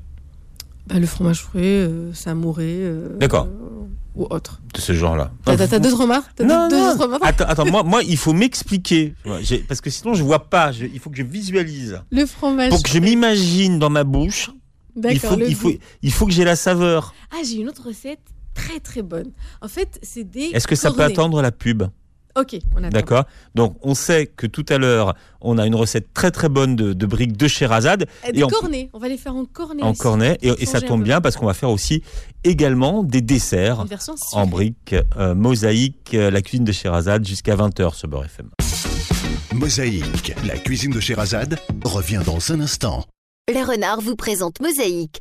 Bah, 0.88 0.98
le 0.98 1.06
fromage 1.06 1.42
frais, 1.42 1.60
euh, 1.62 2.10
euh, 2.58 3.18
D'accord. 3.18 3.46
Ou 4.14 4.26
autre. 4.30 4.60
de 4.74 4.80
ce 4.80 4.92
genre-là 4.92 5.30
T'as 5.44 5.78
d'autres 5.78 5.98
remarques 6.00 6.40
Non, 6.40 6.68
d'autres- 6.68 6.76
non. 6.76 6.90
d'autres 6.92 7.02
remarques 7.04 7.22
Attends, 7.24 7.44
attends, 7.44 7.66
moi, 7.70 7.82
moi, 7.82 8.02
il 8.02 8.16
faut 8.16 8.32
m'expliquer. 8.32 9.14
Parce 9.68 9.80
que 9.80 9.90
sinon, 9.90 10.14
je 10.14 10.22
vois 10.22 10.48
pas. 10.50 10.72
Je- 10.72 10.86
il 10.86 10.98
faut 10.98 11.10
que 11.10 11.16
je 11.16 11.22
visualise. 11.22 12.00
Le 12.10 12.26
fromage 12.26 12.70
Pour 12.70 12.82
que 12.82 12.88
je 12.90 12.98
m'imagine 12.98 13.78
dans 13.78 13.90
ma 13.90 14.04
bouche, 14.04 14.50
il 14.96 15.18
faut, 15.18 15.38
il, 15.38 15.54
faut, 15.54 15.72
il 16.02 16.12
faut 16.12 16.26
que 16.26 16.32
j'ai 16.32 16.44
la 16.44 16.56
saveur. 16.56 17.14
Ah, 17.32 17.42
j'ai 17.44 17.56
une 17.56 17.68
autre 17.68 17.86
recette 17.86 18.20
très 18.54 18.80
très 18.80 19.02
bonne. 19.02 19.30
En 19.60 19.68
fait, 19.68 19.98
c'est 20.02 20.24
des. 20.24 20.50
Est-ce 20.52 20.66
que 20.66 20.74
ça 20.74 20.90
peut 20.90 21.02
attendre 21.02 21.40
la 21.40 21.52
pub? 21.52 21.84
Ok, 22.38 22.56
on 22.74 22.78
attend. 22.78 22.88
D'accord 22.90 23.24
Donc, 23.54 23.76
on 23.82 23.94
sait 23.94 24.26
que 24.26 24.46
tout 24.46 24.64
à 24.68 24.78
l'heure, 24.78 25.14
on 25.40 25.58
a 25.58 25.66
une 25.66 25.74
recette 25.74 26.12
très 26.14 26.30
très 26.30 26.48
bonne 26.48 26.76
de, 26.76 26.92
de 26.92 27.06
briques 27.06 27.36
de 27.36 27.48
Sherazade 27.48 28.06
Euh, 28.26 28.32
Des 28.32 28.40
Et 28.40 28.42
cornets, 28.42 28.88
on 28.92 28.98
va 28.98 29.08
les 29.08 29.16
faire 29.16 29.34
en 29.34 29.44
cornet. 29.44 29.82
en 29.82 29.90
aussi. 29.90 30.00
cornet. 30.00 30.38
Et, 30.42 30.66
ça 30.66 30.80
tombe 30.80 31.02
bien 31.02 31.20
parce 31.20 31.36
qu'on 31.36 31.46
va 31.46 31.54
faire 31.54 31.70
aussi 31.70 32.02
également 32.44 33.02
des 33.02 33.20
desserts 33.20 33.84
en 34.32 34.46
briques, 34.46 34.94
euh, 35.16 35.34
mosaïque, 35.34 36.14
euh, 36.14 36.30
la 36.30 36.40
cuisine 36.42 36.64
de 36.64 36.72
Sherazade 36.72 37.26
jusqu'à 37.26 37.56
20h 37.56 37.94
sur 37.94 38.08
Beurre 38.08 38.24
FM. 38.26 38.50
Mosaïque, 39.52 40.32
la 40.46 40.56
cuisine 40.56 40.92
de 40.92 41.00
Sherazade, 41.00 41.58
revient 41.84 42.22
dans 42.24 42.52
un 42.52 42.60
instant. 42.60 43.04
Le 43.52 43.64
renard 43.68 44.00
vous 44.00 44.14
présente 44.16 44.60
Mosaïque. 44.60 45.20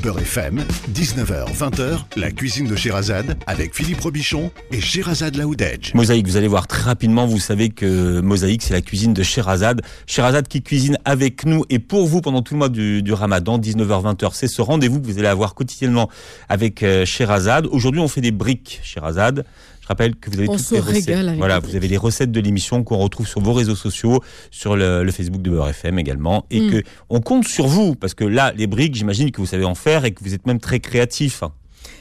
FM, 0.00 0.64
19h, 0.94 1.54
20h, 1.54 1.98
la 2.16 2.30
cuisine 2.30 2.66
de 2.66 2.74
Sherazade 2.74 3.36
avec 3.46 3.74
Philippe 3.74 4.00
Robichon 4.00 4.50
et 4.72 4.80
Sherazade 4.80 5.36
Laoudedge. 5.36 5.92
Mosaïque, 5.94 6.26
vous 6.26 6.38
allez 6.38 6.48
voir 6.48 6.66
très 6.66 6.82
rapidement, 6.82 7.26
vous 7.26 7.38
savez 7.38 7.68
que 7.68 8.20
Mosaïque, 8.20 8.62
c'est 8.62 8.72
la 8.72 8.80
cuisine 8.80 9.12
de 9.12 9.22
Sherazade. 9.22 9.82
Sherazade 10.06 10.48
qui 10.48 10.62
cuisine 10.62 10.96
avec 11.04 11.44
nous 11.44 11.64
et 11.68 11.78
pour 11.78 12.06
vous 12.06 12.22
pendant 12.22 12.40
tout 12.40 12.54
le 12.54 12.58
mois 12.58 12.70
du, 12.70 13.02
du 13.02 13.12
ramadan, 13.12 13.58
19h-20h. 13.58 14.30
C'est 14.32 14.48
ce 14.48 14.62
rendez-vous 14.62 15.00
que 15.00 15.06
vous 15.06 15.18
allez 15.18 15.28
avoir 15.28 15.54
quotidiennement 15.54 16.08
avec 16.48 16.82
euh, 16.82 17.04
Sherazade. 17.04 17.66
Aujourd'hui, 17.66 18.00
on 18.00 18.08
fait 18.08 18.22
des 18.22 18.32
briques 18.32 18.80
Sherazade. 18.82 19.44
Je 19.90 19.92
rappelle 19.92 20.14
que 20.14 20.30
vous 20.30 20.38
avez 20.38 20.48
On 20.48 20.56
toutes 20.56 20.70
les 20.70 20.78
recettes. 20.78 21.36
Voilà, 21.38 21.58
vous 21.58 21.74
avez 21.74 21.88
les 21.88 21.96
recettes 21.96 22.30
de 22.30 22.40
l'émission 22.40 22.84
qu'on 22.84 22.98
retrouve 22.98 23.26
sur 23.26 23.40
vos 23.40 23.52
réseaux 23.52 23.74
sociaux, 23.74 24.20
sur 24.52 24.76
le, 24.76 25.02
le 25.02 25.10
Facebook 25.10 25.42
de 25.42 25.50
Beurre 25.50 25.70
FM 25.70 25.98
également, 25.98 26.46
et 26.48 26.60
Mm. 26.60 26.70
que 26.70 26.82
on 27.08 27.20
compte 27.20 27.48
sur 27.48 27.66
vous 27.66 27.96
parce 27.96 28.14
que 28.14 28.22
là, 28.22 28.52
les 28.56 28.68
briques, 28.68 28.94
j'imagine 28.94 29.32
que 29.32 29.40
vous 29.40 29.48
savez 29.48 29.64
en 29.64 29.74
faire 29.74 30.04
et 30.04 30.12
que 30.12 30.22
vous 30.22 30.32
êtes 30.32 30.46
même 30.46 30.60
très 30.60 30.78
créatif. 30.78 31.42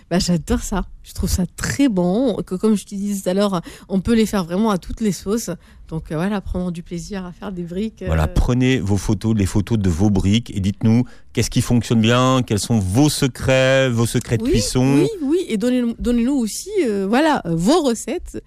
Bah, 0.09 0.19
j'adore 0.19 0.61
ça. 0.61 0.85
Je 1.03 1.13
trouve 1.13 1.29
ça 1.29 1.43
très 1.55 1.87
bon. 1.89 2.35
Que 2.45 2.55
comme 2.55 2.75
je 2.75 2.83
te 2.85 2.95
disais 2.95 3.21
tout 3.23 3.29
à 3.29 3.33
l'heure, 3.33 3.61
on 3.87 3.99
peut 3.99 4.13
les 4.15 4.25
faire 4.25 4.43
vraiment 4.43 4.69
à 4.69 4.77
toutes 4.77 5.01
les 5.01 5.11
sauces. 5.11 5.49
Donc 5.87 6.11
euh, 6.11 6.15
voilà, 6.15 6.39
prendre 6.41 6.71
du 6.71 6.83
plaisir 6.83 7.25
à 7.25 7.31
faire 7.31 7.51
des 7.51 7.63
briques. 7.63 8.03
Voilà, 8.05 8.23
euh, 8.23 8.33
prenez 8.33 8.79
vos 8.79 8.97
photos, 8.97 9.35
les 9.35 9.45
photos 9.47 9.79
de 9.79 9.89
vos 9.89 10.09
briques 10.11 10.51
et 10.55 10.59
dites-nous 10.59 11.03
qu'est-ce 11.33 11.49
qui 11.49 11.61
fonctionne 11.61 12.01
bien, 12.01 12.41
quels 12.45 12.59
sont 12.59 12.77
vos 12.79 13.09
secrets, 13.09 13.89
vos 13.89 14.05
secrets 14.05 14.37
de 14.37 14.43
oui, 14.43 14.51
cuisson. 14.51 14.99
Oui, 15.01 15.09
oui, 15.23 15.45
et 15.47 15.57
donnez-nous 15.57 16.35
aussi 16.35 16.69
euh, 16.85 17.07
voilà, 17.07 17.41
vos 17.45 17.81
recettes, 17.81 18.43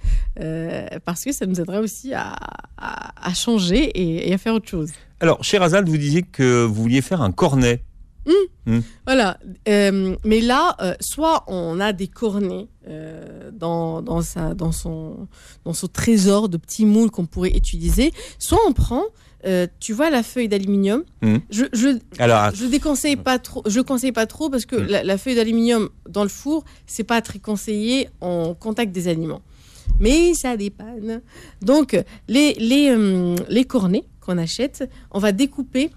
parce 1.05 1.25
que 1.25 1.33
ça 1.33 1.47
nous 1.47 1.61
aiderait 1.61 1.79
aussi 1.79 2.15
à, 2.15 2.35
à- 2.77 3.13
à 3.29 3.35
changer 3.35 3.85
et, 3.85 4.29
et 4.31 4.35
à 4.35 4.39
faire 4.39 4.55
autre 4.55 4.69
chose. 4.69 4.91
Alors, 5.21 5.43
chez 5.45 5.59
Razal, 5.59 5.85
vous 5.85 5.97
disiez 5.97 6.23
que 6.23 6.65
vous 6.65 6.75
vouliez 6.83 7.01
faire 7.01 7.23
un 7.23 7.33
cornet. 7.33 7.83
Voilà, 9.07 9.39
euh, 9.69 10.17
mais 10.25 10.41
là, 10.41 10.77
euh, 10.81 10.95
soit 11.01 11.45
on 11.49 11.81
a 11.81 11.93
des 11.93 12.07
cornets 12.07 12.69
euh, 12.87 13.51
dans, 13.53 14.03
dans, 14.03 14.23
sa, 14.23 14.55
dans, 14.55 14.73
son, 14.73 15.29
dans 15.65 15.73
son 15.73 15.89
trésor 15.89 16.49
de 16.49 16.57
petits 16.57 16.87
moules 16.87 17.11
qu'on 17.11 17.27
pourrait 17.27 17.51
utiliser, 17.51 18.13
soit 18.39 18.61
on 18.67 18.73
prend, 18.73 19.03
tu 19.81 19.93
vois, 19.93 20.11
la 20.11 20.23
feuille 20.23 20.49
d'aluminium. 20.49 21.03
Mhm. 21.23 21.41
Je, 21.51 21.65
je, 21.73 21.99
Alors, 22.19 22.55
je 22.55 22.67
déconseille 22.67 23.17
pas 23.17 23.41
trop. 23.41 23.63
Je 23.67 23.81
conseille 23.81 24.13
pas 24.13 24.27
trop 24.27 24.49
parce 24.49 24.67
que 24.67 24.77
la, 24.77 25.03
la 25.03 25.19
feuille 25.19 25.35
d'aluminium 25.35 25.89
dans 26.09 26.23
le 26.23 26.29
four, 26.29 26.65
c'est 26.87 27.03
pas 27.05 27.21
très 27.21 27.41
conseillé 27.41 28.09
en 28.21 28.55
contact 28.55 28.93
des 28.93 29.09
aliments. 29.09 29.43
Mais 29.99 30.35
ça 30.35 30.57
dépanne. 30.57 31.23
Donc 31.61 32.01
les 32.29 32.55
les 32.55 32.97
les 33.49 33.65
cornets 33.65 34.05
qu'on 34.21 34.39
achète, 34.39 34.89
on 35.11 35.19
va 35.19 35.33
découper 35.33 35.91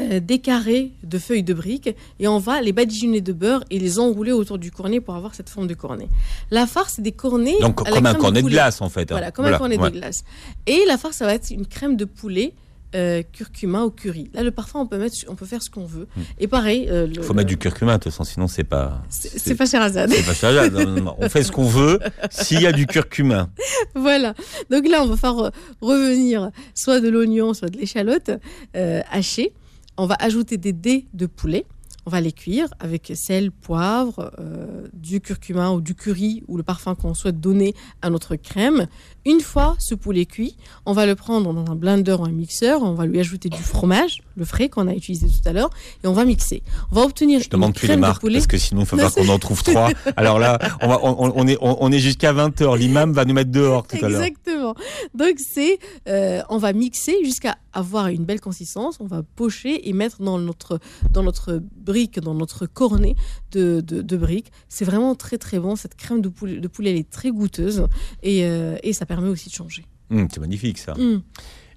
euh, 0.00 0.20
des 0.20 0.38
carrés 0.38 0.92
de 1.02 1.18
feuilles 1.18 1.42
de 1.42 1.54
briques 1.54 1.94
et 2.20 2.28
on 2.28 2.38
va 2.38 2.60
les 2.60 2.72
badigeonner 2.72 3.20
de 3.20 3.32
beurre 3.32 3.64
et 3.70 3.78
les 3.78 3.98
enrouler 3.98 4.32
autour 4.32 4.58
du 4.58 4.70
cornet 4.70 5.00
pour 5.00 5.14
avoir 5.14 5.34
cette 5.34 5.48
forme 5.48 5.66
de 5.66 5.74
cornet. 5.74 6.08
La 6.50 6.66
farce, 6.66 6.94
c'est 6.96 7.02
des 7.02 7.12
cornets. 7.12 7.58
donc 7.60 7.80
à 7.86 7.90
la 7.90 7.96
comme 7.96 8.06
un 8.06 8.14
cornet 8.14 8.42
de 8.42 8.48
glace 8.48 8.80
en 8.82 8.90
fait. 8.90 9.10
hein. 9.10 9.14
Voilà, 9.14 9.30
comme 9.30 9.46
un 9.46 9.56
cornet 9.56 9.78
ouais. 9.78 9.90
de 9.90 9.98
glace. 9.98 10.24
Et 10.66 10.84
la 10.86 10.98
farce, 10.98 11.16
ça 11.16 11.24
va 11.26 11.34
être 11.34 11.50
une 11.50 11.66
crème 11.66 11.96
de 11.96 12.04
poulet. 12.04 12.52
euh, 12.94 13.22
curcuma 13.34 13.82
ou 13.84 13.90
curry. 13.90 14.30
Là, 14.32 14.42
le 14.42 14.50
parfum, 14.50 14.80
on 14.80 14.86
peut 14.86 14.96
mettre, 14.96 15.14
on 15.28 15.34
peut 15.34 15.44
faire 15.44 15.62
ce 15.62 15.68
qu'on 15.68 15.84
veut. 15.84 16.08
Hmm. 16.16 16.20
Et 16.38 16.46
pareil, 16.48 16.86
euh, 16.88 17.06
le- 17.06 17.16
Il 17.16 17.22
faut 17.22 17.34
mettre 17.34 17.48
du 17.50 17.58
curcuma, 17.58 17.98
de 17.98 18.02
toute 18.04 18.12
façon, 18.12 18.24
sinon 18.24 18.46
c'est 18.48 18.64
pas. 18.64 19.02
c'est 19.10 19.54
pas 19.56 19.66
Sherazade. 19.66 20.10
c'est 20.10 20.40
pas 20.40 20.70
non. 20.70 21.14
On 21.18 21.28
fait 21.28 21.42
ce 21.42 21.52
qu'on 21.52 21.66
veut 21.66 21.98
s'il 22.30 22.62
y 22.62 22.66
a 22.66 22.72
du 22.72 22.86
curcuma. 22.86 23.50
voilà. 23.94 24.32
Donc 24.70 24.88
là, 24.88 25.02
on 25.02 25.06
va 25.06 25.18
faire 25.18 25.38
euh, 25.38 25.50
revenir 25.82 26.50
soit 26.74 27.00
de 27.00 27.10
l'oignon, 27.10 27.52
soit 27.52 27.68
de 27.68 27.76
l'échalote 27.78 28.30
euh, 28.74 29.02
hachée. 29.12 29.52
On 30.00 30.06
va 30.06 30.16
ajouter 30.20 30.58
des 30.58 30.72
dés 30.72 31.06
de 31.12 31.26
poulet. 31.26 31.66
On 32.06 32.10
va 32.10 32.20
les 32.20 32.30
cuire 32.30 32.68
avec 32.78 33.12
sel, 33.16 33.50
poivre, 33.50 34.32
euh, 34.38 34.86
du 34.92 35.20
curcuma 35.20 35.72
ou 35.72 35.80
du 35.80 35.96
curry 35.96 36.44
ou 36.46 36.56
le 36.56 36.62
parfum 36.62 36.94
qu'on 36.94 37.14
souhaite 37.14 37.40
donner 37.40 37.74
à 38.00 38.08
notre 38.08 38.36
crème. 38.36 38.86
Une 39.28 39.40
fois 39.42 39.76
ce 39.78 39.94
poulet 39.94 40.24
cuit, 40.24 40.56
on 40.86 40.94
va 40.94 41.04
le 41.04 41.14
prendre 41.14 41.52
dans 41.52 41.70
un 41.70 41.74
blender 41.74 42.16
ou 42.18 42.24
un 42.24 42.30
mixeur. 42.30 42.82
On 42.82 42.94
va 42.94 43.04
lui 43.04 43.20
ajouter 43.20 43.50
du 43.50 43.62
fromage, 43.62 44.22
le 44.36 44.46
frais 44.46 44.70
qu'on 44.70 44.88
a 44.88 44.94
utilisé 44.94 45.26
tout 45.26 45.46
à 45.46 45.52
l'heure, 45.52 45.68
et 46.02 46.06
on 46.06 46.14
va 46.14 46.24
mixer. 46.24 46.62
On 46.90 46.94
va 46.94 47.02
obtenir 47.02 47.38
Je 47.42 47.50
demande 47.50 47.68
une 47.68 47.74
plus 47.74 47.88
les 47.88 47.98
marques 47.98 48.22
parce 48.26 48.46
que 48.46 48.56
sinon 48.56 48.80
il 48.80 48.86
faut 48.86 48.96
pas 48.96 49.10
qu'on 49.10 49.28
en 49.28 49.38
trouve 49.38 49.62
trois. 49.62 49.90
Alors 50.16 50.38
là, 50.38 50.58
on, 50.80 50.88
va, 50.88 50.98
on, 51.02 51.30
on 51.36 51.46
est, 51.46 51.58
on, 51.60 51.76
on 51.78 51.92
est 51.92 51.98
jusqu'à 51.98 52.32
20h. 52.32 52.78
L'imam 52.78 53.12
va 53.12 53.26
nous 53.26 53.34
mettre 53.34 53.50
dehors 53.50 53.86
tout 53.86 54.02
à 54.02 54.08
l'heure. 54.08 54.22
Exactement. 54.22 54.74
Donc 55.14 55.34
c'est, 55.36 55.78
euh, 56.08 56.40
on 56.48 56.56
va 56.56 56.72
mixer 56.72 57.22
jusqu'à 57.22 57.58
avoir 57.74 58.06
une 58.06 58.24
belle 58.24 58.40
consistance. 58.40 58.96
On 58.98 59.06
va 59.06 59.22
pocher 59.36 59.90
et 59.90 59.92
mettre 59.92 60.22
dans 60.22 60.38
notre 60.38 60.80
dans 61.12 61.22
notre 61.22 61.60
brique, 61.76 62.18
dans 62.18 62.34
notre 62.34 62.64
cornet 62.64 63.14
de, 63.52 63.82
de, 63.82 64.00
de 64.00 64.16
briques. 64.16 64.52
C'est 64.70 64.86
vraiment 64.86 65.14
très 65.14 65.36
très 65.36 65.58
bon. 65.58 65.76
Cette 65.76 65.96
crème 65.96 66.22
de 66.22 66.30
poulet, 66.30 66.60
de 66.60 66.68
poulet 66.68 66.92
elle 66.92 66.96
est 66.96 67.10
très 67.10 67.30
goûteuse 67.30 67.86
et, 68.22 68.44
euh, 68.44 68.78
et 68.82 68.94
ça 68.94 69.04
permet 69.04 69.17
aussi 69.26 69.48
de 69.48 69.54
changer. 69.54 69.84
Hum, 70.10 70.28
c'est 70.32 70.40
magnifique 70.40 70.78
ça. 70.78 70.94
Mm. 70.94 71.22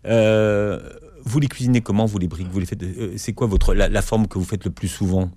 Euh, 0.05 0.79
vous 1.23 1.39
les 1.39 1.47
cuisinez 1.47 1.81
comment 1.81 2.05
vous 2.05 2.17
les 2.19 2.27
briques 2.27 2.47
Vous 2.51 2.59
les 2.59 2.65
faites 2.65 2.81
euh, 2.83 3.13
C'est 3.17 3.33
quoi 3.33 3.47
votre 3.47 3.73
la, 3.73 3.87
la 3.89 4.01
forme 4.01 4.27
que 4.27 4.37
vous 4.39 4.45
faites 4.45 4.63
le 4.65 4.71
plus 4.71 4.87
souvent 4.87 5.29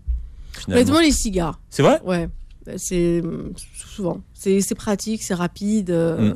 Honnêtement, 0.68 1.00
les 1.00 1.10
cigares, 1.10 1.60
C'est 1.68 1.82
vrai? 1.82 2.00
Ouais, 2.04 2.28
c'est 2.76 3.20
euh, 3.24 3.52
souvent. 3.74 4.22
C'est 4.32 4.74
pratique, 4.76 5.22
c'est 5.22 5.34
rapide. 5.34 5.90
euh, 5.90 6.34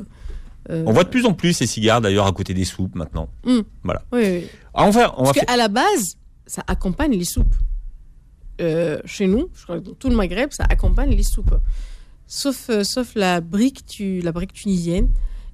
On 0.69 0.91
voit 0.91 1.05
de 1.05 1.09
plus 1.09 1.25
en 1.25 1.33
plus 1.33 1.53
ces 1.53 1.65
cigares 1.65 2.01
d'ailleurs 2.01 2.27
à 2.27 2.31
côté 2.33 2.53
des 2.53 2.65
soupes 2.65 2.95
maintenant. 2.95 3.29
Voilà. 3.83 4.03
oui, 4.11 4.21
oui. 4.23 4.47
Ah, 4.73 4.83
enfin, 4.83 5.13
on 5.17 5.23
va 5.23 5.31
Parce 5.33 5.45
qu'à 5.45 5.55
la 5.57 5.69
base, 5.69 6.17
ça 6.45 6.63
accompagne 6.67 7.11
les 7.17 7.23
soupes. 7.25 7.55
Euh, 8.61 8.99
chez 9.05 9.25
nous, 9.27 9.49
je 9.55 9.63
crois 9.63 9.79
que 9.79 9.85
dans 9.85 9.93
tout 9.93 10.09
le 10.09 10.15
Maghreb, 10.17 10.51
ça 10.51 10.65
accompagne 10.69 11.11
les 11.15 11.23
soupes. 11.23 11.55
Sauf, 12.27 12.69
euh, 12.69 12.83
sauf 12.83 13.15
la 13.15 13.39
brique, 13.41 13.85
tu, 13.85 14.19
la 14.19 14.31
brique 14.33 14.51
tunisienne 14.53 15.09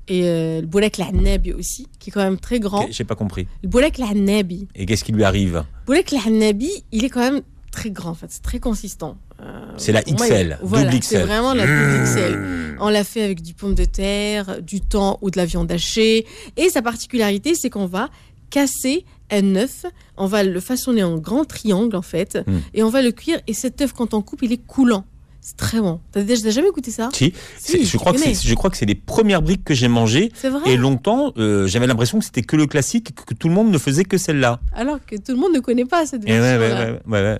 et 0.07 0.23
euh, 0.25 0.61
le 0.61 0.67
boulek 0.67 0.97
l'hannabi 0.97 1.53
aussi, 1.53 1.87
qui 1.99 2.09
est 2.09 2.13
quand 2.13 2.23
même 2.23 2.37
très 2.37 2.59
grand. 2.59 2.87
J'ai 2.91 3.03
pas 3.03 3.15
compris. 3.15 3.47
Le 3.63 3.69
boulek 3.69 3.97
l'hannabi. 3.97 4.67
Et 4.75 4.85
qu'est-ce 4.85 5.03
qui 5.03 5.11
lui 5.11 5.23
arrive 5.23 5.63
Le 5.81 5.85
boulek 5.87 6.11
l'hannabi, 6.11 6.69
il 6.91 7.03
est 7.05 7.09
quand 7.09 7.21
même 7.31 7.41
très 7.71 7.89
grand, 7.91 8.11
en 8.11 8.13
fait. 8.13 8.27
C'est 8.29 8.41
très 8.43 8.59
consistant. 8.59 9.17
Euh, 9.41 9.65
C'est 9.77 9.91
la 9.91 10.01
moi, 10.07 10.27
XL, 10.27 10.57
il- 10.61 10.65
Voilà, 10.65 10.91
double 10.91 11.03
c'est 11.03 11.17
XL. 11.17 11.25
vraiment 11.27 11.53
la 11.53 11.65
double 11.65 12.03
XL. 12.05 12.77
On 12.79 12.89
l'a 12.89 13.03
fait 13.03 13.21
avec 13.21 13.41
du 13.41 13.53
pomme 13.53 13.73
de 13.75 13.83
terre, 13.85 14.61
du 14.61 14.79
thon 14.81 15.17
ou 15.21 15.29
de 15.29 15.37
la 15.37 15.45
viande 15.45 15.71
hachée. 15.71 16.25
Et 16.55 16.69
sa 16.69 16.81
particularité, 16.81 17.53
c'est 17.55 17.69
qu'on 17.69 17.85
va 17.87 18.09
casser 18.49 19.03
un 19.31 19.55
œuf, 19.55 19.85
on 20.17 20.27
va 20.27 20.43
le 20.43 20.59
façonner 20.59 21.03
en 21.03 21.17
grand 21.17 21.45
triangle 21.45 21.95
en 21.95 22.01
fait, 22.01 22.37
Mm. 22.47 22.57
et 22.75 22.83
on 22.83 22.89
va 22.89 23.01
le 23.01 23.11
cuire. 23.11 23.39
Et 23.47 23.53
cet 23.53 23.81
œuf, 23.81 23.91
quand 23.91 24.13
on 24.13 24.21
coupe, 24.21 24.43
il 24.43 24.53
est 24.53 24.65
coulant. 24.65 25.03
C'est 25.47 25.57
très 25.57 25.79
bon. 25.79 25.99
T'as 26.11 26.23
déjà 26.23 26.49
jamais 26.49 26.71
goûté 26.71 26.89
ça 26.89 27.09
Si, 27.13 27.31
Si, 27.59 27.85
je, 27.85 27.97
crois 27.97 28.13
que 28.13 28.17
c'est, 28.19 28.33
je 28.33 28.55
crois 28.55 28.71
que 28.71 28.77
c'est 28.77 28.87
les 28.87 28.95
premières 28.95 29.43
briques 29.43 29.63
que 29.63 29.75
j'ai 29.75 29.87
mangées. 29.87 30.31
C'est 30.33 30.49
vrai. 30.49 30.71
Et 30.71 30.75
longtemps, 30.75 31.33
euh, 31.37 31.67
j'avais 31.67 31.85
l'impression 31.85 32.17
que 32.17 32.25
c'était 32.25 32.41
que 32.41 32.55
le 32.55 32.65
classique, 32.65 33.13
que 33.13 33.35
tout 33.35 33.47
le 33.47 33.53
monde 33.53 33.69
ne 33.69 33.77
faisait 33.77 34.05
que 34.05 34.17
celle-là. 34.17 34.59
Alors 34.73 34.97
que 35.05 35.15
tout 35.15 35.33
le 35.33 35.37
monde 35.37 35.53
ne 35.53 35.59
connaît 35.59 35.85
pas 35.85 36.07
cette 36.07 36.27
Et, 36.27 36.31
ouais, 36.31 36.39
ouais, 36.39 36.57
version. 36.57 36.85
ouais, 36.95 36.99
ouais, 37.05 37.21
ouais. 37.21 37.39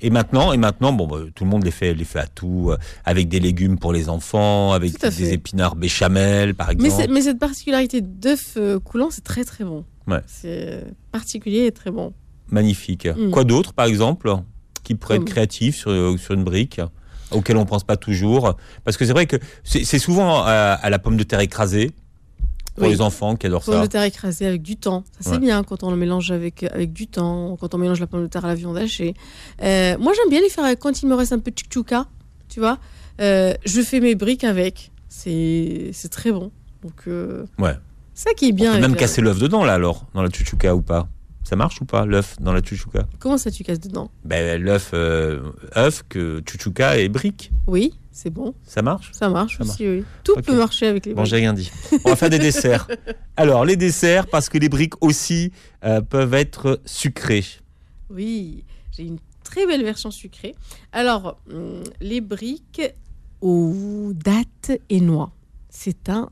et 0.00 0.10
maintenant, 0.10 0.52
et 0.52 0.56
maintenant, 0.56 0.92
bon, 0.92 1.06
bah, 1.06 1.18
tout 1.32 1.44
le 1.44 1.50
monde 1.50 1.62
les 1.62 1.70
fait, 1.70 1.94
les 1.94 2.02
fait 2.02 2.18
à 2.18 2.26
tout, 2.26 2.70
euh, 2.72 2.76
avec 3.04 3.28
des 3.28 3.38
légumes 3.38 3.78
pour 3.78 3.92
les 3.92 4.08
enfants, 4.08 4.72
avec 4.72 5.00
des 5.00 5.32
épinards 5.34 5.76
béchamel, 5.76 6.56
par 6.56 6.70
exemple. 6.70 7.06
mais 7.08 7.20
cette 7.20 7.38
particularité 7.38 8.00
d'œuf 8.00 8.54
euh, 8.56 8.80
coulant, 8.80 9.10
c'est 9.12 9.22
très 9.22 9.44
très 9.44 9.62
bon. 9.62 9.84
Ouais. 10.08 10.22
C'est 10.26 10.82
particulier 11.12 11.66
et 11.66 11.70
très 11.70 11.92
bon. 11.92 12.14
Magnifique. 12.48 13.06
Mm. 13.06 13.30
Quoi 13.30 13.44
d'autre, 13.44 13.74
par 13.74 13.86
exemple, 13.86 14.34
qui 14.82 14.96
pourrait 14.96 15.18
être 15.18 15.20
Comme- 15.20 15.28
créatif 15.28 15.76
sur, 15.76 16.18
sur 16.18 16.34
une 16.34 16.42
brique? 16.42 16.80
Auquel 17.30 17.56
on 17.56 17.64
pense 17.66 17.84
pas 17.84 17.96
toujours 17.96 18.56
Parce 18.84 18.96
que 18.96 19.04
c'est 19.04 19.12
vrai 19.12 19.26
que 19.26 19.36
c'est, 19.64 19.84
souvent 19.98 20.42
à, 20.44 20.50
à 20.80 20.90
la 20.90 20.98
pomme 20.98 21.16
de 21.16 21.22
terre 21.24 21.40
écrasée 21.40 21.90
pour 22.74 22.84
Oui. 22.84 22.90
les 22.90 23.00
enfants 23.00 23.36
qui 23.36 23.46
adorent 23.46 23.62
Pomme 23.64 23.74
ça. 23.76 23.82
de 23.82 23.86
terre 23.86 24.02
écrasée 24.02 24.46
avec 24.46 24.62
du 24.62 24.76
thon. 24.76 25.04
Ça, 25.12 25.18
c'est 25.20 25.30
Ouais. 25.32 25.38
bien 25.38 25.62
quand 25.62 25.82
on 25.84 25.90
le 25.90 25.96
mélange 25.96 26.30
avec, 26.32 26.64
avec 26.64 26.92
du 26.92 27.06
thon, 27.06 27.56
quand 27.60 27.74
on 27.74 27.78
mélange 27.78 28.00
la 28.00 28.06
pomme 28.08 28.22
de 28.22 28.26
terre 28.26 28.44
à 28.44 28.48
la 28.48 28.54
viande 28.56 28.76
hachée. 28.76 29.14
Euh, 29.62 29.96
moi, 29.98 30.12
j'aime 30.16 30.28
bien 30.30 30.40
les 30.40 30.48
faire 30.48 30.64
quand 30.78 31.02
il 31.02 31.06
me 31.08 31.14
reste 31.14 31.32
un 31.32 31.38
peu 31.38 31.50
de 31.52 31.56
tchouka, 31.56 32.06
tu 32.48 32.58
vois. 32.60 32.78
Euh, 33.20 33.54
je 33.64 33.80
fais 33.80 34.00
mes 34.00 34.14
briques 34.16 34.42
avec. 34.44 34.90
C'est 35.08 35.92
très 36.10 36.32
bon. 36.32 36.50
Donc, 36.82 36.94
euh, 37.06 37.44
Ouais. 37.58 37.74
ça 38.12 38.32
qui 38.34 38.46
est 38.48 38.52
On 38.52 38.56
bien. 38.56 38.70
peut 38.72 38.78
avec 38.78 38.88
même 38.90 38.96
casser 38.96 39.20
l'œuf 39.22 39.38
dedans, 39.38 39.64
là, 39.64 39.74
alors, 39.74 40.06
dans 40.12 40.22
la 40.22 40.28
chouchouka 40.30 40.74
ou 40.74 40.82
pas 40.82 41.06
Ça 41.44 41.56
marche 41.56 41.80
ou 41.80 41.84
pas, 41.84 42.06
l'œuf 42.06 42.36
dans 42.40 42.52
la 42.54 42.62
chouchouka 42.62 43.06
Comment 43.18 43.36
ça, 43.36 43.50
tu 43.50 43.62
casses 43.64 43.78
dedans? 43.80 44.10
Ben, 44.24 44.60
L'œuf, 44.60 44.90
euh, 44.94 45.42
œuf, 45.76 46.02
que 46.08 46.42
chouchouka 46.48 46.98
et 46.98 47.08
brique, 47.10 47.50
Oui, 47.66 47.92
c'est 48.10 48.30
bon. 48.30 48.54
ça 48.64 48.80
marche? 48.80 49.10
Ça 49.12 49.28
marche 49.28 49.58
Ça 49.58 49.64
aussi, 49.64 49.86
oui. 49.86 50.04
Tout 50.24 50.34
peut 50.36 50.56
marcher 50.56 50.86
avec 50.86 51.04
les 51.04 51.12
Bon, 51.12 51.20
briques. 51.22 51.30
j'ai 51.30 51.36
rien 51.36 51.52
dit. 51.52 51.70
On 52.04 52.08
va 52.08 52.16
faire 52.16 52.30
des 52.30 52.38
desserts. 52.38 52.88
Alors, 53.36 53.64
les 53.66 53.76
desserts, 53.76 54.26
parce 54.26 54.48
que 54.48 54.56
les 54.56 54.68
briques 54.70 54.94
aussi 55.02 55.52
euh, 55.84 56.00
peuvent 56.00 56.32
être 56.34 56.80
sucrées. 56.86 57.44
Oui, 58.08 58.64
j'ai 58.92 59.02
une 59.04 59.18
très 59.44 59.66
belle 59.66 59.82
version 59.84 60.10
sucrée. 60.10 60.54
Alors, 60.92 61.38
hum, 61.52 61.82
les 62.00 62.22
briques 62.22 62.80
aux 63.42 64.12
dattes 64.14 64.72
et 64.88 65.00
noix, 65.00 65.30
c'est 65.68 66.08
un 66.08 66.30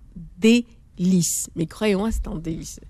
lisse. 1.03 1.49
Mais 1.57 1.67
croyez-moi, 1.67 2.11
c'est 2.11 2.29
un 2.29 2.37
délice. 2.37 2.81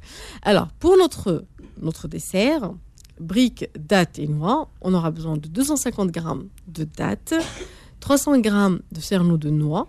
Alors, 0.42 0.68
pour 0.78 0.96
notre, 0.96 1.44
notre 1.80 2.08
dessert, 2.08 2.72
briques, 3.20 3.68
dattes 3.78 4.18
et 4.18 4.26
noix, 4.26 4.68
on 4.80 4.94
aura 4.94 5.10
besoin 5.10 5.36
de 5.36 5.48
250 5.48 6.14
g 6.14 6.20
de 6.68 6.84
dattes, 6.84 7.34
300 8.00 8.42
g 8.42 8.50
de 8.92 9.00
cerneau 9.00 9.36
de 9.36 9.50
noix, 9.50 9.88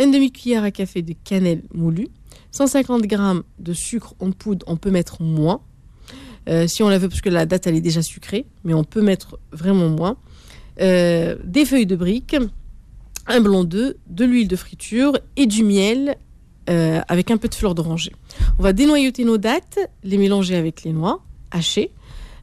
une 0.00 0.10
demi-cuillère 0.10 0.64
à 0.64 0.70
café 0.70 1.02
de 1.02 1.14
cannelle 1.24 1.62
moulue, 1.72 2.08
150 2.52 3.08
g 3.08 3.16
de 3.58 3.72
sucre 3.72 4.14
en 4.20 4.32
poudre, 4.32 4.64
on 4.68 4.76
peut 4.76 4.90
mettre 4.90 5.22
moins. 5.22 5.60
Euh, 6.48 6.66
si 6.66 6.82
on 6.82 6.88
la 6.88 6.98
veut, 6.98 7.08
parce 7.08 7.22
que 7.22 7.30
la 7.30 7.46
date 7.46 7.66
elle 7.66 7.76
est 7.76 7.80
déjà 7.80 8.02
sucrée, 8.02 8.46
mais 8.64 8.74
on 8.74 8.84
peut 8.84 9.02
mettre 9.02 9.38
vraiment 9.52 9.88
moins. 9.88 10.16
Euh, 10.80 11.36
des 11.44 11.64
feuilles 11.64 11.86
de 11.86 11.96
briques, 11.96 12.36
un 13.26 13.40
blanc 13.40 13.64
d'œuf, 13.64 13.94
de 14.08 14.24
l'huile 14.24 14.48
de 14.48 14.56
friture 14.56 15.18
et 15.36 15.46
du 15.46 15.64
miel 15.64 16.16
euh, 16.70 17.00
avec 17.08 17.30
un 17.30 17.36
peu 17.36 17.48
de 17.48 17.54
fleur 17.54 17.74
d'oranger. 17.74 18.12
On 18.58 18.62
va 18.62 18.72
dénoyauter 18.72 19.24
nos 19.24 19.38
dattes, 19.38 19.78
les 20.02 20.18
mélanger 20.18 20.56
avec 20.56 20.84
les 20.84 20.92
noix 20.92 21.22
hachées. 21.50 21.90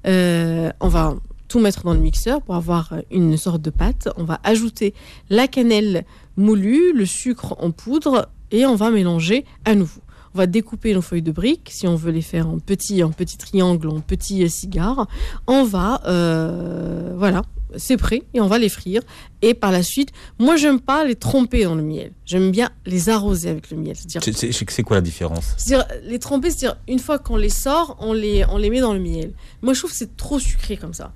on 0.05 0.88
va 0.88 1.15
tout 1.47 1.60
mettre 1.60 1.84
dans 1.84 1.93
le 1.93 1.99
mixeur 1.99 2.41
pour 2.41 2.55
avoir 2.55 2.93
une 3.12 3.36
sorte 3.36 3.62
de 3.62 3.69
pâte. 3.71 4.07
On 4.15 4.23
va 4.23 4.39
ajouter 4.43 4.93
la 5.29 5.47
cannelle 5.47 6.05
moulue, 6.38 6.93
le 6.93 7.05
sucre 7.05 7.55
en 7.60 7.71
poudre 7.71 8.29
et 8.51 8.65
on 8.65 8.75
va 8.75 8.89
mélanger 8.89 9.45
à 9.65 9.75
nouveau. 9.75 10.01
On 10.34 10.38
va 10.38 10.47
découper 10.47 10.93
nos 10.93 11.01
feuilles 11.01 11.21
de 11.21 11.31
briques, 11.31 11.69
si 11.71 11.88
on 11.88 11.95
veut 11.95 12.12
les 12.12 12.21
faire 12.21 12.47
en 12.47 12.60
petits, 12.60 13.03
en 13.03 13.12
petits 13.12 13.38
triangles, 13.38 13.89
en 13.89 13.99
petits 13.99 14.49
cigares. 14.49 15.07
On 15.45 15.65
va, 15.65 16.01
euh, 16.05 17.13
voilà, 17.17 17.41
c'est 17.77 17.97
prêt 17.97 18.23
et 18.34 18.41
on 18.41 18.47
va 18.47 18.57
les 18.57 18.69
frire. 18.69 19.01
Et 19.41 19.53
par 19.53 19.71
la 19.71 19.84
suite, 19.84 20.12
moi 20.39 20.55
j'aime 20.55 20.79
pas 20.79 21.03
les 21.03 21.15
tromper 21.15 21.63
dans 21.63 21.75
le 21.75 21.84
miel. 21.84 22.12
J'aime 22.25 22.51
bien 22.51 22.69
les 22.86 23.10
arroser 23.10 23.49
avec 23.49 23.71
le 23.71 23.77
miel. 23.77 23.95
C'est 23.97 24.84
quoi 24.84 24.97
la 24.97 25.01
différence? 25.01 25.53
C'est-à-dire 25.57 25.88
les 26.03 26.19
tromper, 26.19 26.51
c'est-à-dire 26.51 26.79
une 26.88 26.99
fois 26.99 27.19
qu'on 27.19 27.38
les 27.38 27.49
sort, 27.49 27.97
on 27.99 28.13
les, 28.13 28.45
on 28.49 28.57
les 28.57 28.69
met 28.69 28.81
dans 28.81 28.93
le 28.93 28.99
miel. 28.99 29.34
Moi 29.62 29.73
je 29.73 29.79
trouve 29.79 29.91
que 29.91 29.97
c'est 29.97 30.15
trop 30.17 30.39
sucré 30.39 30.77
comme 30.77 30.93
ça. 30.93 31.13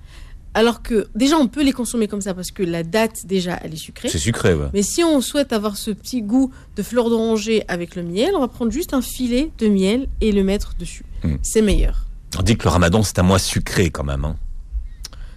Alors 0.56 0.82
que 0.82 1.08
déjà, 1.15 1.36
on 1.38 1.48
peut 1.48 1.63
les 1.63 1.74
consommer 1.74 2.08
comme 2.08 2.22
ça 2.22 2.34
parce 2.34 2.50
que 2.50 2.63
la 2.63 2.84
date, 2.84 3.26
déjà, 3.26 3.60
elle 3.62 3.74
est 3.74 3.78
sucrée. 3.78 4.08
C'est 4.08 4.18
sucré, 4.18 4.54
ouais. 4.54 4.68
Mais 4.74 4.84
si 4.84 5.04
on 5.04 5.20
souhaite 5.20 5.52
avoir 5.52 5.76
ce 5.76 5.91
petit 5.91 6.22
goût 6.22 6.50
de 6.78 6.82
fleur 6.82 7.10
d'oranger 7.10 7.65
avec 7.68 7.98
le 7.98 8.04
miel, 8.04 8.32
on 8.36 8.39
va 8.39 8.48
prendre 8.48 8.72
juste 8.72 8.94
un 8.94 9.02
filet 9.02 9.52
de 9.58 9.68
miel 9.68 10.08
et 10.22 10.32
le 10.32 10.46
mettre 10.46 10.76
dessus. 10.80 11.04
Hmm. 11.24 11.36
C'est 11.41 11.62
meilleur. 11.62 12.06
On 12.39 12.41
dit 12.41 12.56
que 12.56 12.63
le 12.63 12.70
ramadan, 12.70 13.04
c'est 13.04 13.20
un 13.20 13.24
mois 13.24 13.38
sucré 13.38 13.89
quand 13.89 14.06
même. 14.06 14.24
Hein. 14.24 14.38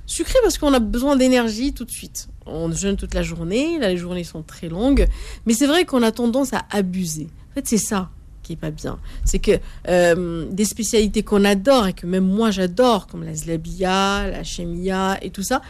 Sucré 0.09 0.39
parce 0.43 0.57
qu'on 0.57 0.73
a 0.73 0.79
besoin 0.79 1.17
d'énergie 1.17 1.75
tout 1.75 1.85
de 1.85 1.91
suite. 1.91 2.29
On 2.47 2.73
jeûne 2.73 2.97
toute 2.97 3.13
la 3.13 3.23
journée, 3.23 3.79
là 3.79 3.91
les 3.91 3.99
journées 3.99 4.25
sont 4.25 4.43
très 4.43 4.71
longues, 4.71 5.07
mais 5.45 5.53
c'est 5.53 5.67
vrai 5.67 5.85
qu'on 5.85 6.03
a 6.03 6.11
tendance 6.13 6.55
à 6.55 6.65
abuser. 6.71 7.29
En 7.51 7.55
fait, 7.55 7.69
c'est 7.69 7.77
ça 7.77 8.09
qui 8.43 8.55
est 8.55 8.57
pas 8.57 8.71
bien. 8.71 8.99
C'est 9.27 9.39
que 9.39 9.59
euh, 9.89 10.47
des 10.51 10.65
spécialités 10.65 11.23
qu'on 11.23 11.45
adore 11.45 11.89
et 11.89 11.93
que 11.93 12.07
même 12.07 12.25
moi 12.25 12.51
j'adore, 12.51 13.07
comme 13.07 13.23
la 13.23 13.35
zlabia, 13.35 14.31
la 14.31 14.45
chemia 14.45 15.19
et 15.21 15.29
tout 15.29 15.43
ça, 15.43 15.61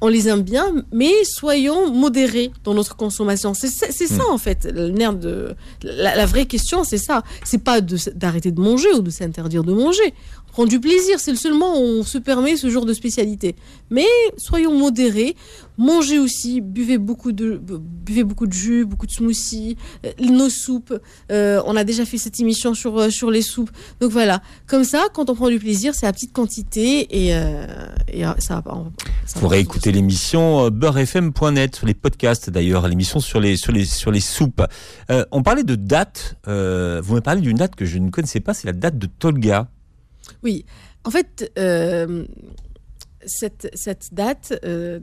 on 0.00 0.08
les 0.08 0.28
aime 0.28 0.42
bien, 0.42 0.84
mais 0.90 1.12
soyons 1.22 1.92
modérés 1.92 2.50
dans 2.64 2.74
notre 2.74 2.96
consommation. 2.96 3.54
C'est 3.54 3.68
ça, 3.68 3.86
hmm. 3.86 4.32
en 4.32 4.38
fait, 4.38 4.64
le 4.64 4.88
nerf 4.88 5.14
de 5.14 5.54
la, 5.84 6.26
vraie 6.26 6.46
question, 6.46 6.82
c'est 6.82 6.98
ça. 6.98 7.22
C'est 7.44 7.62
pas 7.62 7.80
d'arrêter 7.80 8.50
de, 8.50 8.60
manger 8.60 8.92
ou 8.94 9.00
de 9.00 9.10
s'interdire 9.10 9.62
de 9.62 9.72
manger 9.72 10.12
prendre 10.52 10.68
du 10.68 10.78
plaisir. 10.78 11.18
C'est 11.18 11.32
le 11.32 11.36
seul 11.36 11.52
moment 11.52 11.80
où 11.80 11.82
on 11.82 12.02
se 12.04 12.18
permet 12.18 12.56
ce 12.56 12.70
genre 12.70 12.84
de 12.84 12.92
spécialité. 12.94 13.56
Mais 13.90 14.06
soyons 14.36 14.78
modérés. 14.78 15.34
Mangez 15.78 16.18
aussi, 16.18 16.60
buvez 16.60 16.98
beaucoup 16.98 17.32
de, 17.32 17.60
buvez 17.60 18.24
beaucoup 18.24 18.46
de 18.46 18.52
jus, 18.52 18.84
beaucoup 18.84 19.06
de 19.06 19.10
smoothies, 19.10 19.76
euh, 20.04 20.12
nos 20.20 20.50
soupes. 20.50 20.94
Euh, 21.30 21.62
on 21.66 21.76
a 21.76 21.82
déjà 21.82 22.04
fait 22.04 22.18
cette 22.18 22.38
émission 22.38 22.74
sur, 22.74 22.98
euh, 22.98 23.10
sur 23.10 23.30
les 23.30 23.40
soupes. 23.40 23.70
Donc 23.98 24.12
voilà, 24.12 24.42
comme 24.66 24.84
ça, 24.84 25.06
quand 25.14 25.30
on 25.30 25.34
prend 25.34 25.48
du 25.48 25.58
plaisir, 25.58 25.94
c'est 25.94 26.06
à 26.06 26.12
petite 26.12 26.32
quantité 26.32 27.08
et, 27.10 27.30
et 28.08 28.22
ça 28.38 28.56
va 28.56 28.62
pas. 28.62 28.74
Vous 28.74 29.40
pourrez 29.40 29.60
écouter 29.60 29.92
l'émission 29.92 30.68
beurrefm.net, 30.70 31.76
sur 31.76 31.86
les 31.86 31.94
podcasts 31.94 32.50
d'ailleurs, 32.50 32.86
l'émission 32.86 33.18
sur 33.18 33.40
les, 33.40 33.56
sur, 33.56 33.72
les, 33.72 33.86
sur 33.86 34.10
les 34.10 34.20
soupes. 34.20 34.62
on 35.30 35.42
parlait 35.42 35.64
de 35.64 35.74
date, 35.74 36.36
vous 36.46 36.52
m'avez 36.52 37.20
parlé 37.22 37.40
d'une 37.40 37.56
date 37.56 37.74
que 37.74 37.86
je 37.86 37.98
ne 37.98 38.10
connaissais 38.10 38.40
pas, 38.40 38.52
c'est 38.52 38.66
la 38.66 38.74
date 38.74 38.98
de 38.98 39.06
Tolga. 39.06 39.68
Oui, 40.42 40.64
en 41.04 41.10
fait, 41.10 41.52
euh, 41.58 42.24
cette, 43.26 43.68
date 44.12 44.54
euh, 44.64 45.00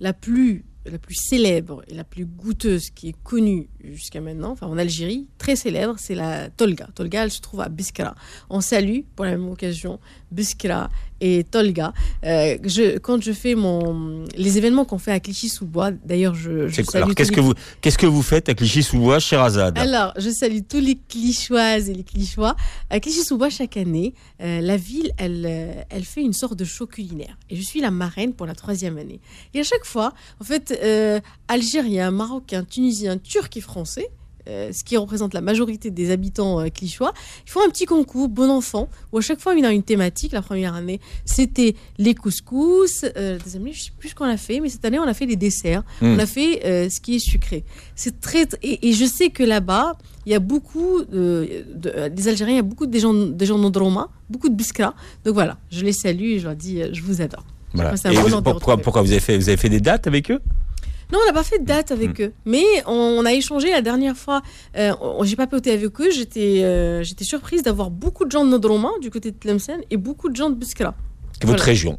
la 0.00 0.12
plus 0.12 0.64
la 0.86 0.98
plus 0.98 1.14
célèbre 1.14 1.82
et 1.88 1.94
la 1.94 2.04
plus 2.04 2.24
goûteuse 2.24 2.90
qui 2.90 3.08
est 3.10 3.22
connue 3.22 3.68
jusqu'à 3.84 4.20
maintenant, 4.20 4.52
enfin 4.52 4.66
en 4.66 4.78
Algérie, 4.78 5.28
très 5.38 5.56
célèbre, 5.56 5.96
c'est 5.98 6.14
la 6.14 6.48
Tolga. 6.48 6.88
Tolga, 6.94 7.24
elle 7.24 7.30
se 7.30 7.40
trouve 7.40 7.60
à 7.60 7.68
Biskra. 7.68 8.14
On 8.48 8.60
salue 8.60 9.00
pour 9.14 9.26
la 9.26 9.32
même 9.32 9.48
occasion 9.48 10.00
Biskra 10.30 10.90
et 11.20 11.44
Tolga. 11.44 11.92
Euh, 12.24 12.56
je, 12.64 12.98
quand 12.98 13.22
je 13.22 13.32
fais 13.32 13.54
mon, 13.54 14.24
les 14.36 14.58
événements 14.58 14.84
qu'on 14.84 14.98
fait 14.98 15.12
à 15.12 15.20
Clichy-sous-Bois, 15.20 15.92
d'ailleurs, 16.04 16.34
je, 16.34 16.68
je 16.68 16.82
Alors, 16.94 17.14
qu'est-ce 17.14 17.32
que, 17.32 17.40
vous, 17.40 17.54
qu'est-ce 17.80 17.98
que 17.98 18.06
vous 18.06 18.22
faites 18.22 18.48
à 18.48 18.54
Clichy-sous-Bois, 18.54 19.18
Sherazade 19.18 19.78
Alors, 19.78 20.12
je 20.16 20.30
salue 20.30 20.60
tous 20.68 20.80
les 20.80 20.98
Clichoises 21.08 21.88
et 21.88 21.94
les 21.94 22.04
Clichois. 22.04 22.56
À 22.88 23.00
Clichy-sous-Bois, 23.00 23.50
chaque 23.50 23.76
année, 23.76 24.14
euh, 24.42 24.60
la 24.60 24.76
ville, 24.76 25.12
elle, 25.18 25.44
euh, 25.46 25.82
elle 25.90 26.04
fait 26.04 26.22
une 26.22 26.32
sorte 26.32 26.56
de 26.56 26.64
show 26.64 26.86
culinaire. 26.86 27.36
Et 27.50 27.56
je 27.56 27.62
suis 27.62 27.80
la 27.80 27.90
marraine 27.90 28.32
pour 28.32 28.46
la 28.46 28.54
troisième 28.54 28.98
année. 28.98 29.20
Et 29.54 29.60
à 29.60 29.64
chaque 29.64 29.84
fois, 29.84 30.12
en 30.40 30.44
fait, 30.44 30.78
Algériens, 31.48 32.10
Marocains, 32.10 32.64
Tunisiens, 32.64 33.18
Turcs 33.18 33.50
et 33.56 33.60
Français, 33.60 34.08
euh, 34.48 34.70
ce 34.72 34.84
qui 34.84 34.96
représente 34.96 35.34
la 35.34 35.40
majorité 35.40 35.90
des 35.90 36.10
habitants 36.10 36.60
euh, 36.60 36.68
clichois, 36.68 37.12
ils 37.46 37.50
font 37.50 37.60
un 37.64 37.68
petit 37.68 37.86
concours 37.86 38.28
bon 38.28 38.50
enfant 38.50 38.88
où 39.12 39.18
à 39.18 39.20
chaque 39.20 39.40
fois 39.40 39.54
il 39.54 39.62
y 39.62 39.66
a 39.66 39.72
une 39.72 39.82
thématique. 39.82 40.32
La 40.32 40.42
première 40.42 40.74
année, 40.74 41.00
c'était 41.24 41.74
les 41.98 42.14
couscous. 42.14 43.04
Euh, 43.16 43.32
la 43.32 43.38
deuxième 43.38 43.62
année, 43.62 43.72
je 43.72 43.82
sais 43.82 43.92
plus 43.98 44.10
ce 44.10 44.14
qu'on 44.14 44.24
a 44.24 44.36
fait, 44.36 44.60
mais 44.60 44.68
cette 44.68 44.84
année 44.84 44.98
on 44.98 45.04
a 45.04 45.14
fait 45.14 45.26
les 45.26 45.36
desserts. 45.36 45.82
Hmm. 46.00 46.14
On 46.14 46.18
a 46.18 46.26
fait 46.26 46.88
ce 46.90 47.00
qui 47.00 47.16
est 47.16 47.18
sucré. 47.18 47.64
C'est 47.94 48.20
très 48.20 48.46
et, 48.62 48.92
je 48.92 49.04
sais 49.04 49.30
que 49.30 49.42
là-bas 49.42 49.96
il 50.26 50.32
y 50.32 50.34
a 50.34 50.38
beaucoup 50.38 51.02
de, 51.04 51.64
des 52.08 52.28
Algériens, 52.28 52.54
il 52.54 52.58
y 52.58 52.60
a 52.60 52.62
beaucoup 52.62 52.86
des 52.86 53.00
gens 53.00 53.14
des 53.14 53.46
gens 53.46 53.58
beaucoup 54.28 54.48
de 54.48 54.54
biskra. 54.54 54.94
Donc 55.24 55.34
voilà, 55.34 55.58
je 55.70 55.84
les 55.84 55.92
salue 55.92 56.32
et 56.32 56.38
je 56.38 56.44
leur 56.44 56.56
dis 56.56 56.82
je 56.92 57.02
vous 57.02 57.20
adore. 57.20 57.44
pourquoi, 58.42 58.76
pourquoi 58.76 59.02
vous 59.02 59.10
avez 59.10 59.20
fait 59.20 59.36
vous 59.36 59.48
avez 59.48 59.56
fait 59.56 59.68
des 59.68 59.80
dates 59.80 60.06
avec 60.06 60.30
eux? 60.30 60.40
Non, 61.12 61.18
on 61.22 61.26
n'a 61.26 61.32
pas 61.32 61.42
fait 61.42 61.58
de 61.58 61.64
date 61.64 61.90
avec 61.92 62.18
mm. 62.18 62.22
eux. 62.22 62.32
Mais 62.44 62.64
on, 62.86 63.24
a 63.24 63.32
échangé 63.32 63.70
la 63.70 63.82
dernière 63.82 64.16
fois. 64.16 64.42
Euh, 64.76 64.92
J'ai 65.22 65.36
papoté 65.36 65.72
avec 65.72 66.00
eux. 66.00 66.10
J'étais 66.10 66.62
euh, 66.62 67.02
j'étais 67.02 67.24
surprise 67.24 67.62
d'avoir 67.62 67.90
beaucoup 67.90 68.24
de 68.24 68.30
gens 68.30 68.44
de 68.44 68.50
Nodroma, 68.50 68.90
du 69.00 69.10
côté 69.10 69.30
de 69.30 69.36
Tlemcen, 69.36 69.80
et 69.90 69.96
beaucoup 69.96 70.28
de 70.28 70.36
gens 70.36 70.50
de 70.50 70.54
Buskra. 70.54 70.94
Votre 71.44 71.64
région 71.64 71.98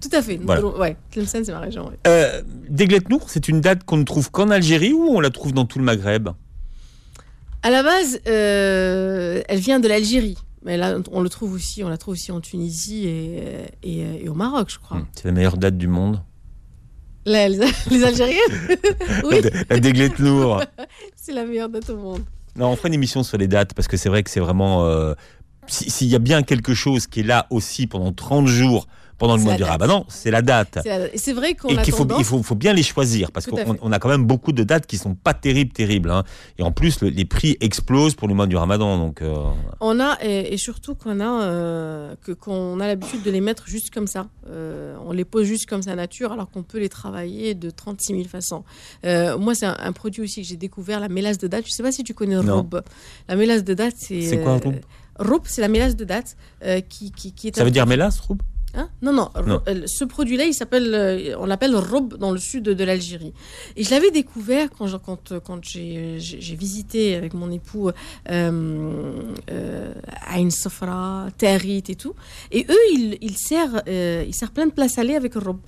tout 0.00 0.10
à 0.12 0.22
fait. 0.22 0.38
Ouais, 0.38 0.96
Tlemcen, 1.10 1.44
c'est 1.44 1.52
ma 1.52 1.60
région. 1.60 1.88
Ouais. 1.88 1.98
Euh, 2.06 2.42
c'est 3.26 3.48
une 3.48 3.60
date 3.60 3.84
qu'on 3.84 3.96
ne 3.96 4.04
trouve 4.04 4.30
qu'en 4.30 4.50
Algérie 4.50 4.92
ou 4.92 5.08
on 5.08 5.20
la 5.20 5.30
trouve 5.30 5.52
dans 5.52 5.64
tout 5.64 5.80
le 5.80 5.84
Maghreb? 5.84 6.28
À 7.62 7.70
la 7.70 7.82
base, 7.82 8.20
euh, 8.28 9.42
elle 9.48 9.58
vient 9.58 9.80
de 9.80 9.88
l'Algérie. 9.88 10.38
Mais 10.64 10.76
là, 10.76 10.98
on 11.10 11.20
le 11.20 11.28
trouve 11.28 11.52
aussi, 11.52 11.82
on 11.82 11.88
la 11.88 11.96
trouve 11.96 12.12
aussi 12.12 12.30
en 12.30 12.40
Tunisie 12.40 13.06
et, 13.08 14.22
et, 14.22 14.28
au 14.28 14.34
Maroc, 14.34 14.70
je 14.70 14.78
crois. 14.78 14.98
Hmm, 14.98 15.06
c'est 15.14 15.24
la 15.24 15.32
meilleure 15.32 15.56
date 15.56 15.76
du 15.76 15.88
monde 15.88 16.22
les, 17.90 18.04
Algériennes 18.04 18.38
Oui. 19.24 19.40
La 19.68 19.78
déglette 19.78 20.18
lourd. 20.18 20.62
c'est 21.16 21.32
la 21.32 21.44
meilleure 21.44 21.68
date 21.68 21.90
au 21.90 21.96
monde. 21.96 22.22
Non, 22.56 22.70
on 22.70 22.76
fera 22.76 22.88
une 22.88 22.94
émission 22.94 23.22
sur 23.22 23.38
les 23.38 23.46
dates 23.46 23.74
parce 23.74 23.86
que 23.88 23.96
c'est 23.96 24.08
vrai 24.08 24.22
que 24.22 24.30
c'est 24.30 24.40
vraiment. 24.40 24.86
Euh, 24.86 25.14
s'il 25.66 26.08
y 26.08 26.14
a 26.14 26.18
bien 26.18 26.42
quelque 26.42 26.72
chose 26.72 27.06
qui 27.06 27.20
est 27.20 27.24
là 27.24 27.46
aussi 27.50 27.86
pendant 27.86 28.12
30 28.12 28.46
jours 28.46 28.86
pendant 29.18 29.36
le 29.36 29.42
mois 29.42 29.56
du 29.56 29.64
Ramadan, 29.64 30.06
c'est 30.08 30.30
la 30.30 30.42
date. 30.42 30.78
C'est 31.16 31.32
vrai 31.32 31.54
qu'on 31.54 31.76
a 31.76 31.82
qu'il 31.82 31.92
faut, 31.92 32.06
il 32.18 32.24
faut, 32.24 32.42
faut, 32.42 32.54
bien 32.54 32.72
les 32.72 32.82
choisir 32.82 33.32
parce 33.32 33.46
qu'on 33.46 33.92
a 33.92 33.98
quand 33.98 34.08
même 34.08 34.24
beaucoup 34.24 34.52
de 34.52 34.62
dates 34.62 34.86
qui 34.86 34.96
sont 34.96 35.14
pas 35.14 35.34
terribles, 35.34 35.72
terribles. 35.72 36.10
Hein. 36.10 36.22
Et 36.58 36.62
en 36.62 36.72
plus, 36.72 37.02
les 37.02 37.24
prix 37.24 37.56
explosent 37.60 38.14
pour 38.14 38.28
le 38.28 38.34
mois 38.34 38.46
du 38.46 38.56
Ramadan. 38.56 38.96
Donc, 38.98 39.22
euh, 39.22 39.34
on 39.80 39.98
a 40.00 40.18
et, 40.22 40.56
surtout 40.56 40.94
qu'on 40.94 41.20
a 41.20 41.42
euh, 41.42 42.14
que 42.22 42.32
qu'on 42.32 42.80
a 42.80 42.86
l'habitude 42.86 43.22
de 43.22 43.30
les 43.30 43.40
mettre 43.40 43.66
juste 43.66 43.92
comme 43.92 44.06
ça. 44.06 44.28
Euh, 44.48 44.96
on 45.04 45.12
les 45.12 45.24
pose 45.24 45.46
juste 45.46 45.68
comme 45.68 45.82
ça 45.82 45.94
nature, 45.96 46.32
alors 46.32 46.50
qu'on 46.50 46.62
peut 46.62 46.78
les 46.78 46.88
travailler 46.88 47.54
de 47.54 47.70
36 47.70 48.14
000 48.14 48.28
façons. 48.28 48.64
moi, 49.02 49.54
c'est 49.54 49.66
un, 49.66 49.92
produit 49.92 50.22
aussi 50.22 50.42
que 50.42 50.48
j'ai 50.48 50.56
découvert, 50.56 51.00
la 51.00 51.08
mélasse 51.08 51.38
de 51.38 51.48
date. 51.48 51.66
Je 51.66 51.72
sais 51.72 51.82
pas 51.82 51.92
si 51.92 52.04
tu 52.04 52.14
connais 52.14 52.36
Rob. 52.38 52.82
La 53.28 53.34
mélasse 53.34 53.64
de 53.64 53.74
date, 53.74 53.94
c'est. 53.96 54.22
C'est 54.22 54.38
quoi 54.38 54.58
Rob 54.58 54.76
Roub, 55.18 55.40
c'est 55.46 55.60
la 55.60 55.68
mélasse 55.68 55.96
de 55.96 56.04
date 56.04 56.36
qui, 56.88 57.10
qui, 57.10 57.32
qui, 57.32 57.48
est. 57.48 57.56
Ça 57.56 57.64
veut 57.64 57.72
dire 57.72 57.86
mélasse, 57.86 58.20
Roub 58.20 58.38
Hein? 58.74 58.90
Non, 59.00 59.12
non, 59.12 59.30
euh, 59.36 59.86
Ce 59.86 60.04
produit-là, 60.04 60.44
il 60.44 60.52
s'appelle, 60.54 60.94
euh, 60.94 61.36
on 61.38 61.46
l'appelle 61.46 61.74
robe 61.74 62.16
dans 62.18 62.32
le 62.32 62.38
sud 62.38 62.64
de, 62.64 62.84
l'Algérie. 62.84 63.32
Et 63.76 63.82
je 63.82 63.90
l'avais 63.90 64.10
découvert 64.10 64.68
quand, 64.70 64.98
quand, 64.98 65.38
quand 65.40 65.64
j'ai, 65.64 66.18
visité 66.58 67.14
avec 67.14 67.34
mon 67.34 67.50
époux 67.50 67.88
euh, 67.88 69.22
euh, 69.50 69.94
Ain 70.30 70.50
Sofra, 70.50 71.28
Tarit 71.38 71.84
et 71.88 71.94
tout. 71.96 72.14
Et 72.52 72.66
eux, 72.68 72.92
ils, 72.92 73.18
ils 73.22 73.36
servent, 73.38 73.82
ils 73.86 74.34
servent 74.34 74.52
plein 74.52 74.66
de 74.66 74.72
plats 74.72 74.88
salés 74.88 75.14
avec 75.14 75.34
robe. 75.34 75.60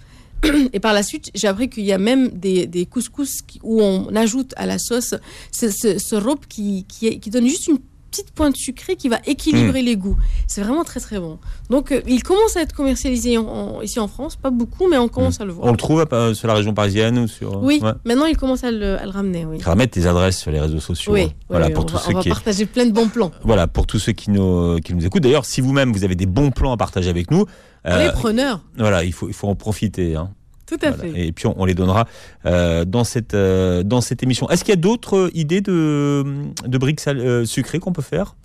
Et 0.73 0.81
par 0.81 0.95
la 0.95 1.03
suite, 1.03 1.31
j'ai 1.35 1.49
appris 1.49 1.69
qu'il 1.69 1.85
y 1.85 1.93
a 1.93 1.99
même 1.99 2.29
des, 2.31 2.67
des 2.67 2.87
couscous 2.87 3.43
qui- 3.43 3.61
où 3.63 3.83
on 3.83 4.15
ajoute 4.17 4.55
à 4.57 4.65
la 4.65 4.79
sauce 4.79 5.15
ce, 5.53 5.71
ce, 5.71 5.99
ce 5.99 6.15
rope 6.17 6.47
qui, 6.49 6.87
qui 6.89 7.31
donne 7.31 7.47
juste 7.47 7.67
une 7.67 7.79
petite 8.11 8.31
pointe 8.33 8.57
sucrée 8.57 8.97
qui 8.97 9.09
va 9.09 9.19
équilibrer 9.27 9.83
les 9.83 9.97
goûts. 9.97 10.17
C'est 10.47 10.63
vraiment 10.63 10.85
très 10.85 11.01
très 11.01 11.19
bon. 11.21 11.39
Donc 11.71 11.93
euh, 11.93 12.01
il 12.07 12.23
commence 12.23 12.57
à 12.57 12.63
être 12.63 12.75
commercialisé 12.75 13.39
en- 13.39 13.47
en- 13.47 13.83
ici 13.83 14.01
en 14.01 14.09
France, 14.09 14.37
pas 14.37 14.51
beaucoup, 14.51 14.89
mais 14.89 14.99
on 14.99 15.09
commence 15.09 15.41
à 15.41 15.45
le 15.45 15.53
voir. 15.53 15.67
On 15.69 15.71
le 15.71 15.77
trouve 15.77 16.05
euh, 16.13 16.35
sur 16.35 16.49
la 16.49 16.55
région 16.55 16.75
parisienne 16.75 17.19
ou 17.19 17.29
sur. 17.29 17.63
Oui, 17.63 17.81
Ouais. 17.83 17.93
maintenant 18.05 18.27
il 18.27 18.37
commence 18.37 18.65
à 18.65 18.71
le, 18.71 18.99
à 19.01 19.05
le 19.05 19.11
ramener. 19.11 19.45
Oui, 19.47 19.59
tes 19.89 20.07
adresses 20.07 20.39
sur 20.39 20.51
les 20.51 20.61
réseaux 20.61 20.81
sociaux. 20.81 21.13
oui, 21.13 21.23
hein. 21.23 21.33
voilà 21.49 21.67
oui, 21.69 21.73
pour 21.73 21.85
on, 21.85 21.87
tous 21.87 21.95
va, 21.95 22.01
ceux 22.01 22.11
on 22.13 22.15
va 22.17 22.23
qui. 22.23 22.29
partager 22.29 22.67
plein 22.67 22.87
de 22.87 22.93
bons 22.93 23.09
plans. 23.09 23.31
Voilà 23.45 23.67
pour 23.67 23.87
tous 23.87 23.99
ceux 23.99 24.13
qui 24.13 24.31
nous 24.31 24.79
qui 24.81 24.95
nous 24.95 25.05
écoutent. 25.07 25.23
D'ailleurs, 25.23 25.45
si 25.45 25.61
vous-même 25.61 25.93
vous 25.93 26.05
avez 26.05 26.15
des 26.17 26.27
bons 26.27 26.51
plans 26.51 26.73
à 26.73 26.77
partager 26.77 27.09
avec 27.11 27.31
nous, 27.31 27.47
On 27.85 27.91
euh, 27.91 28.09
est 28.09 28.13
preneurs, 28.13 28.61
voilà, 28.77 29.05
il 29.05 29.13
faut 29.13 29.29
il 29.29 29.35
faut 29.35 29.49
en 29.49 29.55
profiter. 29.55 30.17
hein. 30.17 30.31
Tout 30.79 30.87
à 30.87 30.91
Voilà. 30.93 31.13
fait. 31.13 31.27
Et 31.27 31.33
puis 31.33 31.47
on, 31.47 31.55
on 31.61 31.65
les 31.65 31.75
donnera 31.75 32.07
euh, 32.47 32.85
dans 32.85 33.05
cette 33.05 33.35
euh, 33.35 33.83
dans 33.83 34.01
cette 34.01 34.23
émission. 34.23 34.49
Est-ce 34.51 34.65
qu'il 34.65 34.73
y 34.73 34.79
a 34.79 34.81
d'autres 34.81 35.17
euh, 35.17 35.31
idées 35.35 35.61
de 35.61 36.25
de 36.67 36.79
briques 36.79 37.01
euh, 37.09 37.45
sucrées 37.45 37.79
qu'on 37.79 37.93
peut 37.93 38.03
faire? 38.03 38.37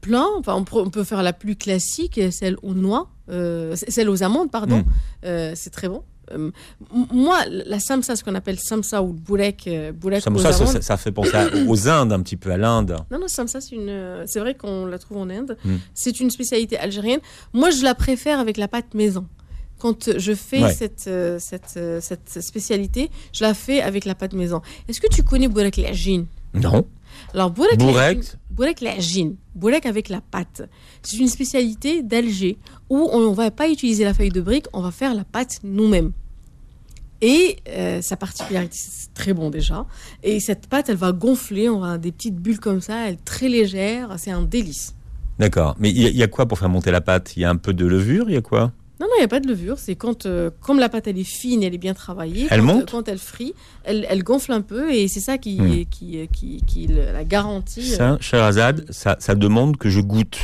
Plein, 0.00 0.26
enfin, 0.38 0.54
on, 0.54 0.90
peut 0.90 1.02
faire 1.02 1.24
la 1.24 1.32
plus 1.32 1.56
classique, 1.56 2.20
celle 2.30 2.56
aux 2.62 2.72
noix, 2.74 3.08
celle 3.74 4.08
aux 4.08 4.22
amandes, 4.22 4.48
pardon. 4.48 4.78
Mm. 4.78 4.84
Euh, 5.24 5.52
c'est 5.56 5.70
très 5.70 5.88
bon. 5.88 6.04
Euh, 6.32 6.50
moi, 7.12 7.38
la 7.48 7.80
samsa, 7.80 8.14
ce 8.14 8.22
qu'on 8.22 8.34
appelle 8.36 8.58
samsa 8.60 9.02
ou 9.02 9.08
euh, 9.30 9.92
bourek 9.92 10.22
ça, 10.22 10.30
aux 10.30 10.38
ça, 10.38 10.52
ça, 10.52 10.64
amandes. 10.64 10.82
ça 10.82 10.96
fait 10.96 11.10
penser 11.10 11.34
à- 11.34 11.48
aux 11.66 11.88
Indes 11.88 12.12
un 12.12 12.20
petit 12.20 12.36
peu 12.36 12.52
à 12.52 12.56
l'Inde. 12.56 12.96
Non, 13.10 13.18
non, 13.18 13.26
samsa, 13.28 13.60
c'est 13.60 13.74
une. 13.74 13.88
euh, 13.88 14.22
C'est 14.26 14.38
vrai 14.40 14.54
qu'on 14.54 14.86
la 14.86 14.98
trouve 14.98 15.18
en 15.18 15.30
Inde. 15.30 15.56
Mm. 15.64 15.76
C'est 15.94 16.20
une 16.20 16.30
spécialité 16.30 16.78
algérienne. 16.78 17.20
Moi, 17.52 17.70
je 17.70 17.82
la 17.82 17.94
préfère 17.94 18.38
avec 18.38 18.56
la 18.56 18.68
pâte 18.68 18.94
maison. 18.94 19.26
Quand 19.78 20.18
je 20.18 20.34
fais 20.34 20.62
Ouais. 20.62 20.72
cette, 20.74 21.04
euh, 21.06 21.38
cette, 21.38 21.74
euh, 21.76 22.00
cette 22.02 22.40
spécialité, 22.42 23.10
je 23.32 23.44
la 23.44 23.54
fais 23.54 23.80
avec 23.80 24.04
la 24.04 24.14
pâte 24.14 24.32
maison. 24.34 24.60
Est-ce 24.88 25.00
que 25.00 25.06
tu 25.08 25.22
connais 25.22 25.48
bourek 25.48 25.76
l'ajine 25.76 26.26
Non. 26.54 26.84
Alors, 27.34 27.50
bourek 27.50 27.78
Bourek? 27.78 28.80
l'ajine- 28.80 29.36
Bourek 29.54 29.86
avec 29.86 30.08
la 30.08 30.20
pâte. 30.20 30.62
C'est 31.02 31.16
une 31.18 31.28
spécialité 31.28 32.02
d'Alger 32.02 32.58
où 32.90 33.08
on 33.12 33.30
ne 33.30 33.34
va 33.34 33.50
pas 33.50 33.68
utiliser 33.68 34.04
la 34.04 34.14
feuille 34.14 34.30
de 34.30 34.40
brique, 34.40 34.66
on 34.72 34.80
va 34.82 34.90
faire 34.90 35.14
la 35.14 35.24
pâte 35.24 35.60
nous-mêmes. 35.62 36.12
Et 37.20 37.56
euh, 37.68 38.00
sa 38.00 38.16
particularité, 38.16 38.76
c'est 38.78 39.12
très 39.14 39.32
bon 39.32 39.50
déjà. 39.50 39.86
Et 40.22 40.38
cette 40.38 40.68
pâte, 40.68 40.88
elle 40.88 40.96
va 40.96 41.10
gonfler, 41.12 41.68
on 41.68 41.80
va 41.80 41.86
avoir 41.86 41.98
des 41.98 42.12
petites 42.12 42.36
bulles 42.36 42.60
comme 42.60 42.80
ça, 42.80 43.08
elle 43.08 43.14
est 43.14 43.24
très 43.24 43.48
légère, 43.48 44.14
c'est 44.18 44.30
un 44.30 44.42
délice. 44.42 44.94
D'accord. 45.38 45.74
Mais 45.80 45.90
il 45.90 46.00
y, 46.00 46.06
a- 46.06 46.10
il 46.10 46.16
y 46.16 46.22
a 46.22 46.28
quoi 46.28 46.46
pour 46.46 46.58
faire 46.58 46.68
monter 46.68 46.90
la 46.92 47.00
pâte? 47.00 47.36
Il 47.36 47.42
y 47.42 47.44
a 47.44 47.50
un 47.50 47.56
peu 47.56 47.72
de 47.74 47.86
levure, 47.86 48.28
il 48.30 48.34
y 48.34 48.36
a 48.36 48.40
quoi? 48.42 48.72
Non, 49.00 49.06
non, 49.06 49.12
il 49.16 49.20
n'y 49.20 49.24
a 49.24 49.28
pas 49.28 49.38
de 49.40 49.46
levure. 49.48 49.78
C'est 49.78 49.94
quand, 49.94 50.26
euh, 50.26 50.50
comme 50.60 50.78
la 50.80 50.88
pâte, 50.88 51.06
elle 51.06 51.18
est 51.18 51.22
fine, 51.24 51.62
elle 51.62 51.72
est 51.74 51.78
bien 51.78 51.94
travaillée. 51.94 52.48
Elle 52.50 52.60
quand, 52.60 52.66
monte 52.66 52.90
Quand 52.90 53.08
elle 53.08 53.18
frit, 53.18 53.54
elle, 53.84 54.04
elle 54.10 54.24
gonfle 54.24 54.50
un 54.52 54.60
peu 54.60 54.92
et 54.92 55.06
c'est 55.06 55.20
ça 55.20 55.38
qui, 55.38 55.60
Hmm. 55.60 55.84
qui, 55.90 56.28
qui, 56.32 56.62
qui 56.66 56.86
la 56.88 57.24
garantie. 57.24 57.92
euh, 57.92 57.96
Ça, 57.96 58.18
Sherazade, 58.20 58.86
ça, 58.90 59.16
ça 59.20 59.34
demande 59.36 59.76
que 59.76 59.88
je 59.88 60.00
goûte. 60.00 60.38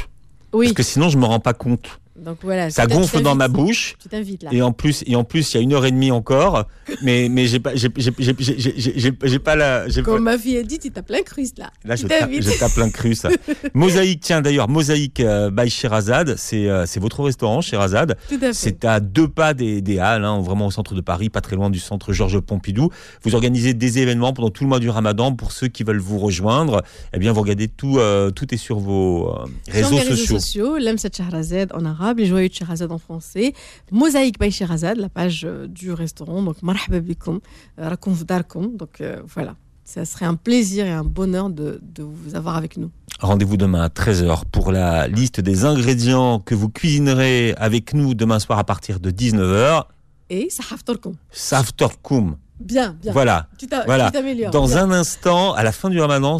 oui, 0.52 0.66
Parce 0.66 0.76
que 0.76 0.82
sinon, 0.84 1.08
je 1.08 1.18
me 1.18 1.24
rends 1.24 1.40
pas 1.40 1.52
compte. 1.54 1.98
Donc 2.16 2.38
voilà. 2.42 2.70
Ça 2.70 2.86
gonfle 2.86 3.22
dans 3.22 3.34
ma 3.34 3.48
bouche. 3.48 3.96
Je 4.02 4.08
t'invite 4.08 4.42
là. 4.44 4.50
Et 4.52 4.62
en 4.62 4.72
plus, 4.72 5.02
et 5.06 5.16
en 5.16 5.24
plus, 5.24 5.52
il 5.52 5.56
y 5.56 5.60
a 5.60 5.62
une 5.62 5.72
heure 5.72 5.84
et 5.84 5.90
demie 5.90 6.10
encore. 6.10 6.66
Mais, 7.02 7.28
mais 7.28 7.46
j'ai 7.46 7.60
pas, 7.60 7.72
j'ai, 7.74 9.38
pas 9.38 9.56
la, 9.56 9.86
Comme 10.04 10.22
ma 10.24 10.38
fille 10.38 10.58
a 10.58 10.62
dit, 10.62 10.78
tu 10.78 10.90
t'as 10.90 11.02
plein 11.02 11.22
crust 11.22 11.58
là. 11.58 11.70
Là, 11.84 11.96
je 11.96 12.06
tape, 12.06 12.30
je 12.32 12.58
tape 12.58 12.72
plein 12.74 12.90
cru, 12.90 13.14
ça. 13.14 13.30
Mosaïque, 13.74 14.20
tiens, 14.20 14.42
d'ailleurs, 14.42 14.68
Mosaïque 14.68 15.20
euh, 15.20 15.50
by 15.50 15.68
Sherazade, 15.68 16.36
c'est, 16.36 16.68
euh, 16.68 16.86
c'est 16.86 17.00
votre 17.00 17.22
restaurant, 17.22 17.60
Sherazade. 17.60 18.16
Tout 18.28 18.36
à 18.36 18.38
fait. 18.38 18.52
C'est 18.52 18.84
à 18.84 19.00
deux 19.00 19.28
pas 19.28 19.54
des, 19.54 19.80
des 19.82 19.98
Halles, 19.98 20.24
hein, 20.24 20.40
vraiment 20.40 20.66
au 20.66 20.70
centre 20.70 20.94
de 20.94 21.00
Paris, 21.00 21.30
pas 21.30 21.40
très 21.40 21.56
loin 21.56 21.70
du 21.70 21.80
centre 21.80 22.12
Georges 22.12 22.40
Pompidou. 22.40 22.90
Vous 23.22 23.34
organisez 23.34 23.74
des 23.74 23.98
événements 23.98 24.32
pendant 24.32 24.50
tout 24.50 24.64
le 24.64 24.68
mois 24.68 24.80
du 24.80 24.90
Ramadan 24.90 25.34
pour 25.34 25.52
ceux 25.52 25.68
qui 25.68 25.82
veulent 25.84 25.98
vous 25.98 26.18
rejoindre. 26.18 26.82
Eh 27.12 27.18
bien, 27.18 27.32
vous 27.32 27.40
regardez 27.40 27.68
tout, 27.68 27.98
euh, 27.98 28.30
tout 28.30 28.52
est 28.54 28.58
sur 28.58 28.78
vos 28.78 29.30
euh, 29.30 29.46
Sur 29.66 29.74
réseaux 29.74 29.90
mes 29.90 29.98
sociaux. 29.98 30.10
réseaux 30.10 30.38
sociaux, 30.38 30.78
Lamsat 30.78 31.08
Shahrazad 31.16 31.72
en 31.74 31.84
arabe, 31.84 32.03
les 32.12 32.26
joyeux 32.26 32.48
de 32.48 32.54
Shahrazad 32.54 32.92
en 32.92 32.98
français, 32.98 33.54
Mosaïque 33.90 34.38
by 34.38 34.50
Shahrazad, 34.50 34.98
la 34.98 35.08
page 35.08 35.44
euh, 35.44 35.66
du 35.66 35.92
restaurant, 35.92 36.42
donc 36.42 36.62
marhaba 36.62 37.00
bikum, 37.00 37.40
euh, 37.78 37.88
rakoum 37.88 38.14
fdarkoum. 38.14 38.76
donc 38.76 39.00
euh, 39.00 39.22
voilà. 39.34 39.56
Ça 39.86 40.06
serait 40.06 40.24
un 40.24 40.34
plaisir 40.34 40.86
et 40.86 40.90
un 40.90 41.04
bonheur 41.04 41.50
de, 41.50 41.78
de 41.82 42.02
vous 42.02 42.34
avoir 42.34 42.56
avec 42.56 42.78
nous. 42.78 42.90
Rendez-vous 43.20 43.58
demain 43.58 43.82
à 43.82 43.88
13h 43.88 44.44
pour 44.50 44.72
la 44.72 45.08
liste 45.08 45.40
des 45.40 45.66
ingrédients 45.66 46.40
que 46.40 46.54
vous 46.54 46.70
cuisinerez 46.70 47.54
avec 47.58 47.92
nous 47.92 48.14
demain 48.14 48.38
soir 48.38 48.58
à 48.58 48.64
partir 48.64 48.98
de 48.98 49.10
19h. 49.10 49.84
Et 50.30 50.48
sahaftorkoum. 50.48 51.16
Saftorkoum. 51.30 52.36
Bien, 52.60 52.96
bien. 53.02 53.12
Voilà. 53.12 53.48
Tu 53.58 53.66
Voilà. 53.86 54.10
tu. 54.10 54.46
Dans 54.50 54.66
bien. 54.66 54.76
un 54.84 54.90
instant, 54.92 55.52
à 55.54 55.62
la 55.62 55.72
fin 55.72 55.90
du 55.90 56.00
ramadan, 56.00 56.38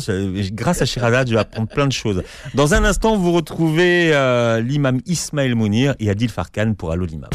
grâce 0.53 0.81
à 0.83 0.87
Shirazad, 0.87 1.29
je 1.29 1.35
vais 1.35 1.41
apprendre 1.41 1.69
plein 1.69 1.87
de 1.87 1.93
choses. 1.93 2.23
Dans 2.55 2.75
un 2.75 2.85
instant, 2.85 3.17
vous 3.17 3.33
retrouvez 3.33 4.11
euh, 4.15 4.61
l'imam 4.61 5.01
Ismaël 5.07 5.55
Mounir 5.55 5.95
et 5.99 6.11
Adil 6.11 6.31
Farkan 6.31 6.75
pour 6.75 6.93
Allo 6.93 7.05
l'imam. 7.05 7.31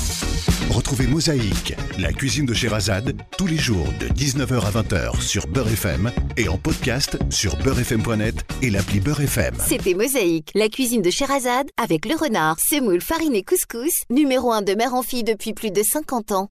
Retrouvez 0.69 1.07
Mosaïque, 1.07 1.75
la 1.97 2.13
cuisine 2.13 2.45
de 2.45 2.53
Sherazade, 2.53 3.13
tous 3.38 3.47
les 3.47 3.57
jours 3.57 3.88
de 3.99 4.07
19h 4.07 4.65
à 4.65 4.71
20h 4.82 5.19
sur 5.19 5.47
Beurre 5.47 5.67
FM 5.67 6.11
et 6.38 6.47
en 6.47 6.57
podcast 6.57 7.17
sur 7.32 7.57
beurrefm.net 7.57 8.36
et 8.61 8.69
l'appli 8.69 8.99
Beurre 8.99 9.21
FM. 9.21 9.55
C'était 9.65 9.95
Mosaïque, 9.95 10.51
la 10.55 10.69
cuisine 10.69 11.01
de 11.01 11.09
Sherazade 11.09 11.67
avec 11.82 12.05
le 12.05 12.15
renard, 12.15 12.57
semoule, 12.59 13.01
farine 13.01 13.36
et 13.36 13.43
couscous, 13.43 13.91
numéro 14.09 14.51
1 14.51 14.61
de 14.61 14.75
mère 14.75 14.93
en 14.93 15.01
fille 15.01 15.23
depuis 15.23 15.53
plus 15.53 15.71
de 15.71 15.82
50 15.84 16.32
ans. 16.34 16.49